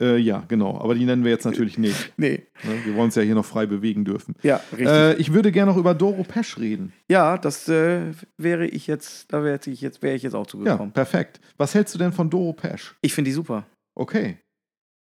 [0.00, 0.78] Äh, ja, genau.
[0.80, 2.12] Aber die nennen wir jetzt natürlich nicht.
[2.16, 2.42] Nee.
[2.64, 2.84] Ne?
[2.84, 4.34] Wir wollen uns ja hier noch frei bewegen dürfen.
[4.42, 4.88] Ja, richtig.
[4.88, 6.92] Äh, ich würde gerne noch über Doro Pesch reden.
[7.08, 10.50] ja, das äh, wäre ich jetzt, da wäre ich jetzt, wäre ich jetzt auch Ja,
[10.50, 10.92] zugekommen.
[10.92, 11.40] perfekt.
[11.56, 12.94] Was hältst du denn von Doro Pesch?
[13.02, 13.66] Ich finde die super.
[13.94, 14.38] Okay.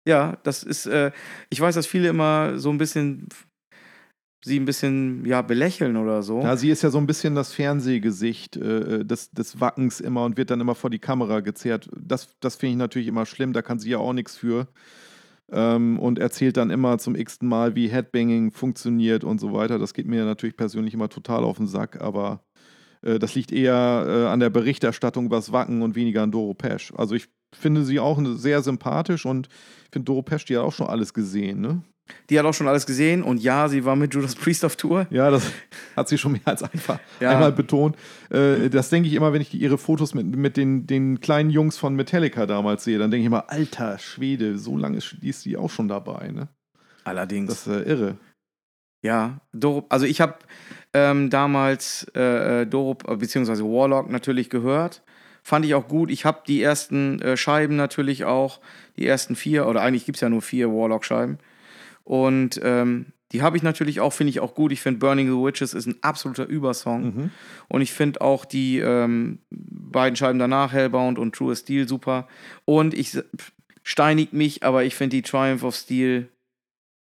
[0.08, 1.12] Ja, das ist, äh,
[1.48, 3.28] ich weiß, dass viele immer so ein bisschen
[4.44, 6.40] sie ein bisschen ja belächeln oder so.
[6.42, 10.36] Ja, sie ist ja so ein bisschen das Fernsehgesicht äh, des, des Wackens immer und
[10.36, 11.88] wird dann immer vor die Kamera gezerrt.
[11.96, 14.68] Das, das finde ich natürlich immer schlimm, da kann sie ja auch nichts für.
[15.50, 19.78] Ähm, und erzählt dann immer zum x-ten Mal, wie Headbanging funktioniert und so weiter.
[19.78, 22.40] Das geht mir natürlich persönlich immer total auf den Sack, aber
[23.02, 26.54] Äh, das liegt eher äh, an der Berichterstattung über das Wacken und weniger an Doro
[26.54, 26.92] Pesch.
[26.96, 29.48] Also ich finde sie auch sehr sympathisch und
[29.90, 31.82] finde Doro Pesch, die hat auch schon alles gesehen, ne?
[32.30, 35.06] Die hat auch schon alles gesehen und ja, sie war mit Judas Priest auf Tour.
[35.10, 35.50] Ja, das
[35.96, 37.30] hat sie schon mehr als einfach Ja.
[37.30, 37.96] einmal betont.
[38.30, 41.78] Äh, das denke ich immer, wenn ich ihre Fotos mit, mit den, den kleinen Jungs
[41.78, 42.98] von Metallica damals sehe.
[42.98, 46.30] Dann denke ich immer, alter Schwede, so lange ist, die ist die auch schon dabei.
[46.32, 46.48] Ne?
[47.04, 47.48] Allerdings.
[47.48, 48.16] Das ist äh, irre.
[49.04, 50.36] Ja, Doro, also ich habe
[50.94, 55.02] ähm, damals äh, äh, Doro, äh, beziehungsweise Warlock natürlich gehört.
[55.42, 56.10] Fand ich auch gut.
[56.10, 58.60] Ich habe die ersten äh, Scheiben natürlich auch,
[58.96, 61.38] die ersten vier, oder eigentlich gibt es ja nur vier Warlock-Scheiben.
[62.04, 64.72] Und ähm, die habe ich natürlich auch, finde ich auch gut.
[64.72, 67.02] Ich finde Burning the Witches ist ein absoluter Übersong.
[67.04, 67.30] Mhm.
[67.68, 72.28] Und ich finde auch die ähm, beiden Scheiben danach, Hellbound und True as Steel, super.
[72.66, 73.18] Und ich
[73.82, 76.28] steinigt mich, aber ich finde die Triumph of Steel,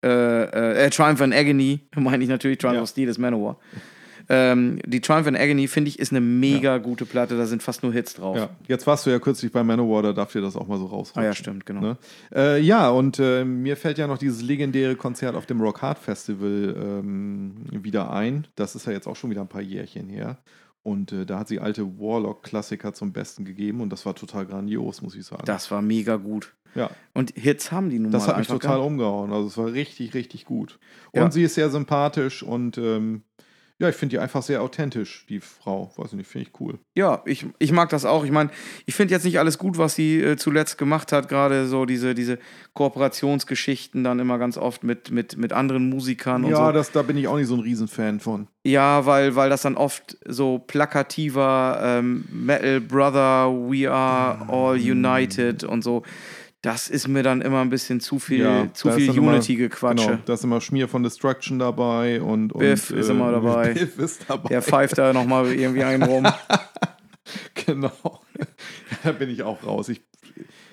[0.03, 2.81] äh, äh, äh, Triumph and Agony, meine ich natürlich, Triumph Ja.
[2.83, 3.57] of Steel ist Manowar.
[4.30, 7.84] Ähm, die Triumph and Agony, finde ich, ist eine mega gute Platte, da sind fast
[7.84, 8.38] nur Hits drauf.
[8.38, 10.86] Ja, jetzt warst du ja kürzlich bei Manowar, da darf dir das auch mal so
[10.86, 11.11] raus.
[11.15, 11.82] Ah ja, stimmt, genau.
[11.82, 11.97] Ne?
[12.34, 15.99] Äh, ja, und äh, mir fällt ja noch dieses legendäre Konzert auf dem Rock Hard
[15.99, 18.47] Festival ähm, wieder ein.
[18.55, 20.38] Das ist ja jetzt auch schon wieder ein paar Jährchen her.
[20.84, 25.01] Und äh, da hat sie alte Warlock-Klassiker zum Besten gegeben und das war total grandios,
[25.01, 25.43] muss ich sagen.
[25.45, 26.53] Das war mega gut.
[26.76, 28.86] ja, Und Hits haben die nun das mal hat mich total gehabt.
[28.88, 29.32] umgehauen.
[29.32, 30.80] Also es war richtig, richtig gut.
[31.11, 31.32] Und Ja.
[31.32, 33.24] sie ist sehr sympathisch und ähm,
[33.84, 35.91] ja, ich finde die einfach sehr authentisch, die Frau.
[35.97, 36.79] Weiß ich nicht, finde ich cool.
[36.95, 38.23] Ja, ich, ich mag das auch.
[38.23, 38.49] Ich meine,
[38.86, 41.27] ich finde jetzt nicht alles gut, was sie äh, zuletzt gemacht hat.
[41.29, 42.39] Gerade so diese, diese
[42.73, 46.71] Kooperationsgeschichten dann immer ganz oft mit, mit, mit anderen Musikern und Ja, so.
[46.71, 48.47] das, da bin ich auch nicht so ein Riesenfan von.
[48.63, 55.63] Ja, weil, weil das dann oft so plakativer ähm, Metal Brother, We Are All United
[55.63, 56.03] und so.
[56.64, 59.18] Das ist mir dann immer ein bisschen zu viel, Ja, zu da viel ist dann
[59.18, 60.05] immer- Unity-Gequatsche.
[60.07, 63.74] Genau, da ist immer Schmier von Destruction dabei und, und Biff ist immer dabei.
[63.74, 64.47] Biff ist dabei.
[64.47, 66.26] Der pfeift da nochmal irgendwie einen rum.
[67.66, 68.22] genau.
[69.03, 69.89] da bin ich auch raus.
[69.89, 70.01] Ich,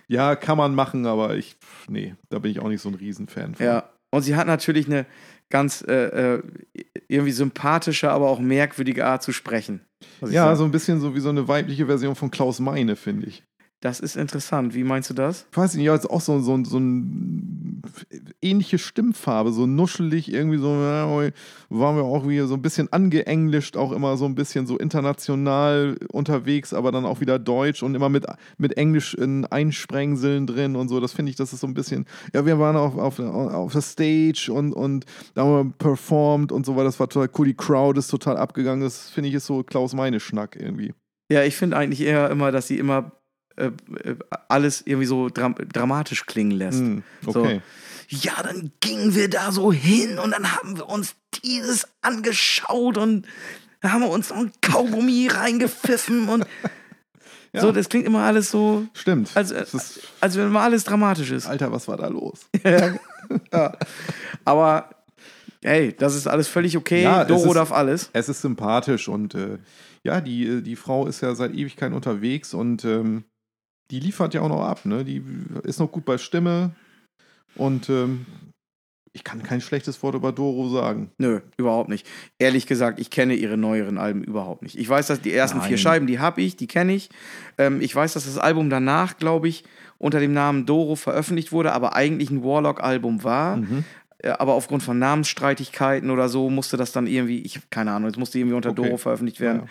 [0.07, 1.57] ja, kann man machen, aber ich,
[1.89, 3.67] nee, da bin ich auch nicht so ein Riesenfan von.
[3.67, 3.91] Ja.
[4.11, 5.07] Und sie hat natürlich eine
[5.49, 6.43] ganz äh, äh,
[7.09, 9.81] irgendwie sympathische, aber auch merkwürdige Art zu sprechen.
[10.25, 13.43] Ja, so ein bisschen so wie so eine weibliche Version von Klaus Meine, finde ich.
[13.81, 14.75] Das ist interessant.
[14.75, 15.47] Wie meinst du das?
[15.51, 17.83] Ich weiß nicht, ja, ist auch so, so, so ein
[18.43, 21.09] ähnliche Stimmfarbe, so nuschelig, irgendwie so, ja,
[21.71, 25.97] waren wir auch wieder so ein bisschen angeenglischt, auch immer so ein bisschen so international
[26.13, 28.27] unterwegs, aber dann auch wieder deutsch und immer mit,
[28.59, 31.01] mit englischen Einsprengseln drin und so.
[31.01, 32.05] Das finde ich, das ist so ein bisschen,
[32.35, 36.67] ja, wir waren auf, auf, auf der Stage und, und da haben wir performt und
[36.67, 36.85] so weiter.
[36.85, 37.47] Das war total cool.
[37.47, 38.83] Die Crowd ist total abgegangen.
[38.83, 40.93] Das finde ich ist so Klaus Meine Schnack irgendwie.
[41.31, 43.13] Ja, ich finde eigentlich eher immer, dass sie immer
[43.61, 44.17] äh, äh,
[44.49, 46.83] alles irgendwie so dram dramatisch klingen lässt.
[47.23, 47.41] So.
[47.41, 47.61] okay.
[48.09, 53.27] Ja, dann gingen wir da so hin und dann haben wir uns dieses angeschaut und
[53.81, 56.45] da haben wir uns noch ein Kaugummi reingepfiffen und
[57.53, 57.63] Ja.
[57.63, 59.31] so, das klingt immer alles so, Stimmt.
[59.35, 61.49] als, ist, als wenn immer alles dramatisch ist.
[61.49, 62.47] Alter, was war da los?
[63.53, 63.73] ja.
[64.45, 64.91] Aber
[65.63, 67.03] hey, das ist alles völlig okay.
[67.03, 68.09] Ja, Doro ist- darf alles.
[68.13, 69.59] Es ist sympathisch und äh,
[70.05, 73.25] ja, die, äh, die Frau ist ja seit Ewigkeiten unterwegs und ähm,
[73.91, 75.05] die liefert ja auch noch ab, ne?
[75.05, 75.23] Die
[75.65, 76.71] ist noch gut bei Stimme
[77.57, 78.27] und ähm,
[79.13, 81.11] ich kann kein schlechtes Wort über Doro sagen.
[81.19, 82.07] Nö, überhaupt nicht.
[82.39, 84.79] Ehrlich gesagt, ich kenne ihre neueren Alben überhaupt nicht.
[84.79, 85.79] Ich weiß, dass die ersten vier Nein.
[85.79, 87.11] Scheiben, die habe ich, die kenne ich.
[87.59, 89.65] Ähm, ich weiß, dass das Album danach, glaube ich,
[89.99, 93.57] unter dem Namen Doro veröffentlicht wurde, aber eigentlich ein Warlock-Album war.
[93.57, 93.85] Mhm.
[94.19, 98.11] Äh, Aber aufgrund von Namensstreitigkeiten oder so musste das dann irgendwie, ich habe keine Ahnung,
[98.11, 98.83] es musste irgendwie unter Okay.
[98.83, 99.63] Doro veröffentlicht werden.
[99.63, 99.69] Ja.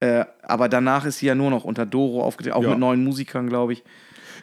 [0.00, 2.70] Äh, aber danach ist sie ja nur noch unter Doro aufgetreten, auch Ja.
[2.70, 3.82] mit neuen Musikern, glaube ich.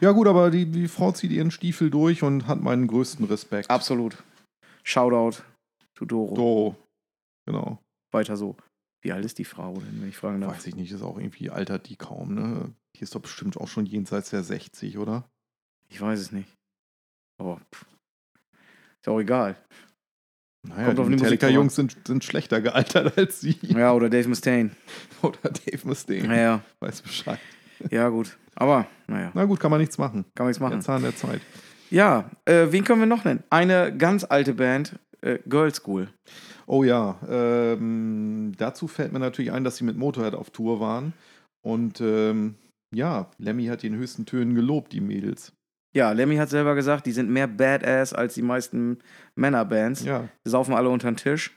[0.01, 3.69] ja, gut, aber die, die Frau zieht ihren Stiefel durch und hat meinen größten Respekt.
[3.69, 4.23] Absolut.
[4.83, 5.43] Shoutout
[5.95, 6.33] to Doro.
[6.35, 6.75] Doro.
[7.45, 7.79] Genau.
[8.11, 8.55] Weiter so.
[9.01, 10.55] Wie alt ist die Frau denn, wenn ich fragen darf?
[10.55, 12.73] Weiß ich nicht, ist auch irgendwie altert die kaum, ne?
[12.95, 15.25] Die ist doch bestimmt auch schon jenseits der 60, oder?
[15.89, 16.49] Ich weiß es nicht.
[17.37, 17.85] Aber pff.
[19.01, 19.55] ist auch egal.
[20.65, 23.57] Naja, Kommt die auf die Metallica-Jungs sind, sind schlechter gealtert als sie.
[23.61, 24.71] Ja, oder Dave Mustaine.
[25.21, 26.27] Oder Dave Mustaine.
[26.27, 27.39] Naja, Weiß Bescheid.
[27.91, 28.37] ja, gut.
[28.55, 30.25] Aber, naja, Na gut, kann man nichts machen.
[30.35, 30.81] kann man nichts Der machen.
[30.81, 31.41] Zahn der Zeit.
[31.89, 33.43] Ja, äh, wen können wir noch nennen?
[33.49, 36.07] Eine ganz alte Band, äh, Girl School.
[36.65, 41.13] Oh ja, ähm, dazu fällt mir natürlich ein, dass sie mit Motorhead auf Tour waren.
[41.61, 42.55] Und ähm,
[42.93, 45.51] ja, Lemmy hat die in höchsten Tönen gelobt, die Mädels.
[45.95, 48.97] Ja, Lemmy hat selber gesagt, die sind mehr Badass als die meisten
[49.35, 50.03] Männerbands.
[50.03, 51.51] Ja, Die saufen alle unter den Tisch.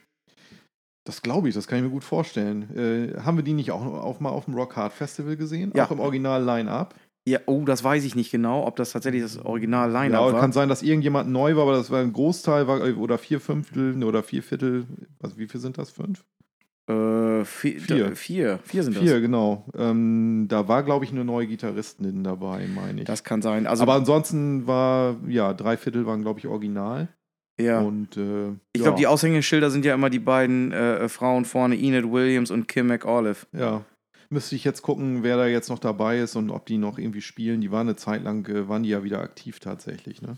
[1.05, 2.69] das glaube ich, das kann ich mir gut vorstellen.
[2.75, 5.71] Äh, haben wir die nicht auch, auch mal auf dem Rock Hard Festival gesehen?
[5.75, 5.85] Ja.
[5.85, 6.93] Auch im Original-Line-Up?
[7.27, 10.39] Ja, oh, das weiß ich nicht genau, ob das tatsächlich das original line Ja, war.
[10.39, 14.01] kann sein, dass irgendjemand neu war, aber das war ein Großteil war, oder vier Fünftel
[14.03, 14.85] oder vier Viertel.
[15.21, 15.89] Also wie viel sind das?
[15.89, 16.23] Fünf?
[16.89, 18.09] Äh, vier, Vier.
[18.09, 18.59] da- vier.
[18.63, 19.65] Vier sind Vier, genau.
[19.75, 23.05] Ähm, da war, glaube ich, eine neue Gitarristin dabei, meine ich.
[23.07, 23.19] das.
[23.19, 23.67] Das kann sein.
[23.67, 27.09] Also, Aber ansonsten war, ja, drei Viertel waren, glaube ich, original.
[27.59, 27.79] ja.
[27.81, 31.75] Und äh, ich ja, glaube, die Aushängeschilder sind ja immer die beiden äh, Frauen vorne,
[31.77, 33.47] Enid Williams und Kim McAuliffe.
[33.51, 33.83] Ja.
[34.29, 37.21] Müsste ich jetzt gucken, wer da jetzt noch dabei ist und ob die noch irgendwie
[37.21, 37.59] spielen.
[37.61, 40.37] Die waren eine Zeit lang, äh, waren die ja wieder aktiv tatsächlich, ne?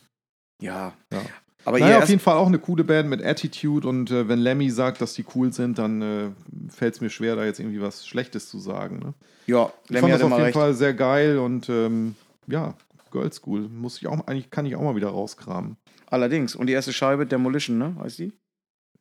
[0.61, 0.93] Ja.
[1.13, 1.21] Ja.
[1.69, 4.71] Aber Naja, auf jeden Fall auch eine coole Band mit Attitude und äh, wenn Lemmy
[4.71, 6.29] sagt, dass die cool sind, dann äh,
[6.69, 8.97] fällt es mir schwer, da jetzt irgendwie was Schlechtes zu sagen.
[8.99, 9.13] Ne?
[9.45, 10.53] ja, Ich Lemmy fand hat das auf jeden recht.
[10.55, 12.15] Fall sehr geil und ähm,
[12.47, 12.73] ja,
[13.11, 13.69] Girl School.
[13.69, 15.77] Muss ich auch, eigentlich kann ich auch mal wieder rauskramen.
[16.07, 16.55] Allerdings.
[16.55, 17.95] Und die erste Scheibe, Demolition, ne?
[17.99, 18.33] Heißt die?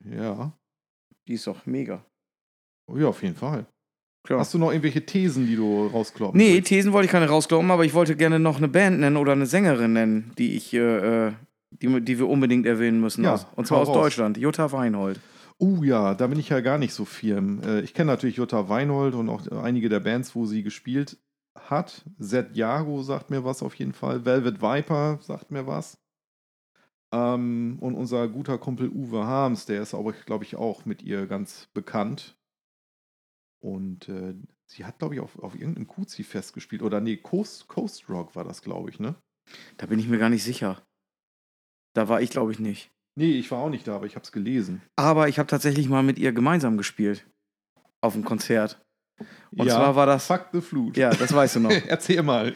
[0.05, 0.53] Ja.
[1.27, 2.05] Die ist doch mega.
[2.95, 3.65] Ja, auf jeden Fall.
[4.25, 4.41] Klar.
[4.41, 6.69] Hast du noch irgendwelche Thesen, die du rauskloppen Nee, willst?
[6.69, 9.47] Thesen wollte ich keine rausglauben, aber ich wollte gerne noch eine Band nennen oder eine
[9.47, 11.33] Sängerin nennen, die ich, äh, äh,
[11.71, 13.25] die, die wir unbedingt erwähnen müssen.
[13.25, 13.97] Ja, aus, und zwar aus raus.
[13.97, 15.21] Deutschland, Jutta Weinhold.
[15.59, 17.61] Oh ja, da bin ich ja gar nicht so firm.
[17.63, 21.19] Äh, ich kenne natürlich Jutta Weinhold und auch einige der Bands, wo sie gespielt
[21.59, 22.05] hat.
[22.21, 24.25] Zed Jago sagt mir was auf jeden Fall.
[24.25, 25.99] Velvet Viper sagt mir was.
[27.13, 31.27] Ähm, und unser guter Kumpel Uwe Harms, der ist aber, glaube ich, auch mit ihr
[31.27, 32.39] ganz bekannt.
[33.61, 34.35] Und äh,
[34.67, 36.83] sie hat, glaube ich, auf, auf irgendeinem Kuzi-Fest gespielt.
[36.83, 39.17] Oder nee, Coast, Coast Rock war das, glaube ich, ne?
[39.79, 40.83] Da bin ich mir gar nicht sicher.
[41.99, 42.93] Da war ich, glaube ich, nicht.
[43.19, 44.83] Nee, ich war auch nicht da, aber ich habe es gelesen.
[44.95, 47.27] Aber ich habe tatsächlich mal mit ihr gemeinsam gespielt.
[48.01, 48.81] Auf einem Konzert.
[49.51, 50.29] Und ja, zwar war das.
[50.29, 51.01] Fuck the Flute.
[51.01, 51.73] Ja, das weißt du noch.
[51.89, 52.55] Erzähl mal.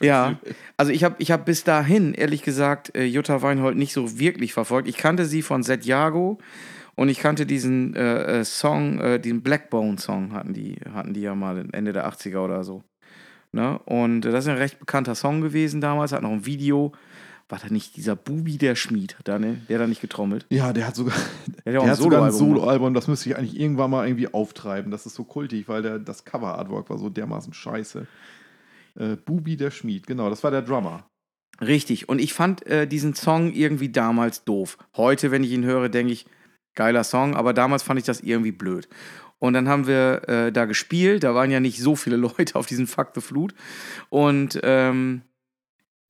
[0.00, 0.40] Ja.
[0.76, 4.54] Also ich habe ich hab bis dahin, ehrlich gesagt, äh, Jutta Weinhold nicht so wirklich
[4.54, 4.88] verfolgt.
[4.88, 6.38] Ich kannte sie von Zed Jago
[6.96, 11.36] und ich kannte diesen äh, äh, Song, äh, diesen Blackbone-Song hatten die, hatten die ja
[11.36, 12.82] mal Ende der 80er oder so.
[13.52, 13.78] Ne?
[13.84, 16.90] Und äh, das ist ein recht bekannter Song gewesen damals, hat noch ein Video.
[17.50, 19.60] War da nicht dieser Bubi der Schmied, da, ne?
[19.68, 20.46] der da nicht getrommelt?
[20.50, 21.16] Ja, der hat sogar,
[21.66, 22.32] Der hat der hat sogar ein.
[22.32, 24.92] Soloalbum, das müsste ich eigentlich irgendwann mal irgendwie auftreiben.
[24.92, 28.06] Das ist so kultig, weil der, das Cover-Artwork war so dermaßen scheiße.
[28.94, 31.10] Äh, Bubi der Schmied, genau, das war der Drummer.
[31.60, 32.08] Richtig.
[32.08, 34.78] Und ich fand äh, diesen Song irgendwie damals doof.
[34.96, 36.26] Heute, wenn ich ihn höre, denke ich,
[36.76, 38.88] geiler Song, aber damals fand ich das irgendwie blöd.
[39.40, 42.66] Und dann haben wir äh, da gespielt, da waren ja nicht so viele Leute auf
[42.66, 43.54] diesen Fuck the Flut.
[44.08, 45.22] Und ähm,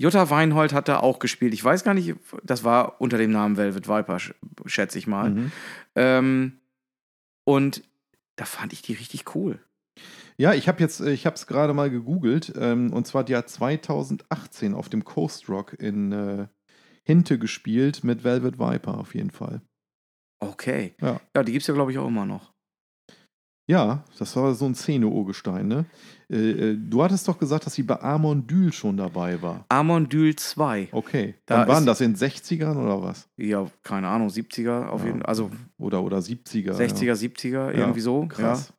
[0.00, 1.52] Jutta Weinhold hat da auch gespielt.
[1.52, 4.34] Ich weiß gar nicht, das war unter dem Namen Velvet Viper, sch-
[4.66, 5.30] schätze ich mal.
[5.30, 5.52] Mhm.
[5.94, 6.60] Ähm,
[7.44, 7.82] und
[8.36, 9.58] da fand ich die richtig cool.
[10.38, 13.36] Ja, ich habe jetzt, äh, ich habe es gerade mal gegoogelt ähm, und zwar die
[13.36, 16.46] hat 2018 auf dem Coast Rock in äh,
[17.02, 19.60] Hinte gespielt mit Velvet Viper auf jeden Fall.
[20.38, 20.94] Okay.
[21.02, 21.20] Ja.
[21.36, 22.54] Ja, die gibt es ja, glaube ich, auch immer noch.
[23.70, 25.84] Ja, das war so ein Szene-Urgestein, ne?
[26.28, 29.64] Äh, äh, du hattest doch gesagt, dass sie bei Amon Dül schon dabei war.
[29.68, 30.88] Amondyl 2.
[30.90, 31.36] Okay.
[31.46, 32.00] Da Wann waren das?
[32.00, 33.28] In 60ern oder was?
[33.36, 35.06] Ja, keine Ahnung, 70er auf Ja.
[35.06, 35.28] jeden Fall.
[35.28, 36.72] Also Oder, oder 70er.
[36.72, 38.26] 60er, 70er, irgendwie so.
[38.26, 38.68] Krass.
[38.70, 38.74] Ja.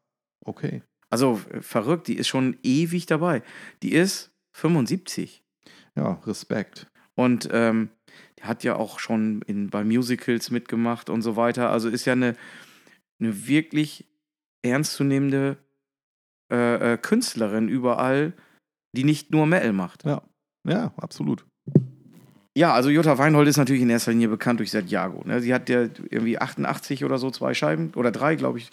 [0.45, 0.81] Okay.
[1.09, 3.43] Also äh, verrückt, die ist schon ewig dabei.
[3.83, 5.41] Die ist 75.
[5.95, 6.87] Ja, Respekt.
[7.15, 7.89] Und ähm,
[8.39, 11.69] die hat ja auch schon in, bei Musicals mitgemacht und so weiter.
[11.69, 12.35] Also ist ja eine,
[13.21, 14.05] eine wirklich
[14.63, 15.57] ernstzunehmende
[16.51, 18.33] äh, äh, Künstlerin überall,
[18.95, 20.05] die nicht nur Metal macht.
[20.05, 20.21] Ja.
[20.67, 21.45] Ja, absolut.
[22.55, 25.23] Ja, also Jutta Weinhold ist natürlich in erster Linie bekannt durch Santiago.
[25.25, 25.39] Ne?
[25.39, 28.69] Sie hat ja irgendwie 88 oder so zwei Scheiben, oder drei, glaube ich,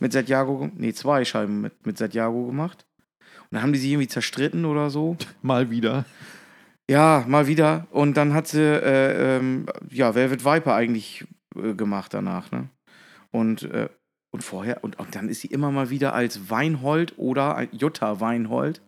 [0.00, 2.84] mit Santiago, nee, zwei Scheiben mit, mit Santiago gemacht.
[3.20, 5.16] Und dann haben die sich irgendwie zerstritten oder so.
[5.42, 6.04] Mal wieder.
[6.90, 7.86] Ja, mal wieder.
[7.90, 11.24] Und dann hat sie, äh, ähm, ja, Velvet Viper eigentlich
[11.56, 12.68] äh, gemacht danach, ne?
[13.30, 13.88] Und, äh,
[14.32, 18.80] und vorher, und, und dann ist sie immer mal wieder als Weinhold oder Jutta Weinhold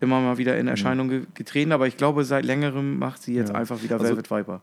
[0.00, 1.72] immer mal wieder in Erscheinung ge getreten.
[1.72, 3.54] Aber ich glaube, seit längerem macht sie jetzt Ja.
[3.56, 4.60] einfach wieder Also- Velvet Viper.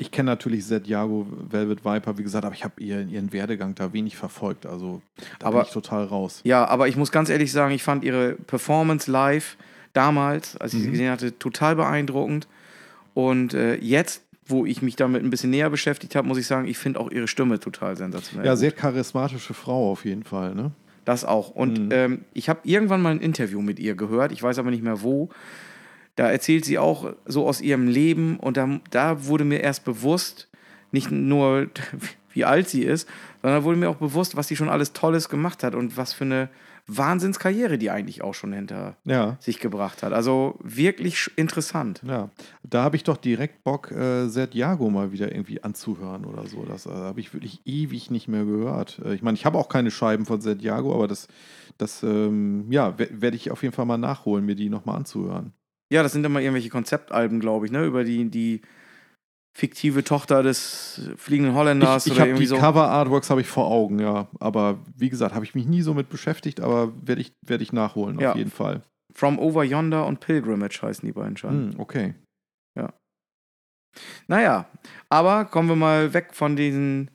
[0.00, 3.74] Ich kenne natürlich Zed Jago, Velvet Viper, wie gesagt, aber ich habe ihren, ihren Werdegang
[3.74, 4.64] da wenig verfolgt.
[4.64, 5.02] Also
[5.40, 6.40] da Aber- bin ich total raus.
[6.44, 9.56] Ja, aber ich muss ganz ehrlich sagen, ich fand ihre Performance live
[9.94, 10.92] damals, als ich sie Mhm.
[10.92, 12.46] gesehen hatte, total beeindruckend.
[13.14, 16.66] Und äh, jetzt, wo ich mich damit ein bisschen näher beschäftigt habe, muss ich sagen,
[16.66, 18.46] ich finde auch ihre Stimme total sensationell.
[18.46, 20.72] Ja, sehr charismatische Frau auf jeden Fall, ne?
[21.04, 21.50] Das auch.
[21.50, 21.88] Und Mhm.
[21.92, 25.02] ähm, ich habe irgendwann mal ein Interview mit ihr gehört, ich weiß aber nicht mehr
[25.02, 25.28] wo.
[26.16, 30.48] Da erzählt sie auch so aus ihrem Leben und da, da wurde mir erst bewusst,
[30.90, 31.68] nicht nur
[32.32, 33.08] wie alt sie ist,
[33.42, 36.24] sondern wurde mir auch bewusst, was sie schon alles Tolles gemacht hat und was für
[36.24, 36.48] eine
[36.88, 39.36] Wahnsinnskarriere die eigentlich auch schon hinter Ja.
[39.40, 40.12] sich gebracht hat.
[40.12, 42.02] Also wirklich interessant.
[42.06, 42.30] Ja,
[42.62, 46.64] da habe ich doch direkt Bock, äh, Zed Jago mal wieder irgendwie anzuhören oder so.
[46.64, 49.00] Das äh, habe ich wirklich ewig nicht mehr gehört.
[49.04, 51.28] Äh, ich meine, ich habe auch keine Scheiben von Zed Jago, aber das,
[51.76, 55.52] das ähm, ja, werde ich auf jeden Fall mal nachholen, mir die nochmal anzuhören.
[55.90, 57.84] Ja, das sind immer irgendwelche Konzeptalben, glaube ich, ne?
[57.84, 58.62] über die, die
[59.58, 62.58] fiktive Tochter des fliegenden Holländers ich ich oder irgendwie die so.
[62.58, 64.28] Cover-Artworks habe ich vor Augen, ja.
[64.38, 67.72] Aber wie gesagt, habe ich mich nie so mit beschäftigt, aber werde ich, werd ich
[67.72, 68.30] nachholen, Ja.
[68.30, 68.82] auf jeden Fall.
[69.14, 71.72] From Over Yonder und Pilgrimage heißen die beiden schon.
[71.72, 72.14] Hm, okay.
[74.28, 74.66] Naja,
[75.08, 77.10] aber kommen wir mal weg von diesen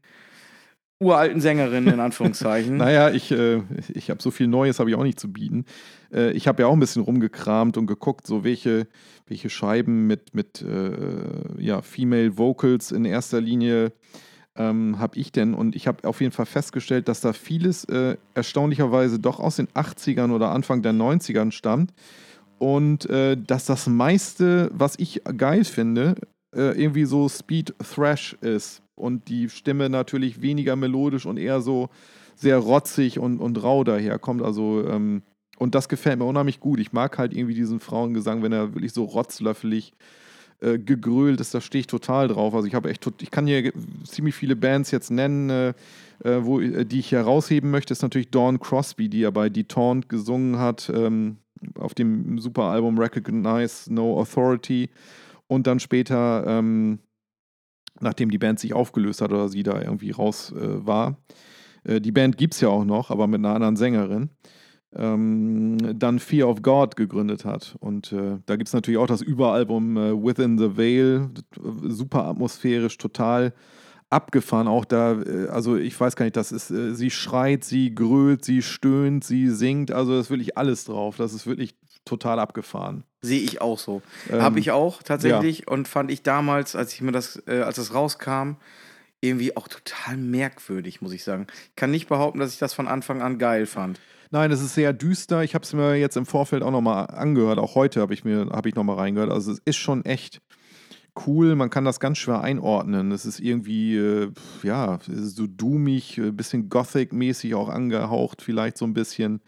[0.99, 2.77] uralten Sängerinnen in Anführungszeichen.
[2.77, 3.61] Naja, ich, äh,
[3.93, 5.65] ich habe so viel Neues, habe ich auch nicht zu bieten.
[6.11, 8.87] Äh, ich habe ja auch ein bisschen rumgekramt und geguckt, so welche,
[9.27, 13.91] welche Scheiben mit, mit äh, ja, Female Vocals in erster Linie
[14.55, 15.53] ähm, habe ich denn.
[15.53, 19.67] Und ich habe auf jeden Fall festgestellt, dass da vieles äh, erstaunlicherweise doch aus den
[19.69, 21.93] 80ern oder Anfang der 90ern stammt.
[22.59, 26.15] Und äh, dass das meiste, was ich geil finde,
[26.55, 28.81] äh, irgendwie so Speed Thrash ist.
[28.95, 31.89] Und die Stimme natürlich weniger melodisch und eher so
[32.35, 34.41] sehr rotzig und, und rau daherkommt.
[34.41, 35.23] Also, ähm,
[35.57, 36.79] und das gefällt mir unheimlich gut.
[36.79, 39.93] Ich mag halt irgendwie diesen Frauengesang, wenn er wirklich so rotzlöffelig
[40.63, 42.53] äh, gegrölt ist, da stehe ich total drauf.
[42.55, 43.73] Also ich habe echt, ich kann hier
[44.05, 45.73] ziemlich viele Bands jetzt nennen, äh,
[46.23, 50.07] äh, wo, äh, die ich herausheben möchte, ist natürlich Dawn Crosby, die ja bei Detaunt
[50.07, 51.37] gesungen hat, ähm,
[51.75, 54.89] auf dem super Album Recognize No Authority.
[55.47, 56.99] Und dann später, ähm,
[57.99, 61.17] nachdem die Band sich aufgelöst hat oder sie da irgendwie raus äh, war.
[61.83, 64.29] Äh, die Band gibt es ja auch noch, aber mit einer anderen Sängerin.
[64.95, 67.75] Ähm, dann Fear of God gegründet hat.
[67.79, 71.31] Und äh, da gibt es natürlich auch das Überalbum äh, Within the Veil.
[71.87, 73.53] Super atmosphärisch, total
[74.11, 74.67] abgefahren.
[74.67, 78.45] Auch da, äh, also ich weiß gar nicht, das ist, äh, sie schreit, sie grölt,
[78.45, 79.91] sie stöhnt, sie singt.
[79.91, 81.17] Also da ist wirklich alles drauf.
[81.17, 81.75] Das ist wirklich
[82.05, 83.03] total abgefahren.
[83.23, 84.01] Sehe ich auch so.
[84.29, 87.77] Ähm, Habe ich auch tatsächlich und fand ich damals, als ich mir das, äh, als
[87.77, 88.57] es rauskam,
[89.21, 91.47] irgendwie auch total merkwürdig, muss ich sagen.
[91.69, 94.01] Ich kann nicht behaupten, dass ich das von Anfang an geil fand.
[94.29, 95.43] Nein, es ist sehr düster.
[95.43, 97.59] Ich habe es mir jetzt im Vorfeld auch nochmal angehört.
[97.59, 99.31] Auch heute habe ich mir habe ich nochmal reingehört.
[99.31, 100.41] Also es ist schon echt
[101.25, 101.55] cool.
[101.55, 103.11] Man kann das ganz schwer einordnen.
[103.11, 104.31] Es ist irgendwie, äh,
[104.63, 109.39] ja, so doomig, ein bisschen Gothic-mäßig auch angehaucht, vielleicht so ein bisschen.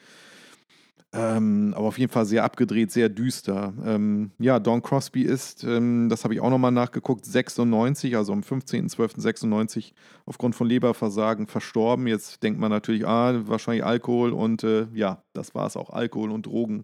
[1.17, 3.73] Ähm, aber auf jeden Fall sehr abgedreht, sehr düster.
[3.85, 8.41] Ähm, ja, Dawn Crosby ist, ähm, das habe ich auch nochmal nachgeguckt, 96, also am
[8.41, 9.93] 15.12.96
[10.25, 12.07] aufgrund von Leberversagen verstorben.
[12.07, 15.89] Jetzt denkt man natürlich, ah, wahrscheinlich Alkohol und äh, ja, das war es auch.
[15.89, 16.83] Alkohol und Drogen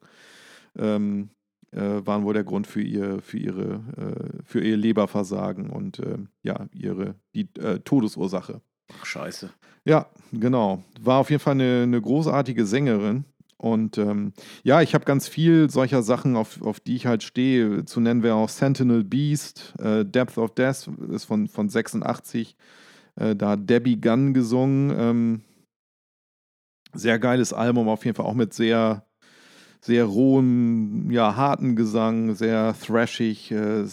[0.77, 1.29] ähm,
[1.71, 6.17] äh, waren wohl der Grund für ihr, für ihre, äh, für ihr Leberversagen und äh,
[6.43, 8.61] ja, ihre die äh, Todesursache.
[8.93, 9.49] Ach, scheiße.
[9.85, 10.83] Ja, genau.
[11.01, 13.25] War auf jeden Fall eine, eine großartige Sängerin.
[13.61, 14.33] Und ähm,
[14.63, 17.85] ja, ich habe ganz viel solcher Sachen, auf, auf die ich halt stehe.
[17.85, 22.55] Zu nennen wäre auch Sentinel Beast, äh, Depth of Death ist von, von 86.
[23.17, 24.91] Äh, da hat Debbie Gunn gesungen.
[24.97, 25.41] Ähm,
[26.93, 29.05] sehr geiles Album, auf jeden Fall auch mit sehr,
[29.79, 33.51] sehr rohem, ja, harten Gesang, sehr thrashig.
[33.51, 33.85] Äh, äh,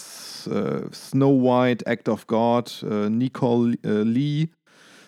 [0.94, 4.48] Snow White, Act of God, äh, Nicole äh, Lee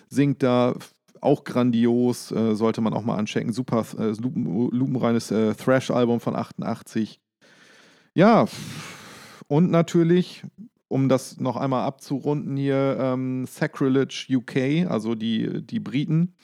[0.07, 0.75] singt da
[1.21, 3.53] auch grandios, äh, sollte man auch mal anchecken.
[3.53, 7.21] Super äh, lupen, lupenreines äh, Thrash-Album von 88.
[8.13, 8.47] Ja,
[9.47, 10.43] und natürlich,
[10.87, 16.35] um das noch einmal abzurunden hier, ähm, Sacrilege UK, also die, die Briten.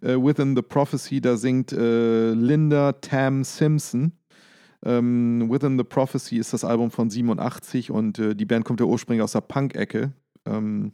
[0.00, 4.12] Äh, Within the Prophecy, da singt äh, Linda Tam Simpson.
[4.84, 8.86] Ähm, Within the Prophecy ist das Album von 87 und äh, die Band kommt ja
[8.86, 10.12] ursprünglich aus der Punk-Ecke.
[10.46, 10.92] Ähm,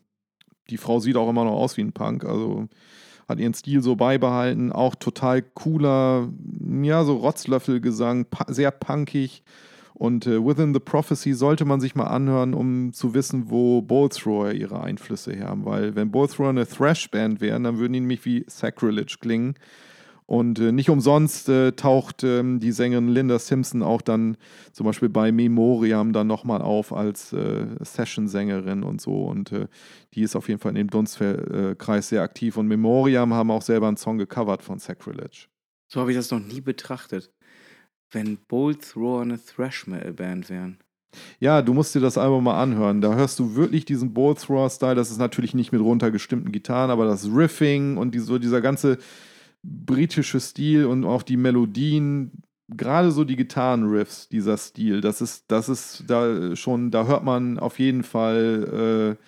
[0.71, 2.69] die Frau sieht auch immer noch aus wie ein Punk, also
[3.29, 4.73] hat ihren Stil so beibehalten.
[4.73, 6.29] Auch total cooler,
[6.83, 9.43] ja, so Rotzlöffelgesang, sehr punkig.
[9.95, 14.51] Und äh, Within the Prophecy sollte man sich mal anhören, um zu wissen, wo Bolthrower
[14.53, 15.65] ihre Einflüsse her haben.
[15.65, 19.55] Weil, wenn Bolthrower eine Thrash-Band wären, dann würden die nämlich wie Sacrilege klingen.
[20.27, 24.39] Und äh, nicht umsonst äh, taucht ähm, die Sängerin Linda Simpson auch dann
[24.73, 29.25] zum Beispiel bei Memoriam dann nochmal auf als äh, Session-Sängerin und so.
[29.25, 29.67] Und äh,
[30.15, 32.57] die ist auf jeden Fall in dem Dunstkreis sehr aktiv.
[32.57, 35.47] Und Memoriam haben auch selber einen Song gecovert von Sacrilege.
[35.89, 37.31] So habe ich das noch nie betrachtet.
[38.11, 40.79] Wenn Bolt Thrower eine Thrash-Metal-Band wären.
[41.39, 43.01] Ja, du musst dir das Album mal anhören.
[43.01, 44.95] Da hörst du wirklich diesen Bolt Thrower-Style.
[44.95, 48.99] Das ist natürlich nicht mit runtergestimmten Gitarren, aber das Riffing und die, so dieser ganze
[49.65, 55.69] britische Stil und auch die Melodien, gerade so die Gitarrenriffs, dieser Stil, das ist, das
[55.69, 59.25] ist da schon, da hört man auf jeden Fall äh,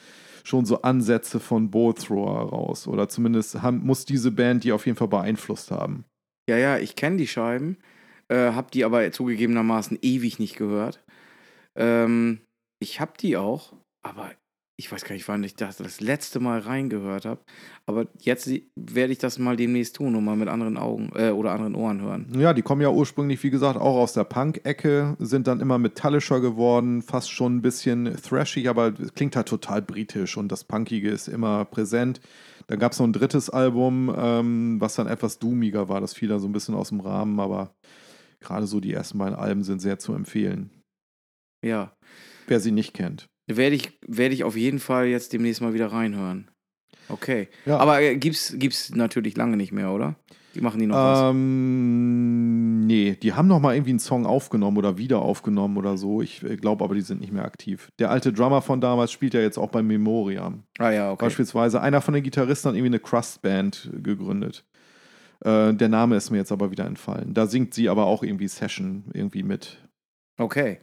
[0.46, 2.86] schon so Ansätze von Bolt Thrower raus.
[2.86, 6.04] Oder zumindest haben, muss diese Band die auf jeden Fall beeinflusst haben.
[6.48, 7.78] Ja, ja, ich kenne die Scheiben,
[8.28, 11.02] äh, habe die aber zugegebenermaßen ewig nicht gehört.
[11.74, 12.40] Ähm,
[12.78, 13.72] ich habe die auch,
[14.02, 14.30] aber
[14.78, 17.40] ich weiß gar nicht, wann ich das das letzte Mal reingehört habe.
[17.86, 21.52] Aber jetzt werde ich das mal demnächst tun und mal mit anderen Augen äh, oder
[21.52, 22.30] anderen Ohren hören.
[22.38, 26.40] Ja, die kommen ja ursprünglich, wie gesagt, auch aus der Punk-Ecke, sind dann immer metallischer
[26.40, 31.28] geworden, fast schon ein bisschen thrashig, aber klingt halt total britisch und das Punkige ist
[31.28, 32.20] immer präsent.
[32.66, 36.02] Dann gab es noch ein drittes Album, ähm, was dann etwas doomiger war.
[36.02, 37.74] Das fiel dann so ein bisschen aus dem Rahmen, aber
[38.40, 40.70] gerade so die ersten beiden Alben sind sehr zu empfehlen.
[41.64, 41.96] Ja.
[42.46, 43.28] Wer sie nicht kennt.
[43.46, 46.50] Werde ich, werde ich auf jeden Fall jetzt demnächst mal wieder reinhören.
[47.08, 47.48] Okay.
[47.64, 47.78] Ja.
[47.78, 50.16] Aber äh, gibt's, gibt's natürlich lange nicht mehr, oder?
[50.56, 51.30] Die machen die noch was.
[51.30, 56.22] Ähm, nee, die haben noch mal irgendwie einen Song aufgenommen oder wieder aufgenommen oder so.
[56.22, 57.90] Ich äh, glaube aber, die sind nicht mehr aktiv.
[57.98, 60.64] Der alte Drummer von damals spielt ja jetzt auch bei Memoriam.
[60.78, 61.26] Ah ja, okay.
[61.26, 64.64] Beispielsweise einer von den Gitarristen hat irgendwie eine Crust-Band gegründet.
[65.44, 67.34] Äh, der Name ist mir jetzt aber wieder entfallen.
[67.34, 69.86] Da singt sie aber auch irgendwie Session irgendwie mit.
[70.38, 70.78] Okay.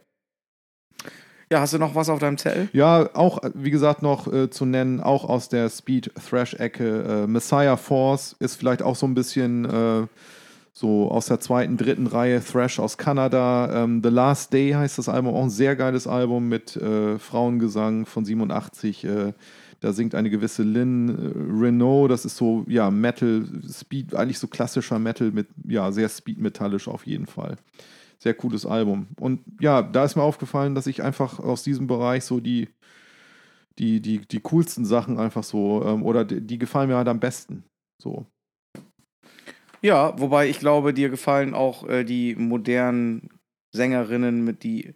[1.53, 2.67] Ja, hast du noch was auf deinem Zettel?
[2.73, 7.25] Ja, auch, wie gesagt, noch äh, zu nennen, auch aus der Speed-Thrash-Ecke.
[7.25, 10.07] Äh, Messiah Force ist vielleicht auch so ein bisschen äh,
[10.73, 13.83] so aus der zweiten, dritten Reihe Thrash aus Kanada.
[13.83, 18.07] Ähm, The Last Day heißt das Album, auch ein sehr geiles Album mit äh, Frauengesang
[18.07, 19.03] von 87.
[19.03, 19.33] Äh,
[19.79, 22.09] da singt eine gewisse Lynn äh, Renault.
[22.09, 27.05] Das ist so, ja, Metal, Speed, eigentlich so klassischer Metal mit, ja, sehr speed-metallisch auf
[27.05, 27.57] jeden Fall.
[28.23, 29.07] Sehr cooles Album.
[29.19, 32.69] Und ja, da ist mir aufgefallen, dass ich einfach aus diesem Bereich so die,
[33.77, 37.19] die, die, die coolsten Sachen einfach so, ähm, oder die, die gefallen mir halt am
[37.19, 37.65] besten.
[38.01, 38.25] So.
[39.81, 43.27] Ja, wobei ich glaube, dir gefallen auch äh, die modernen
[43.75, 44.93] Sängerinnen, mit die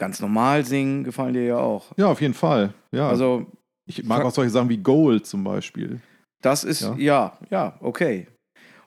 [0.00, 1.92] ganz normal singen, gefallen dir ja auch.
[1.98, 2.72] Ja, auf jeden Fall.
[2.90, 3.10] Ja.
[3.10, 3.44] Also,
[3.86, 6.00] ich mag auch solche Sachen wie Gold zum Beispiel.
[6.40, 7.38] das ist, ja, Ja.
[7.50, 8.28] ja, okay.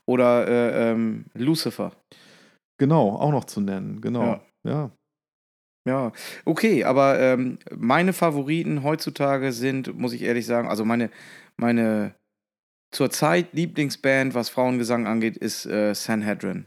[0.07, 1.91] Oder äh, ähm, Lucifer.
[2.81, 4.01] Genau, auch noch zu nennen.
[4.01, 4.23] Genau.
[4.23, 4.41] Ja.
[4.63, 4.91] ja.
[5.87, 6.11] Ja,
[6.45, 11.11] okay, aber ähm, meine Favoriten heutzutage sind, muss ich ehrlich sagen, also meine,
[11.57, 12.15] meine
[12.91, 16.65] zurzeit Lieblingsband, was Frauengesang angeht, ist äh, Sanhedrin.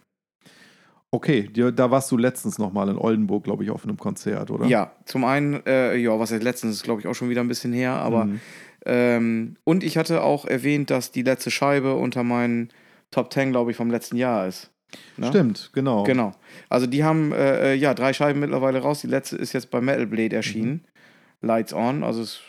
[1.11, 4.66] Okay, da warst du letztens nochmal in Oldenburg, glaube ich, auf einem Konzert, oder?
[4.66, 7.49] Ja, zum einen, äh, ja, was jetzt letztens ist, glaube ich, auch schon wieder ein
[7.49, 8.41] bisschen her, aber Mhm.
[8.86, 12.69] ähm, und ich hatte auch erwähnt, dass die letzte Scheibe unter meinen
[13.11, 14.70] Top 10, glaube ich, vom letzten Jahr ist.
[15.16, 15.29] Ne?
[15.29, 16.03] Stimmt, genau.
[16.05, 16.33] Genau.
[16.69, 19.01] Also die haben äh, äh, ja drei Scheiben mittlerweile raus.
[19.01, 20.85] Die letzte ist jetzt bei Metal Blade erschienen.
[21.41, 22.03] Lights On.
[22.03, 22.41] Also es,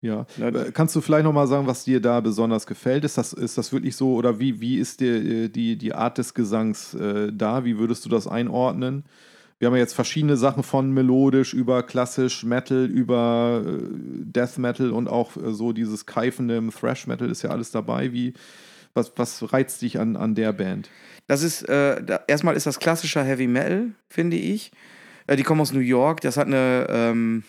[0.00, 0.26] Ja.
[0.36, 3.04] ne, Äh, Kannst du vielleicht nochmal sagen, was dir da besonders gefällt?
[3.04, 6.18] Ist das, ist das wirklich so, oder wie, wie ist dir äh, die, die Art
[6.18, 7.64] des Gesangs äh, da?
[7.64, 9.04] Wie würdest du das einordnen?
[9.58, 13.78] Wir haben ja jetzt verschiedene Sachen von melodisch über klassisch Metal, über äh,
[14.24, 18.12] Death Metal und auch äh, so dieses keifende im Thrash Metal ist ja alles dabei.
[18.12, 18.32] Wie,
[18.94, 20.90] was, was reizt dich an, an der Band?
[21.26, 24.72] das ist äh, da, erstmal ist das klassischer Heavy Metal, finde ich.
[25.26, 26.20] Äh, die kommen aus New York.
[26.20, 27.44] Das hat eine, ähm,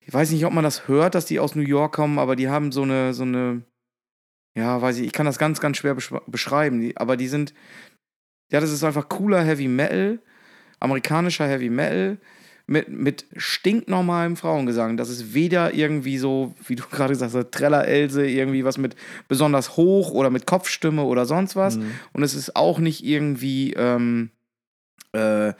[0.00, 2.48] ich weiß nicht, ob man das hört, dass die aus New York kommen, aber die
[2.48, 3.62] haben so eine, so eine,
[4.56, 6.80] ja, weiß ich, ich kann das ganz, ganz schwer besch beschreiben.
[6.80, 7.54] Die, aber die sind,
[8.52, 10.20] ja, das ist einfach cooler Heavy Metal,
[10.80, 12.18] amerikanischer Heavy Metal
[12.66, 14.96] mit, mit stinknormalem Frauengesang.
[14.96, 18.96] Das ist weder irgendwie so, wie du gerade gesagt hast, Treller Else, irgendwie was mit
[19.28, 21.76] besonders hoch oder mit Kopfstimme oder sonst was.
[21.76, 21.92] Mhm.
[22.12, 24.30] Und es ist auch nicht irgendwie ähm,
[25.12, 25.52] äh,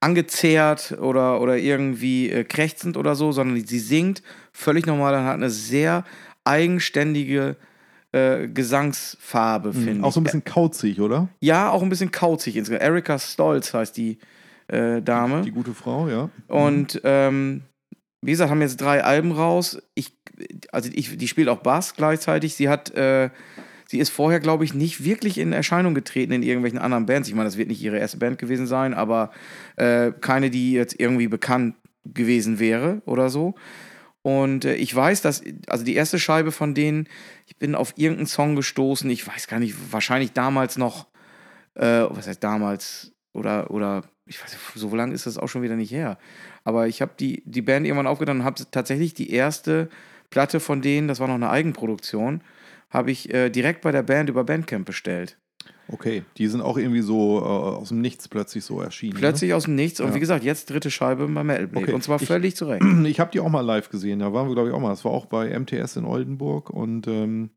[0.00, 4.22] angezehrt oder, oder irgendwie äh, krächzend oder so, sondern sie singt
[4.52, 6.04] völlig normal und hat eine sehr
[6.44, 7.56] eigenständige
[8.10, 9.98] äh, Gesangsfarbe, finde ich.
[9.98, 10.04] Mhm.
[10.04, 11.28] Auch so ein bisschen kauzig, oder?
[11.40, 12.82] Ja, auch ein bisschen kauzig insgesamt.
[12.82, 14.18] Erika Stolz heißt die
[14.72, 15.42] äh, Dame.
[15.42, 16.30] Die gute Frau, ja.
[16.48, 17.62] Und ähm,
[18.22, 19.82] wie gesagt, haben jetzt drei Alben raus.
[19.94, 20.16] Ich,
[20.70, 22.54] also ich, die spielt auch Bass gleichzeitig.
[22.54, 23.30] Sie hat, äh,
[23.86, 27.28] sie ist vorher, glaube ich, nicht wirklich in Erscheinung getreten in irgendwelchen anderen Bands.
[27.28, 29.30] Ich meine, das wird nicht ihre erste Band gewesen sein, aber
[29.76, 31.74] äh, keine, die jetzt irgendwie bekannt
[32.04, 33.54] gewesen wäre oder so.
[34.22, 37.08] Und äh, ich weiß, dass, also die erste Scheibe von denen,
[37.46, 41.08] ich bin auf irgendeinen Song gestoßen, ich weiß gar nicht, wahrscheinlich damals noch,
[41.74, 45.62] äh, was heißt damals, oder, oder, ich weiß nicht, so lange ist das auch schon
[45.62, 46.18] wieder nicht her.
[46.64, 49.88] Aber ich habe die, die Band irgendwann aufgetan und habe tatsächlich die erste
[50.30, 52.40] Platte von denen, das war noch eine Eigenproduktion,
[52.90, 55.36] habe ich äh, direkt bei der Band über Bandcamp bestellt.
[55.88, 59.18] Okay, die sind auch irgendwie so äh, aus dem Nichts plötzlich so erschienen.
[59.18, 60.14] Plötzlich aus dem Nichts und Ja.
[60.14, 61.84] wie gesagt, jetzt dritte Scheibe bei Metal Blade.
[61.86, 62.82] Okay, Und zwar ich- völlig zurecht.
[62.82, 63.08] Ne?
[63.10, 64.20] Ich habe die auch mal live gesehen.
[64.20, 64.88] Da waren wir, glaube ich, auch mal.
[64.90, 66.70] Das war auch bei MTS in Oldenburg.
[66.70, 67.50] Und ähm,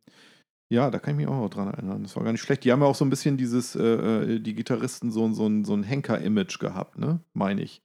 [0.69, 2.03] ja, da kann ich mich auch noch dran erinnern.
[2.03, 2.63] Das war gar nicht schlecht.
[2.63, 5.63] Die haben ja auch so ein bisschen dieses, äh, äh, die Gitarristen, so, so, ein-
[5.65, 7.19] so ein Henker-Image gehabt, ne?
[7.33, 7.81] Meine ich.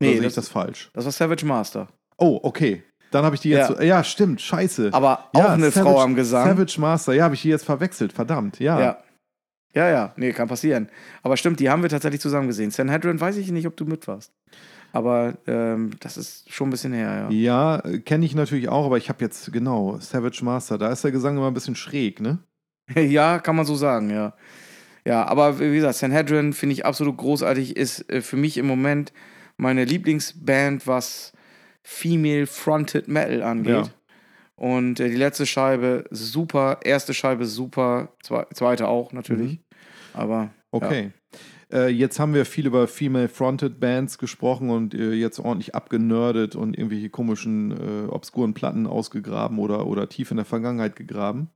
[0.00, 0.90] Oder Nee, sehe ich das, falsch?
[0.94, 1.88] das war Savage Master.
[2.18, 2.82] Oh, okay.
[3.12, 3.70] Dann habe ich die jetzt.
[3.70, 3.76] Ja.
[3.76, 4.40] So, ja, stimmt.
[4.40, 4.90] Scheiße.
[4.92, 6.48] Aber ja, auch eine Frau am Gesang.
[6.48, 7.12] Savage Master.
[7.12, 8.12] Ja, habe ich die jetzt verwechselt.
[8.12, 8.58] Verdammt.
[8.58, 8.80] Ja.
[8.80, 8.98] Ja.
[9.74, 10.88] Ja, ja, nee, kann passieren.
[11.22, 12.70] Aber stimmt, die haben wir tatsächlich zusammen gesehen.
[12.70, 14.30] Sanhedrin weiß ich nicht, ob du mit warst.
[14.92, 17.80] Aber ähm, das ist schon ein bisschen her, ja.
[17.80, 21.12] Ja, kenne ich natürlich auch, aber ich habe jetzt, genau, Savage Master, da ist der
[21.12, 22.38] Gesang immer ein bisschen schräg, ne?
[22.94, 24.34] ja, kann man so sagen, ja.
[25.04, 29.12] Ja, aber wie gesagt, Sanhedrin finde ich absolut großartig, ist äh, für mich im Moment
[29.56, 31.32] meine Lieblingsband, was
[31.82, 33.72] Female Fronted Metal angeht.
[33.72, 33.88] Ja.
[34.54, 39.54] Und äh, die letzte Scheibe super, erste Scheibe super, zwe zweite auch natürlich.
[39.54, 39.64] Mhm.
[40.14, 40.50] Aber.
[40.70, 41.04] Okay.
[41.04, 41.10] Ja.
[41.72, 46.54] Äh, jetzt haben wir viel über Female Fronted Bands gesprochen und äh, jetzt ordentlich abgenördet
[46.54, 51.48] und irgendwelche komischen, äh, obskuren Platten ausgegraben oder, oder tief in der Vergangenheit gegraben.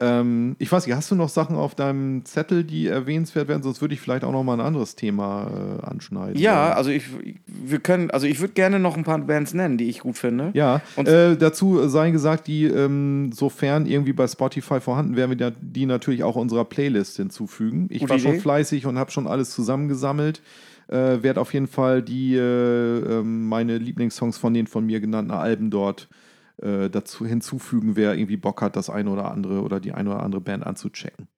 [0.00, 3.62] Ähm, ich weiß nicht, hast du noch Sachen auf deinem Zettel, die erwähnenswert werden?
[3.62, 6.40] Sonst würde ich vielleicht auch noch mal ein anderes Thema äh, anschneiden.
[6.40, 7.04] Ja, also ich,
[7.46, 10.50] wir können, also ich würde gerne noch ein paar Bands nennen, die ich gut finde.
[10.54, 15.52] Ja, und äh, dazu sei gesagt, die, ähm, sofern irgendwie bei Spotify vorhanden wären, wir
[15.60, 17.86] die natürlich auch unserer Playlist hinzufügen.
[17.90, 18.24] Ich war Idee.
[18.24, 20.42] schon fleißig und habe schon alles zusammengesammelt.
[20.88, 25.30] Äh, werde auf jeden Fall die äh, ähm, meine Lieblingssongs von den von mir genannten
[25.30, 26.23] Alben dort äh,
[26.62, 30.22] äh, dazu hinzufügen, wer irgendwie Bock hat, das eine oder andere oder die eine oder
[30.22, 31.28] andere Band anzuchecken.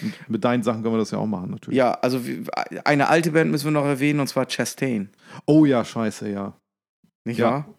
[0.00, 1.78] Und mit deinen Sachen können wir das ja auch machen, natürlich.
[1.78, 2.20] Ja, also
[2.84, 5.10] eine alte Band müssen wir noch erwähnen, und zwar Chastain.
[5.46, 6.54] Oh ja, scheiße, ja.
[7.24, 7.50] Nicht ja.
[7.50, 7.74] wahr?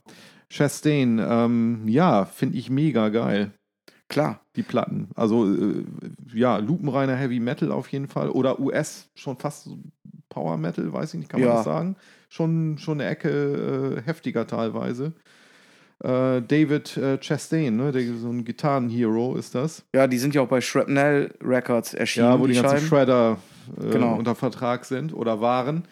[0.49, 3.51] Chastain, ähm, ja, finde ich mega geil.
[4.09, 4.41] Klar.
[4.55, 5.09] Die Platten.
[5.15, 5.85] Also, äh,
[6.33, 8.29] ja, lupenreiner Heavy Metal auf jeden Fall.
[8.29, 9.69] Oder US, schon fast
[10.29, 11.55] Power Metal, weiß ich nicht, kann man ja.
[11.55, 11.95] das sagen?
[12.29, 15.13] Schon, schon eine Ecke äh, heftiger teilweise
[16.03, 17.91] äh, David äh, Chastain, ne?
[17.91, 19.83] Der, so ein Gitarrenhero ist das.
[19.95, 22.27] Ja, die sind ja auch bei Shrapnel Records erschienen.
[22.27, 23.37] Ja, wo die, die ganzen Shredder
[23.81, 24.15] äh, genau.
[24.15, 25.87] unter Vertrag sind oder waren.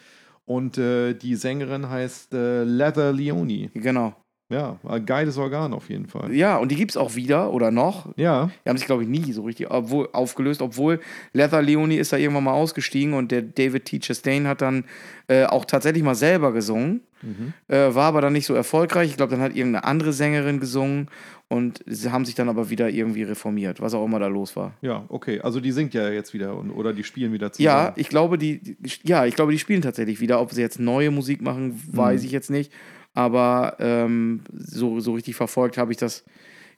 [0.46, 3.70] Und äh, die Sängerin heißt äh, Leather Leone.
[3.74, 4.14] Genau.
[4.52, 6.34] Ja, ein geiles Organ auf jeden Fall.
[6.34, 8.10] Ja, und die gibt es auch wieder oder noch.
[8.18, 8.52] Ja.
[8.66, 11.00] Die haben sich, glaube ich, nie so richtig obwohl, aufgelöst, obwohl
[11.34, 14.00] Leather Leone ist da irgendwann mal ausgestiegen und der David T.
[14.00, 14.84] Chastain hat dann
[15.28, 17.02] äh, auch tatsächlich mal selber gesungen.
[17.22, 17.54] Mhm.
[17.68, 19.12] Äh, war aber dann nicht so erfolgreich.
[19.12, 21.08] Ich glaube, dann hat irgendeine andere Sängerin gesungen
[21.48, 24.74] und sie haben sich dann aber wieder irgendwie reformiert, was auch immer da los war.
[24.82, 25.40] Ja, okay.
[25.42, 27.66] Also die singt ja jetzt wieder und, oder die spielen wieder zusammen.
[27.66, 30.42] Ja, ich glaube, die, die, ja, ich glaube, die spielen tatsächlich wieder.
[30.42, 32.26] Ob sie jetzt neue Musik machen, weiß mhm.
[32.26, 32.72] ich jetzt nicht
[33.14, 36.24] aber ähm, so, so richtig verfolgt habe ich das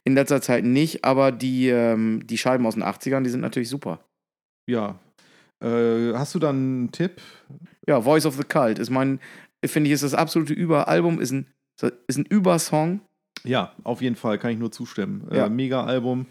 [0.04, 1.06] in letzter Zeit nicht.
[1.06, 4.00] Aber die, ähm, die Scheiben aus den 80ern, die sind natürlich super.
[4.68, 5.00] Ja.
[5.62, 7.22] Äh, hast du dann einen Tipp?
[7.88, 9.20] Ja, Voice of the Cult ist mein,
[9.64, 11.48] finde ich, ist das absolute Überalbum, ist ein,
[12.08, 13.02] ist ein Übersong.
[13.44, 15.28] Ja, auf jeden Fall, kann ich nur zustimmen.
[15.30, 15.46] Äh, ja.
[15.46, 16.28] Äh, mega Album.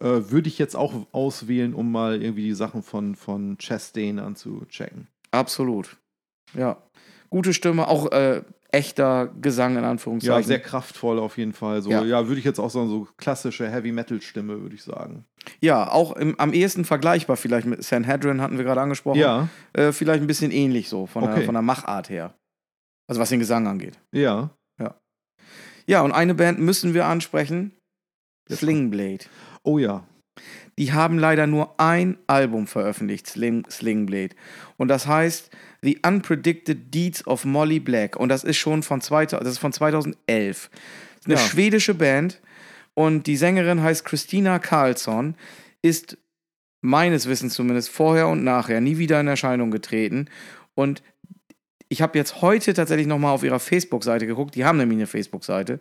[0.00, 5.08] Äh, Würde ich jetzt auch auswählen, um mal irgendwie die Sachen von, von Chastain anzuchecken.
[5.30, 5.96] Absolut.
[6.54, 6.82] Ja.
[7.28, 10.40] Gute Stimme, auch äh, echter Gesang in Anführungszeichen.
[10.40, 11.82] Ja, sehr kraftvoll auf jeden Fall.
[11.82, 15.24] So, ja, ja würde ich jetzt auch sagen, so klassische Heavy-Metal-Stimme, würde ich sagen.
[15.60, 19.18] Ja, auch im, am ehesten vergleichbar vielleicht mit Sanhedrin, hatten wir gerade angesprochen.
[19.18, 19.48] Ja.
[19.72, 21.36] Äh, vielleicht ein bisschen ähnlich so, von, okay.
[21.36, 22.34] der, von der Machart her.
[23.08, 23.98] Also was den Gesang angeht.
[24.12, 24.50] Ja.
[24.78, 24.94] Ja.
[25.86, 27.72] Ja, und eine Band müssen wir ansprechen.
[28.48, 29.24] Slingblade.
[29.62, 30.04] Oh ja.
[30.78, 34.34] Die haben leider nur ein Album veröffentlicht, Sling, Slingblade.
[34.76, 35.50] Und das heißt
[35.82, 38.16] The Unpredicted Deeds of Molly Black.
[38.16, 40.16] Und das ist schon von, zwei, das ist von 2011.
[40.26, 41.40] Das ist eine ja.
[41.40, 42.40] schwedische Band.
[42.94, 45.34] Und die Sängerin heißt Christina Carlsson,
[45.82, 46.18] ist
[46.82, 50.28] meines Wissens zumindest vorher und nachher nie wieder in Erscheinung getreten.
[50.74, 51.02] Und
[51.88, 54.54] ich habe jetzt heute tatsächlich nochmal auf ihrer Facebook-Seite geguckt.
[54.54, 55.80] Die haben nämlich eine Facebook-Seite.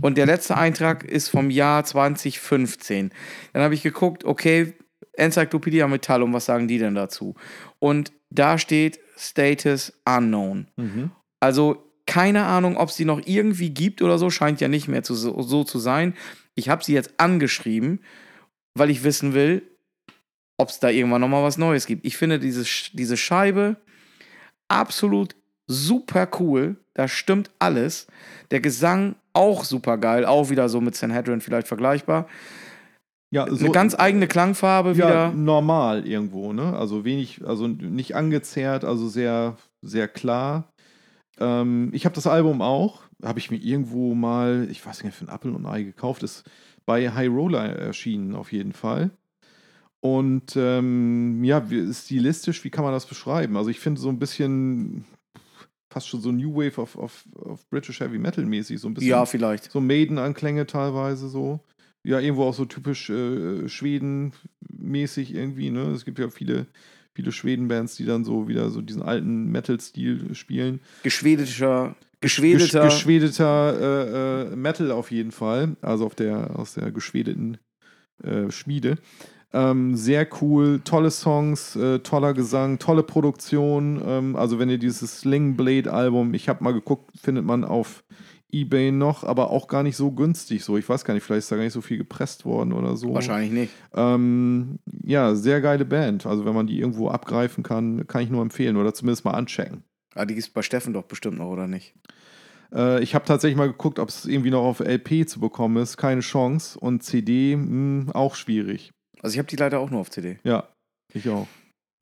[0.00, 3.10] Und der letzte Eintrag ist vom Jahr 2015.
[3.52, 4.74] Dann habe ich geguckt, okay,
[5.16, 7.34] Enzyklopädie Metallum, was sagen die denn dazu?
[7.78, 10.68] Und da steht Status Unknown.
[10.76, 11.10] Mhm.
[11.40, 15.02] Also keine Ahnung, ob es die noch irgendwie gibt oder so, scheint ja nicht mehr
[15.02, 16.14] zu, so, so zu sein.
[16.54, 18.00] Ich habe sie jetzt angeschrieben,
[18.74, 19.62] weil ich wissen will,
[20.58, 22.04] ob es da irgendwann nochmal was Neues gibt.
[22.04, 23.76] Ich finde diese, diese Scheibe
[24.68, 25.34] absolut
[25.66, 26.76] super cool.
[26.94, 28.06] Da stimmt alles.
[28.50, 30.24] Der Gesang auch super geil.
[30.24, 32.28] Auch wieder so mit Sanhedrin vielleicht vergleichbar.
[33.34, 35.32] Ja, so, eine ganz eigene Klangfarbe ja, wieder.
[35.32, 36.76] normal irgendwo, ne?
[36.76, 40.72] Also wenig, also nicht angezerrt, also sehr, sehr klar.
[41.40, 45.24] Ähm, ich habe das Album auch, habe ich mir irgendwo mal, ich weiß nicht, für
[45.24, 46.44] ein Apple und ein Ei gekauft, ist
[46.86, 49.10] bei High Roller erschienen auf jeden Fall.
[49.98, 51.60] Und ähm, ja,
[51.92, 53.56] stilistisch, wie kann man das beschreiben?
[53.56, 55.06] Also ich finde so ein bisschen
[55.92, 59.10] fast schon so New Wave of, of, of British Heavy Metal mäßig, so ein bisschen.
[59.10, 59.72] Ja, vielleicht.
[59.72, 61.58] So Maiden-Anklänge teilweise so.
[62.04, 65.90] Ja, irgendwo auch so typisch äh, Schweden-mäßig irgendwie, ne?
[65.92, 66.66] Es gibt ja viele,
[67.14, 70.80] viele Schweden-Bands, die dann so wieder so diesen alten Metal-Stil spielen.
[71.02, 72.84] Geschwedeter, geschwedeter.
[72.84, 75.76] Gesch geschwedeter äh, äh, Metal auf jeden Fall.
[75.80, 77.56] Also auf der, aus der geschwedeten
[78.22, 78.98] äh, Schmiede.
[79.54, 84.02] Ähm, sehr cool, tolle Songs, äh, toller Gesang, tolle Produktion.
[84.04, 88.02] Ähm, also wenn ihr dieses Sling Blade Album, ich habe mal geguckt, findet man auf
[88.54, 90.64] eBay noch, aber auch gar nicht so günstig.
[90.64, 92.96] So, ich weiß gar nicht, vielleicht ist da gar nicht so viel gepresst worden oder
[92.96, 93.12] so.
[93.12, 93.72] Wahrscheinlich nicht.
[93.94, 96.26] Ähm, ja, sehr geile Band.
[96.26, 99.82] Also wenn man die irgendwo abgreifen kann, kann ich nur empfehlen oder zumindest mal anchecken.
[100.14, 101.94] Ah, die gibt es bei Steffen doch bestimmt noch, oder nicht?
[102.72, 105.96] Äh, ich habe tatsächlich mal geguckt, ob es irgendwie noch auf LP zu bekommen ist.
[105.96, 106.78] Keine Chance.
[106.78, 108.92] Und CD mh, hm, auch schwierig.
[109.22, 110.38] Also ich habe die leider auch nur auf CD.
[110.44, 110.68] Ja,
[111.12, 111.48] ich auch.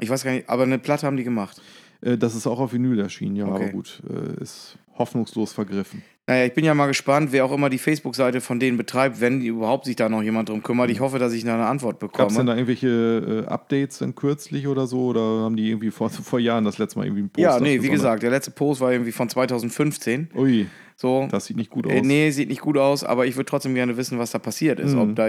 [0.01, 1.61] Ich weiß gar nicht, aber eine Platte haben die gemacht.
[2.01, 3.65] Äh, das ist auch auf Vinyl erschienen, ja, okay.
[3.65, 6.03] aber gut, äh, ist hoffnungslos vergriffen.
[6.29, 9.41] Naja, ich bin ja mal gespannt, wer auch immer die Facebook-Seite von denen betreibt, wenn
[9.41, 10.89] überhaupt sich da noch jemand drum kümmert.
[10.89, 12.19] Ich hoffe, dass ich da eine Antwort bekomme.
[12.19, 15.07] Gab es denn da irgendwelche äh, Updates denn kürzlich oder so?
[15.07, 17.43] Oder haben die irgendwie vor, vor Jahren das letzte Mal irgendwie einen Post?
[17.43, 20.31] Ja, nee, wie gesagt, der letzte Post war irgendwie von 2015.
[20.37, 20.67] Ui.
[20.95, 21.27] So.
[21.29, 21.95] Das sieht nicht gut äh, aus.
[21.97, 24.79] Äh, nee, sieht nicht gut aus, aber ich würde trotzdem gerne wissen, was da passiert
[24.79, 24.93] ist.
[24.93, 25.01] Mhm.
[25.01, 25.27] Ob da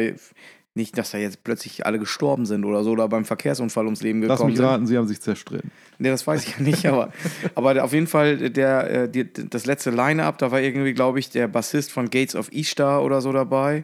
[0.76, 4.22] nicht, dass da jetzt plötzlich alle gestorben sind oder so oder beim Verkehrsunfall ums Leben
[4.22, 4.48] gekommen sind.
[4.50, 5.72] Lass mich raten, sie haben sich zerstritten.
[6.00, 7.12] Nee, das weiß ich ja nicht, aber,
[7.56, 11.30] aber auf jeden Fall der, äh, die, das letzte Line-Up, da war irgendwie, glaube ich,
[11.30, 13.84] der Bassist von Gates of Ishtar oder so dabei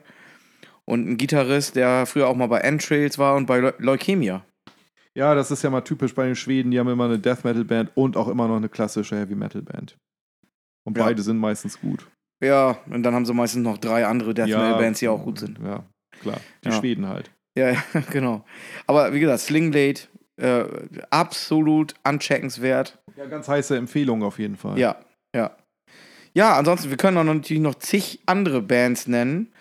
[0.85, 4.43] und ein Gitarrist, der früher auch mal bei Entrails war und bei Le Leukemia.
[5.13, 7.65] Ja, das ist ja mal typisch bei den Schweden, die haben immer eine Death Metal
[7.65, 9.97] Band und auch immer noch eine klassische Heavy Metal Band.
[10.85, 11.03] Und ja.
[11.03, 12.07] beide sind meistens gut.
[12.41, 15.39] Ja, und dann haben sie meistens noch drei andere Death Metal Bands, die auch gut
[15.39, 15.59] sind.
[15.63, 15.83] Ja,
[16.19, 16.39] klar.
[16.63, 16.75] Die ja.
[16.75, 17.31] Schweden halt.
[17.57, 18.45] Ja, ja, genau.
[18.87, 20.01] Aber wie gesagt, Slingblade,
[20.37, 20.65] äh,
[21.09, 22.99] absolut uncheckenswert.
[23.17, 24.77] Ja, ganz heiße Empfehlung auf jeden Fall.
[24.79, 24.97] Ja,
[25.35, 25.51] ja.
[26.33, 29.51] Ja, ansonsten, wir können auch natürlich noch zig andere Bands nennen.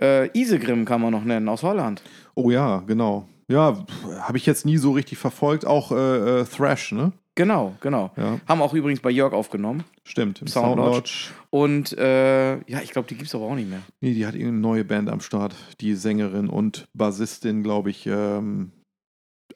[0.00, 2.02] Äh, Isegrim kann man noch nennen, aus Holland.
[2.34, 3.28] Oh ja, genau.
[3.48, 3.84] Ja,
[4.20, 5.66] habe ich jetzt nie so richtig verfolgt.
[5.66, 7.12] Auch äh, äh, Thrash, ne?
[7.36, 8.12] Genau, genau.
[8.16, 8.38] Ja.
[8.46, 9.84] Haben auch übrigens bei Jörg aufgenommen.
[10.04, 11.30] Stimmt, im Sound Lodge.
[11.50, 13.82] Und äh, ja, ich glaube, die gibt es aber auch nicht mehr.
[14.00, 15.54] Nee, die hat irgendeine neue Band am Start.
[15.80, 18.06] Die Sängerin und Bassistin, glaube ich.
[18.06, 18.70] Ähm,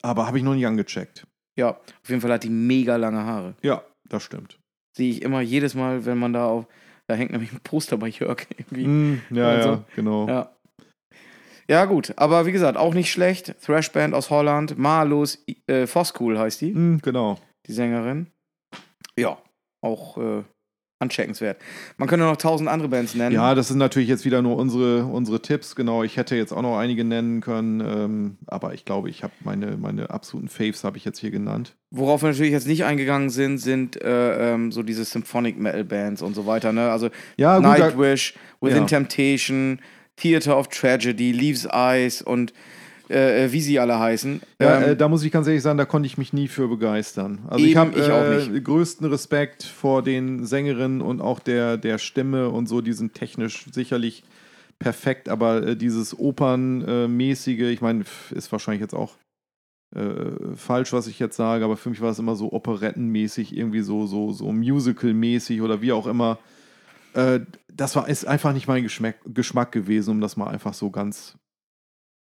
[0.01, 1.25] aber habe ich noch nicht angecheckt.
[1.57, 3.55] Ja, auf jeden Fall hat die mega lange Haare.
[3.61, 4.59] Ja, das stimmt.
[4.97, 6.67] Sehe ich immer jedes Mal, wenn man da auf.
[7.07, 8.87] Da hängt nämlich ein Poster bei Jörg irgendwie.
[8.87, 9.83] Mm, ja, ja, so.
[9.95, 10.27] genau.
[10.27, 10.51] Ja.
[11.69, 13.55] Ja, gut, aber wie gesagt, auch nicht schlecht.
[13.63, 16.73] Thrashband aus Holland, Malus äh, Foskul heißt die.
[16.73, 17.37] Mm, genau
[17.69, 18.27] die Sängerin.
[19.15, 19.37] Ja,
[19.81, 20.43] auch äh,
[20.99, 21.61] ancheckenswert.
[21.97, 23.33] Man könnte noch tausend andere Bands nennen.
[23.33, 25.75] Ja, das sind natürlich jetzt wieder nur unsere, unsere Tipps.
[25.75, 29.33] Genau, ich hätte jetzt auch noch einige nennen können, ähm, aber ich glaube, ich habe
[29.41, 31.75] meine, meine absoluten Faves habe ich jetzt hier genannt.
[31.91, 36.21] Worauf wir natürlich jetzt nicht eingegangen sind, sind äh, ähm, so diese Symphonic Metal Bands
[36.21, 36.73] und so weiter.
[36.73, 36.89] Ne?
[36.89, 38.85] Also ja, Nightwish, Within ja.
[38.85, 39.79] Temptation,
[40.17, 42.51] Theater of Tragedy, Leaves Eyes und
[43.09, 44.41] äh, äh, wie sie alle heißen.
[44.61, 46.67] Ja, ähm, äh, da muss ich ganz ehrlich sagen, da konnte ich mich nie für
[46.67, 47.39] begeistern.
[47.47, 52.67] Also ich habe äh, größten Respekt vor den Sängerinnen und auch der, der Stimme und
[52.67, 54.23] so, die sind technisch sicherlich
[54.77, 59.15] perfekt, aber äh, dieses Opernmäßige, ich meine, ist wahrscheinlich jetzt auch
[59.95, 63.81] äh, falsch, was ich jetzt sage, aber für mich war es immer so operettenmäßig, irgendwie
[63.81, 66.37] so, so, so musical-mäßig oder wie auch immer.
[67.13, 67.39] Äh,
[67.73, 71.39] das war, ist einfach nicht mein Geschmack, Geschmack gewesen, um das mal einfach so ganz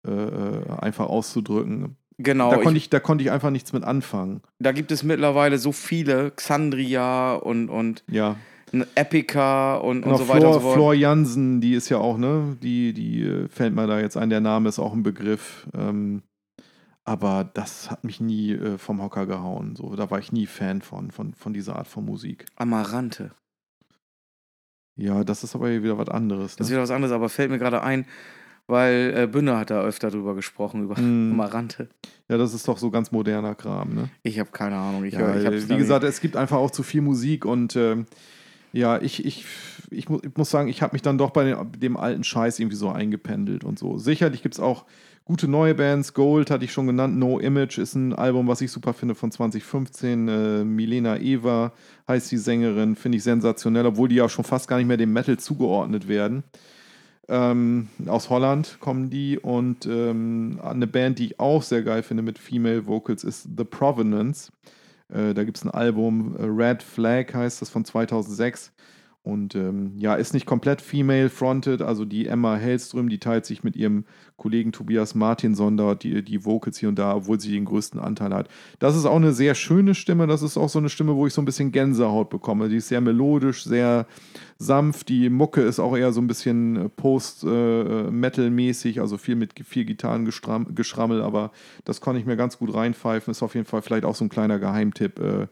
[0.05, 1.95] äh, äh, einfach auszudrücken.
[2.17, 2.49] Genau.
[2.49, 4.41] Da konnte ich, da konnte ich einfach nichts mit anfangen.
[4.59, 8.35] Da gibt es mittlerweile so viele, Xandria und, und ja.
[8.95, 10.75] Epica und, genau, und so weiter Flor, und so fort.
[10.75, 14.29] Flor Jansen, die ist ja auch, ne, die, die äh, fällt mir da jetzt ein,
[14.29, 15.67] der Name ist auch ein Begriff.
[15.77, 16.23] Ähm,
[17.05, 19.75] aber das hat mich nie äh, vom Hocker gehauen.
[19.77, 22.45] So, da war ich nie Fan von, von, von dieser Art von Musik.
[22.57, 23.31] Amarante.
[24.97, 26.53] Ja, das ist aber wieder was anderes.
[26.53, 26.57] Ne?
[26.57, 28.05] Das ist wieder was anderes, aber fällt mir gerade ein,
[28.68, 31.31] weil äh, Bünne hat da öfter drüber gesprochen, über mm.
[31.34, 31.88] Amarante.
[32.30, 34.10] Ja, das ist doch so ganz moderner Kram, ne?
[34.23, 35.06] Ich habe keine Ahnung.
[35.06, 38.03] Ich, ja, ich wie gesagt, es gibt einfach auch zu viel Musik und äh,
[38.73, 39.45] ja, ich, ich,
[39.89, 42.60] ich, mu ich, muss sagen, ich habe mich dann doch bei dem, dem, alten Scheiß
[42.60, 43.98] irgendwie so eingependelt und so.
[43.98, 44.85] Sicherlich gibt es auch
[45.23, 46.14] gute neue Bands.
[46.14, 47.18] Gold hatte ich schon genannt.
[47.18, 50.27] No Image ist ein Album, was ich super finde von 2015.
[50.27, 51.72] Äh, Milena Eva
[52.07, 55.14] heißt die Sängerin, finde ich sensationell, obwohl die ja schon fast gar nicht mehr dem
[55.14, 56.44] Metal zugeordnet werden.
[57.29, 62.23] Ähm, aus Holland kommen die und ähm, eine Band, die ich auch sehr geil finde
[62.23, 64.51] mit Female Vocals, ist The Provenance.
[65.09, 68.71] Äh, da gibt es ein Album, äh, Red Flag heißt das von 2006.
[69.27, 71.81] Und ähm, ja, ist nicht komplett female-fronted.
[71.81, 74.05] Also die Emma Hellström, die teilt sich mit ihrem
[74.37, 78.33] Kollegen Tobias Martinson da die, die Vocals hier und da, obwohl sie den größten Anteil
[78.33, 78.47] hat.
[78.79, 80.27] Das ist auch eine sehr schöne Stimme.
[80.27, 82.69] Das ist auch so eine Stimme, wo ich so ein bisschen Gänsehaut bekomme.
[82.69, 84.07] Die ist sehr melodisch, sehr
[84.57, 85.09] sanft.
[85.09, 89.83] Die Mucke ist auch eher so ein bisschen äh, Post-Metal-mäßig, äh, also viel mit viel
[89.83, 91.51] Gitarrengeschrammel, aber
[91.83, 93.31] das konnte ich mir ganz gut reinpfeifen.
[93.31, 95.19] Ist auf jeden Fall vielleicht auch so ein kleiner Geheimtipp.
[95.19, 95.47] Äh,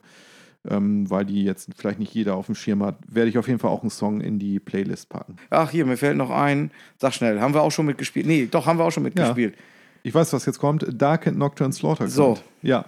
[0.69, 3.59] ähm, weil die jetzt vielleicht nicht jeder auf dem Schirm hat, werde ich auf jeden
[3.59, 5.35] Fall auch einen Song in die Playlist packen.
[5.49, 8.25] Ach, hier, mir fällt noch ein, sag schnell, haben wir auch schon mitgespielt?
[8.25, 9.55] Nee, doch, haben wir auch schon mitgespielt.
[9.55, 9.61] Ja.
[10.03, 10.85] Ich weiß, was jetzt kommt.
[10.89, 12.25] Dark and Nocturne Slaughter So.
[12.35, 12.43] kommt.
[12.61, 12.85] Ja,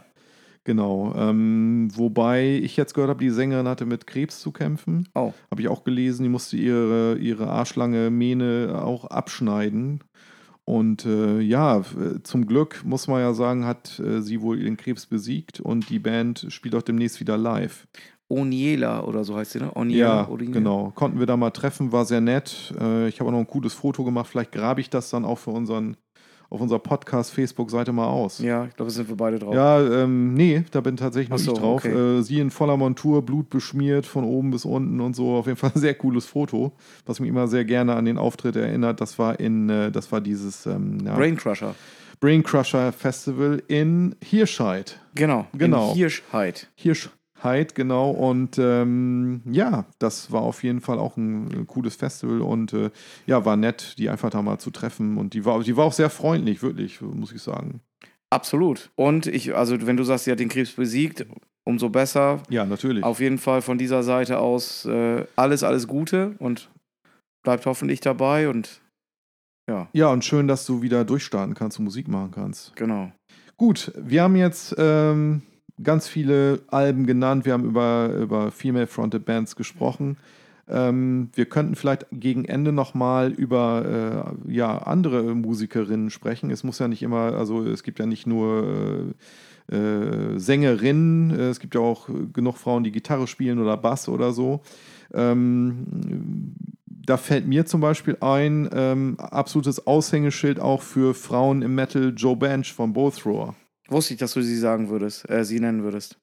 [0.64, 1.16] genau.
[1.18, 5.08] Ähm, wobei ich jetzt gehört habe, die Sängerin hatte mit Krebs zu kämpfen.
[5.16, 5.34] Oh.
[5.50, 6.24] Habe ich auch gelesen.
[6.24, 10.02] Die musste ihre, ihre Arschlange Mähne auch abschneiden.
[10.70, 11.82] Und äh, ja,
[12.24, 15.98] zum Glück muss man ja sagen, hat äh, sie wohl den Krebs besiegt und die
[16.00, 17.88] Band spielt auch demnächst wieder live.
[18.28, 19.72] Oniela oder so heißt sie, ne?
[19.74, 20.24] Oniela.
[20.24, 20.52] Ja, Oniela.
[20.52, 20.92] genau.
[20.94, 22.74] Konnten wir da mal treffen, war sehr nett.
[22.78, 24.28] Äh, ich habe auch noch ein cooles Foto gemacht.
[24.30, 25.96] Vielleicht grabe ich das dann auch für unseren,
[26.50, 28.40] auf unserer Podcast-Facebook-Seite mal aus.
[28.40, 29.54] Ja, ich glaube, sind wir beide drauf.
[29.54, 31.86] Ja, ähm, nee, da bin tatsächlich nur Ach so, ich drauf.
[31.86, 32.20] okay.
[32.20, 35.36] Äh, sie in voller Montur, Blut beschmiert, von oben bis unten und so.
[35.36, 36.72] Auf jeden Fall ein sehr cooles Foto,
[37.06, 39.02] was mich immer sehr gerne an den Auftritt erinnert.
[39.02, 41.76] Das war in, äh, das war dieses ähm, ja, Brain Crusher.
[42.20, 45.00] Brain Crusher Festival in Hirscheid.
[45.14, 45.46] Genau.
[45.54, 45.92] Genau.
[45.92, 46.68] In Hirschheit.
[47.38, 48.12] Hirschheid, genau.
[48.12, 52.90] Und ähm, ja, das war auf jeden Fall auch ein, äh, cooles Festival und äh,
[53.26, 55.18] ja, war nett, die einfach da mal zu treffen.
[55.18, 57.82] Und die war, die war auch sehr freundlich, wirklich, muss ich sagen.
[58.30, 58.90] Absolut.
[58.96, 61.26] Und ich, also wenn du sagst, sie hat den Krebs besiegt,
[61.64, 62.42] umso besser.
[62.50, 63.04] Ja, natürlich.
[63.04, 66.70] Auf jeden Fall von dieser Seite aus äh, alles, alles Gute und
[67.44, 68.82] bleibt hoffentlich dabei und
[69.70, 72.76] ja, Ja, und schön, dass du wieder durchstarten kannst und Musik machen kannst.
[72.76, 73.12] genau.
[73.58, 75.42] Gut, wir haben jetzt ähm,
[75.82, 77.46] ganz viele Alben genannt.
[77.46, 80.18] Wir haben über, über Female-Fronted Bands gesprochen.
[80.70, 86.52] Ähm, wir könnten vielleicht gegen Ende nochmal über äh, ja, andere Musikerinnen sprechen.
[86.52, 89.16] Es muss ja nicht immer, also es gibt ja nicht nur
[89.70, 94.10] äh, äh, Sängerinnen, äh, es gibt ja auch genug Frauen, die Gitarre spielen oder Bass
[94.10, 94.62] oder so.
[95.14, 96.54] Ähm,
[96.86, 102.36] da fällt mir zum Beispiel ein, ähm, absolutes Aushängeschild auch für Frauen im Metal, Joe
[102.36, 103.56] Bench von Bowthrower.
[103.90, 106.18] Wusste ich, dass du sie sagen würdest, äh, sie nennen würdest.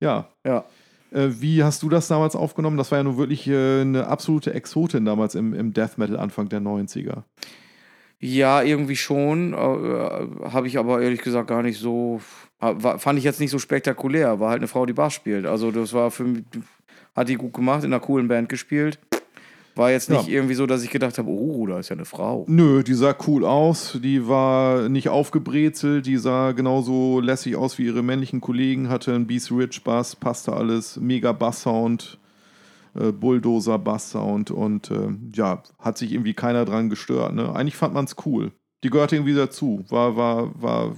[0.00, 0.28] Ja.
[0.44, 0.64] Ja.
[1.12, 2.76] Äh, wie hast du das damals aufgenommen?
[2.76, 6.48] Das war ja nun wirklich äh, eine absolute Exotin damals im, im Death Metal Anfang
[6.48, 7.24] der 90er.
[8.20, 9.54] Ja, irgendwie schon.
[9.54, 12.20] Äh, Habe ich aber ehrlich gesagt gar nicht so.
[12.58, 14.38] War, fand ich jetzt nicht so spektakulär.
[14.38, 15.46] War halt eine Frau, die Bass spielt.
[15.46, 16.44] Also, das war für mich.
[17.16, 19.00] Hat die gut gemacht, in einer coolen Band gespielt.
[19.80, 20.34] War jetzt nicht Ja.
[20.34, 22.44] irgendwie so, dass ich gedacht habe, oh, da ist ja eine Frau.
[22.48, 27.86] Nö, die sah cool aus, die war nicht aufgebrezelt, die sah genauso lässig aus wie
[27.86, 32.18] ihre männlichen Kollegen, hatte einen Beast Rich Bass, passte alles, mega Bass-Sound,
[32.94, 37.34] äh, Bulldozer Bass-Sound und äh, ja, hat sich irgendwie keiner dran gestört.
[37.34, 37.54] Ne?
[37.54, 38.52] Eigentlich fand man es cool.
[38.84, 40.92] Die gehörte irgendwie dazu, war, war, war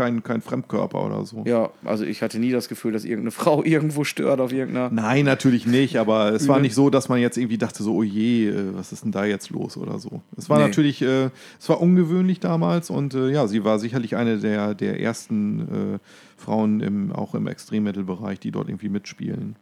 [0.00, 1.44] kein, kein Fremdkörper oder so.
[1.46, 4.88] Ja, also ich hatte nie das Gefühl, dass irgendeine Frau irgendwo stört auf irgendeiner.
[4.90, 8.02] Nein, natürlich nicht, aber es war nicht so, dass man jetzt irgendwie dachte, so, oh
[8.02, 10.22] je, äh, was ist denn da jetzt los oder so.
[10.38, 10.64] Es war Nee.
[10.64, 11.28] natürlich, äh,
[11.58, 15.98] es war ungewöhnlich damals und äh, ja, sie war sicherlich eine der, der ersten äh,
[16.38, 19.56] Frauen im, auch im Extrem-Metal-Bereich, die dort irgendwie mitspielen.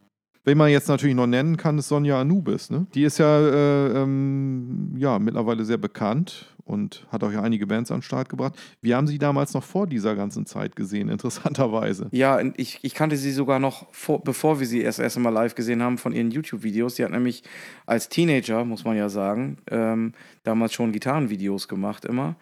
[0.44, 2.70] Wen man jetzt natürlich noch nennen kann, ist Sonja Anubis.
[2.70, 2.86] Ne?
[2.94, 7.90] Die ist ja, äh, ähm, ja mittlerweile sehr bekannt und hat auch ja einige Bands
[7.90, 8.54] an den Start gebracht.
[8.82, 12.08] Wir haben sie damals noch vor dieser ganzen Zeit gesehen, interessanterweise.
[12.12, 15.54] Ja, ich, ich kannte sie sogar noch, vor, bevor wir sie erst erst mal live
[15.54, 16.96] gesehen haben, von ihren YouTube-Videos.
[16.96, 17.42] Sie hat nämlich
[17.86, 20.12] als Teenager, muss man ja sagen, ähm,
[20.44, 22.36] damals schon Gitarrenvideos gemacht immer.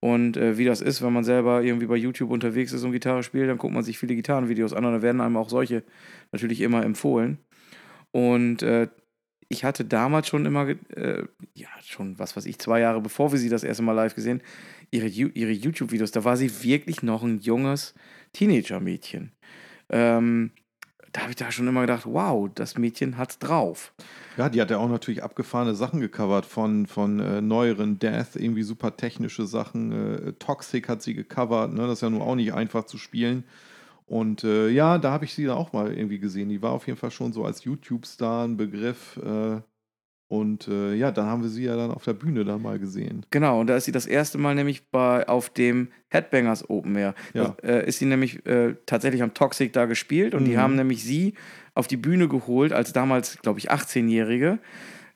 [0.00, 3.22] Und äh, wie das ist, wenn man selber irgendwie bei YouTube unterwegs ist und Gitarre
[3.22, 5.82] spielt, dann guckt man sich viele Gitarrenvideos an und dann werden einem auch solche
[6.32, 7.38] natürlich immer empfohlen.
[8.10, 8.88] Und äh,
[9.48, 13.38] ich hatte damals schon immer, äh, ja, schon, was weiß ich, zwei Jahre bevor wir
[13.38, 14.42] sie das erste Mal live gesehen,
[14.90, 17.94] ihre, ihre YouTube-Videos, da war sie wirklich noch ein junges
[18.34, 19.32] Teenager-Mädchen.
[19.88, 20.50] Ähm,
[21.12, 23.94] da habe ich da schon immer gedacht, wow, das Mädchen hat's drauf.
[24.36, 28.62] Ja, die hat ja auch natürlich abgefahrene Sachen gecovert von, von äh, neueren Death, irgendwie
[28.62, 29.92] super technische Sachen.
[29.92, 31.86] Äh, Toxic hat sie gecovert, ne?
[31.86, 33.44] das ist ja nun auch nicht einfach zu spielen.
[34.08, 36.48] Und äh, ja, da habe ich sie dann auch mal irgendwie gesehen.
[36.48, 39.18] Die war auf jeden Fall schon so als YouTube-Star ein Begriff.
[39.22, 39.60] Äh,
[40.30, 43.24] und äh, ja, dann haben wir sie ja dann auf der Bühne dann mal gesehen.
[43.30, 47.14] Genau, und da ist sie das erste Mal nämlich bei, auf dem Headbangers Open Air.
[47.34, 47.54] Ja.
[47.62, 50.58] Da, äh, ist sie nämlich äh, tatsächlich am Toxic da gespielt und die Mhm.
[50.58, 51.34] haben nämlich sie
[51.74, 54.58] auf die Bühne geholt, als damals, glaube ich, 18-Jährige.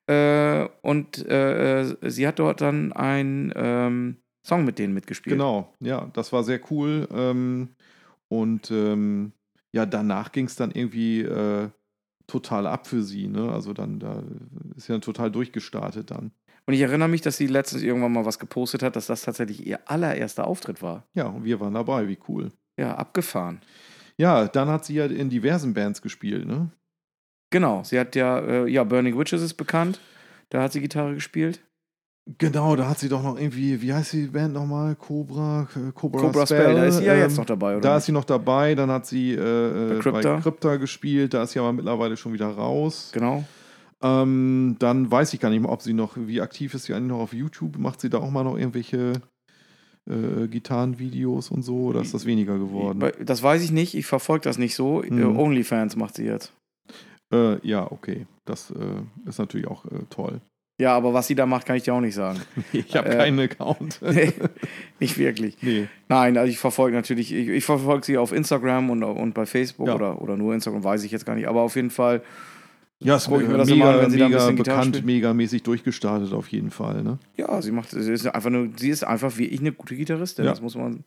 [0.06, 5.35] Äh, und sie hat dort dann einen ähm, Song mit denen mitgespielt.
[5.36, 7.06] Genau, ja, das war sehr cool.
[7.14, 7.69] Ähm,
[8.33, 9.33] und ähm,
[9.73, 11.69] ja, danach ging es dann irgendwie äh,
[12.27, 13.29] total ab für sie.
[13.29, 13.53] Ne?
[13.53, 14.23] Also dann, da
[14.75, 16.33] ist sie dann total durchgestartet dann.
[16.65, 19.67] Und ich erinnere mich, dass sie letztens irgendwann mal was gepostet hat, dass das tatsächlich
[19.67, 21.07] ihr allererster Auftritt war.
[21.13, 22.51] Ja, und wir waren dabei, wie cool.
[22.79, 23.61] Ja, abgefahren.
[24.17, 26.71] Ja, dann hat sie ja in diversen Bands gespielt, ne?
[27.51, 30.01] Genau, sie hat ja, äh, ja, Burning Witches ist bekannt.
[30.49, 31.61] Da hat sie Gitarre gespielt.
[32.39, 34.94] Genau, da hat sie doch noch irgendwie, wie heißt die Band nochmal?
[34.94, 37.81] Cobra, äh, Cobra, Cobra Spell, da ist sie ja ähm, jetzt noch dabei, oder?
[37.81, 40.35] Da ist sie noch dabei, dann hat sie äh, äh, Bei Crypta.
[40.36, 43.11] bei Crypta gespielt, da ist sie aber mittlerweile schon wieder raus.
[43.12, 43.43] Genau.
[44.03, 47.09] Ähm, dann weiß ich gar nicht mehr, ob sie noch, wie aktiv ist sie eigentlich
[47.09, 47.77] noch auf YouTube?
[47.78, 49.15] Macht sie da auch mal noch irgendwelche
[50.09, 53.03] äh, Gitarrenvideos und so, oder ist das weniger geworden?
[53.24, 55.03] Das weiß ich nicht, ich verfolge das nicht so.
[55.09, 55.36] Mhm.
[55.36, 56.53] Onlyfans macht sie jetzt.
[57.32, 58.27] Äh, ja, okay.
[58.44, 60.40] Das äh, ist natürlich auch äh, toll.
[60.83, 62.41] Ja, aber was sie da macht, kann ich dir auch nicht sagen.
[62.73, 64.01] Ich habe Äh, keinen Account.
[64.03, 64.33] nee,
[64.99, 65.57] nicht wirklich.
[65.63, 65.87] nee.
[66.09, 69.87] Nein, also ich verfolge natürlich, ich, ich verfolge sie auf Instagram und, und bei Facebook
[69.87, 69.95] Ja.
[69.95, 71.47] oder, oder nur Instagram, weiß ich jetzt gar nicht.
[71.47, 72.21] Aber auf jeden Fall,
[72.99, 74.57] Ja, es Guck ich mir das mega, immer an, wenn sie da ein mega bisschen
[74.57, 77.03] bekannt, megamäßig durchgestartet auf jeden Fall.
[77.05, 77.19] Ne?
[77.37, 80.45] ja, sie macht, sie ist einfach nur, sie ist einfach wie ich eine gute Gitarristin.
[80.47, 80.51] Ja.
[80.51, 81.05] Das muss man,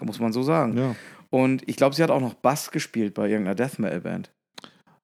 [0.00, 0.76] muss man so sagen.
[0.76, 0.94] Ja.
[1.30, 4.30] Und ich glaube, sie hat auch noch Bass gespielt bei irgendeiner Death Metal Band.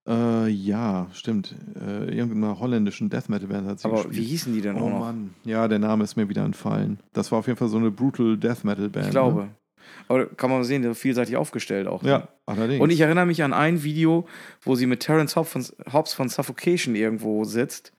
[0.09, 1.55] Äh, ja, stimmt.
[1.77, 4.17] Äh, irgendeiner holländischen Death Metal Band hat sie Aber gespielt.
[4.17, 4.99] wie hießen die denn Oh auch noch?
[5.01, 5.35] Mann.
[5.45, 7.01] Ja, der Name ist mir wieder entfallen.
[7.13, 9.07] Das war auf jeden Fall so eine brutal Death Metal Band.
[9.07, 9.49] Ich glaube.
[10.09, 12.03] Aber kann man sehen, vielseitig aufgestellt auch.
[12.03, 12.11] Ne?
[12.11, 12.81] Ja, allerdings.
[12.81, 14.27] Und ich erinnere mich an ein Video,
[14.63, 17.93] wo sie mit Terence Hobbs von, Hobbs von Suffocation irgendwo sitzt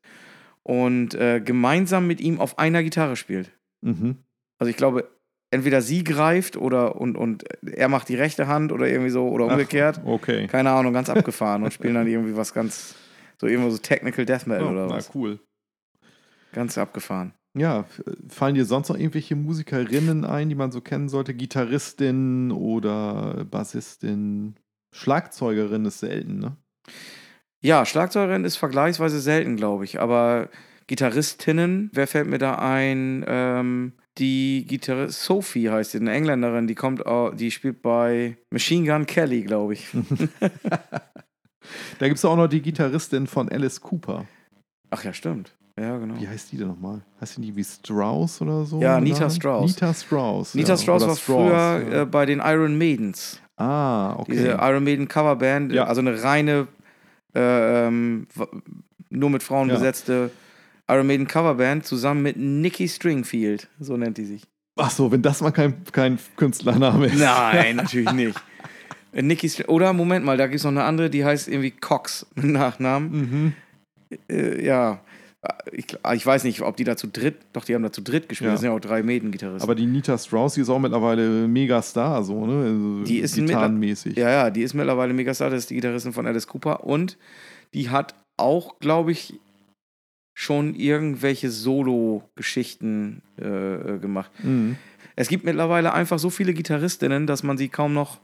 [0.63, 3.51] und äh, gemeinsam mit ihm auf einer Gitarre spielt.
[3.81, 4.17] mhm.
[4.57, 5.09] Also ich glaube,
[5.51, 9.45] entweder sie greift oder und, und er macht die rechte Hand oder irgendwie so oder
[9.45, 10.01] Ach, umgekehrt.
[10.03, 10.47] Okay.
[10.47, 12.95] Keine Ahnung, ganz abgefahren und spielen dann irgendwie was ganz,
[13.39, 15.11] so irgendwo so Technical Death Metal Ja, oder na, was.
[15.13, 15.39] cool.
[16.53, 17.33] Ganz abgefahren.
[17.53, 17.85] Ja,
[18.29, 21.33] fallen dir sonst noch irgendwelche Musikerinnen ein, die man so kennen sollte?
[21.33, 24.55] Gitarristin oder Bassistin?
[24.93, 26.55] Schlagzeugerin ist selten, ne?
[27.61, 29.99] Ja, Schlagzeugerin ist vergleichsweise selten, glaube ich.
[29.99, 30.49] Aber
[30.87, 33.23] Gitarristinnen, wer fällt mir da ein?
[33.27, 37.01] Ähm, die Gitarristin, Sophie heißt sie, eine Engländerin, die kommt,
[37.39, 39.87] die spielt bei Machine Gun Kelly, glaube ich.
[41.99, 44.25] Da gibt es auch noch die Gitarristin von Alice Cooper.
[44.89, 45.55] Ach ja, stimmt.
[45.79, 46.19] Ja, genau.
[46.19, 47.01] Wie heißt die denn nochmal?
[47.21, 48.81] Heißt die nicht wie Strauss oder so?
[48.81, 49.29] Ja, im Nita?
[49.29, 49.71] Strauss.
[49.71, 50.55] Nita Strauss.
[50.55, 50.77] Nita ja.
[50.77, 52.01] Strauss Oder war früher ja.
[52.01, 53.39] äh, bei den Iron Maidens.
[53.57, 54.31] ah, okay.
[54.33, 55.85] Diese Iron Maiden Coverband, Ja.
[55.85, 56.67] also eine reine,
[57.35, 58.27] äh, ähm,
[59.09, 59.75] nur mit Frauen Ja.
[59.75, 60.31] besetzte
[60.91, 64.43] Iron Maiden Coverband zusammen mit Nikki Stringfield, so nennt die sich.
[64.77, 67.19] Ach so, wenn das mal kein, kein Künstlername ist.
[67.19, 68.39] Nein, natürlich nicht.
[69.13, 72.25] Nikki String oder Moment mal, da gibt es noch eine andere, die heißt irgendwie Cox
[72.35, 73.53] mit Nachnamen.
[74.09, 74.17] Mhm.
[74.29, 75.01] Äh, ja,
[75.71, 78.29] ich, ich weiß nicht, ob die da zu dritt, doch die haben da zu dritt
[78.29, 78.51] gespielt, Ja.
[78.53, 79.63] das sind ja auch drei Maiden-Gitarristen.
[79.63, 82.63] Aber die Nita Strauss, die ist auch mittlerweile Megastar, so, ne?
[82.65, 84.15] Also Die ist gitarrenmäßig.
[84.17, 87.17] Ja, ja, die ist mittlerweile Megastar, das ist die Gitarristin von Alice Cooper und
[87.73, 89.39] die hat auch, glaube ich,
[90.41, 94.31] schon irgendwelche Solo-Geschichten äh, äh, gemacht.
[94.41, 94.75] Mhm.
[95.15, 98.17] Es gibt mittlerweile einfach so viele Gitarristinnen, dass man sie kaum noch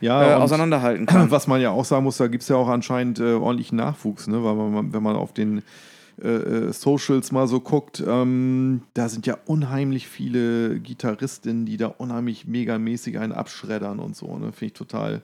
[0.00, 1.30] Ja, äh, auseinanderhalten kann.
[1.30, 4.28] was man ja auch sagen muss, da gibt es ja auch anscheinend äh, ordentlichen Nachwuchs,
[4.28, 4.42] ne?
[4.42, 5.62] Weil man, wenn man auf den
[6.22, 11.88] äh, äh, Socials mal so guckt, ähm, da sind ja unheimlich viele Gitarristinnen, die da
[11.88, 14.52] unheimlich megamäßig einen abschreddern und so, ne?
[14.52, 15.22] Finde ich total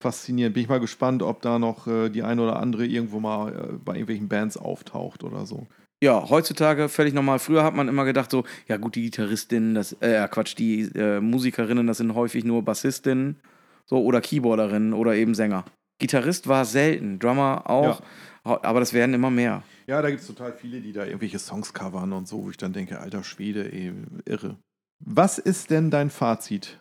[0.00, 0.54] faszinierend.
[0.54, 3.72] Bin ich mal gespannt, ob da noch äh, die eine oder andere irgendwo mal äh,
[3.84, 5.66] bei irgendwelchen Bands auftaucht oder so.
[6.02, 7.38] Ja, heutzutage völlig normal.
[7.38, 11.20] Früher hat man immer gedacht, so, ja gut, die Gitarristinnen, das, äh, Quatsch, die äh,
[11.20, 13.36] Musikerinnen, das sind häufig nur Bassistinnen
[13.84, 15.64] so, oder Keyboarderinnen oder eben Sänger.
[15.98, 18.00] Gitarrist war selten, Drummer auch,
[18.42, 19.62] aber das werden immer mehr.
[19.86, 22.56] Ja, da gibt es total viele, die da irgendwelche Songs covern und so, wo ich
[22.56, 23.92] dann denke, alter Schwede, ey,
[24.24, 24.56] irre.
[25.04, 26.78] Was ist denn dein Fazit?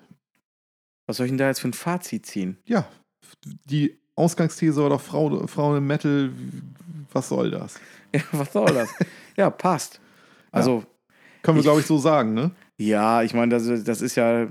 [1.08, 2.58] Was soll ich denn da jetzt für ein Fazit ziehen?
[2.66, 2.88] Ja,
[3.66, 6.32] die Ausgangsthese oder Frau, Frauen im Metal,
[7.12, 7.80] was soll das?
[8.14, 8.90] Ja, was soll das?
[9.38, 10.00] ja, passt.
[10.52, 10.84] Also,
[11.44, 12.50] Können wir, glaube ich, so sagen, ne?
[12.80, 14.48] ja, ich meine, das, ist- das ist ja,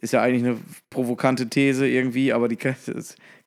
[0.00, 0.56] ist ja eigentlich eine
[0.88, 2.76] provokante These irgendwie, aber die kann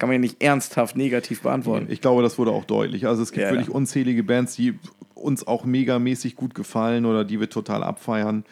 [0.02, 1.88] man ja nicht ernsthaft negativ beantworten.
[1.90, 3.08] Ich glaube, das wurde auch deutlich.
[3.08, 3.74] Also es gibt Ja, wirklich ja.
[3.74, 4.78] unzählige Bands, die
[5.14, 8.44] uns auch megamäßig gut gefallen oder die wir total abfeiern.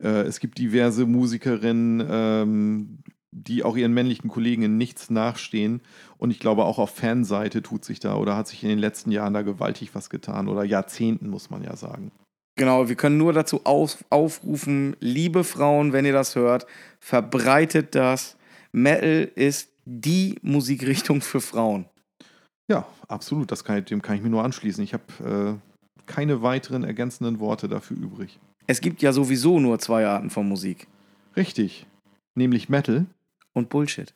[0.00, 2.98] Äh, es gibt diverse Musikerinnen, ähm,
[3.34, 5.80] die auch ihren männlichen Kollegen in nichts nachstehen.
[6.18, 9.10] Und ich glaube, auch auf Fanseite tut sich da oder hat sich in den letzten
[9.10, 12.12] Jahren da gewaltig was getan oder Jahrzehnten, muss man ja sagen.
[12.56, 16.66] Genau, wir können nur dazu auf, aufrufen, liebe Frauen, wenn ihr das hört,
[17.00, 18.36] verbreitet das.
[18.72, 21.86] Metal ist die Musikrichtung für Frauen.
[22.68, 23.50] Ja, absolut.
[23.50, 24.84] Das kann, ich- dem kann ich mir nur anschließen.
[24.84, 28.38] Ich habe äh, keine weiteren ergänzenden Worte dafür übrig.
[28.66, 30.86] Es gibt ja sowieso nur zwei Arten von Musik.
[31.36, 31.86] Richtig.
[32.34, 33.06] Nämlich Metal
[33.52, 34.14] Und Bullshit.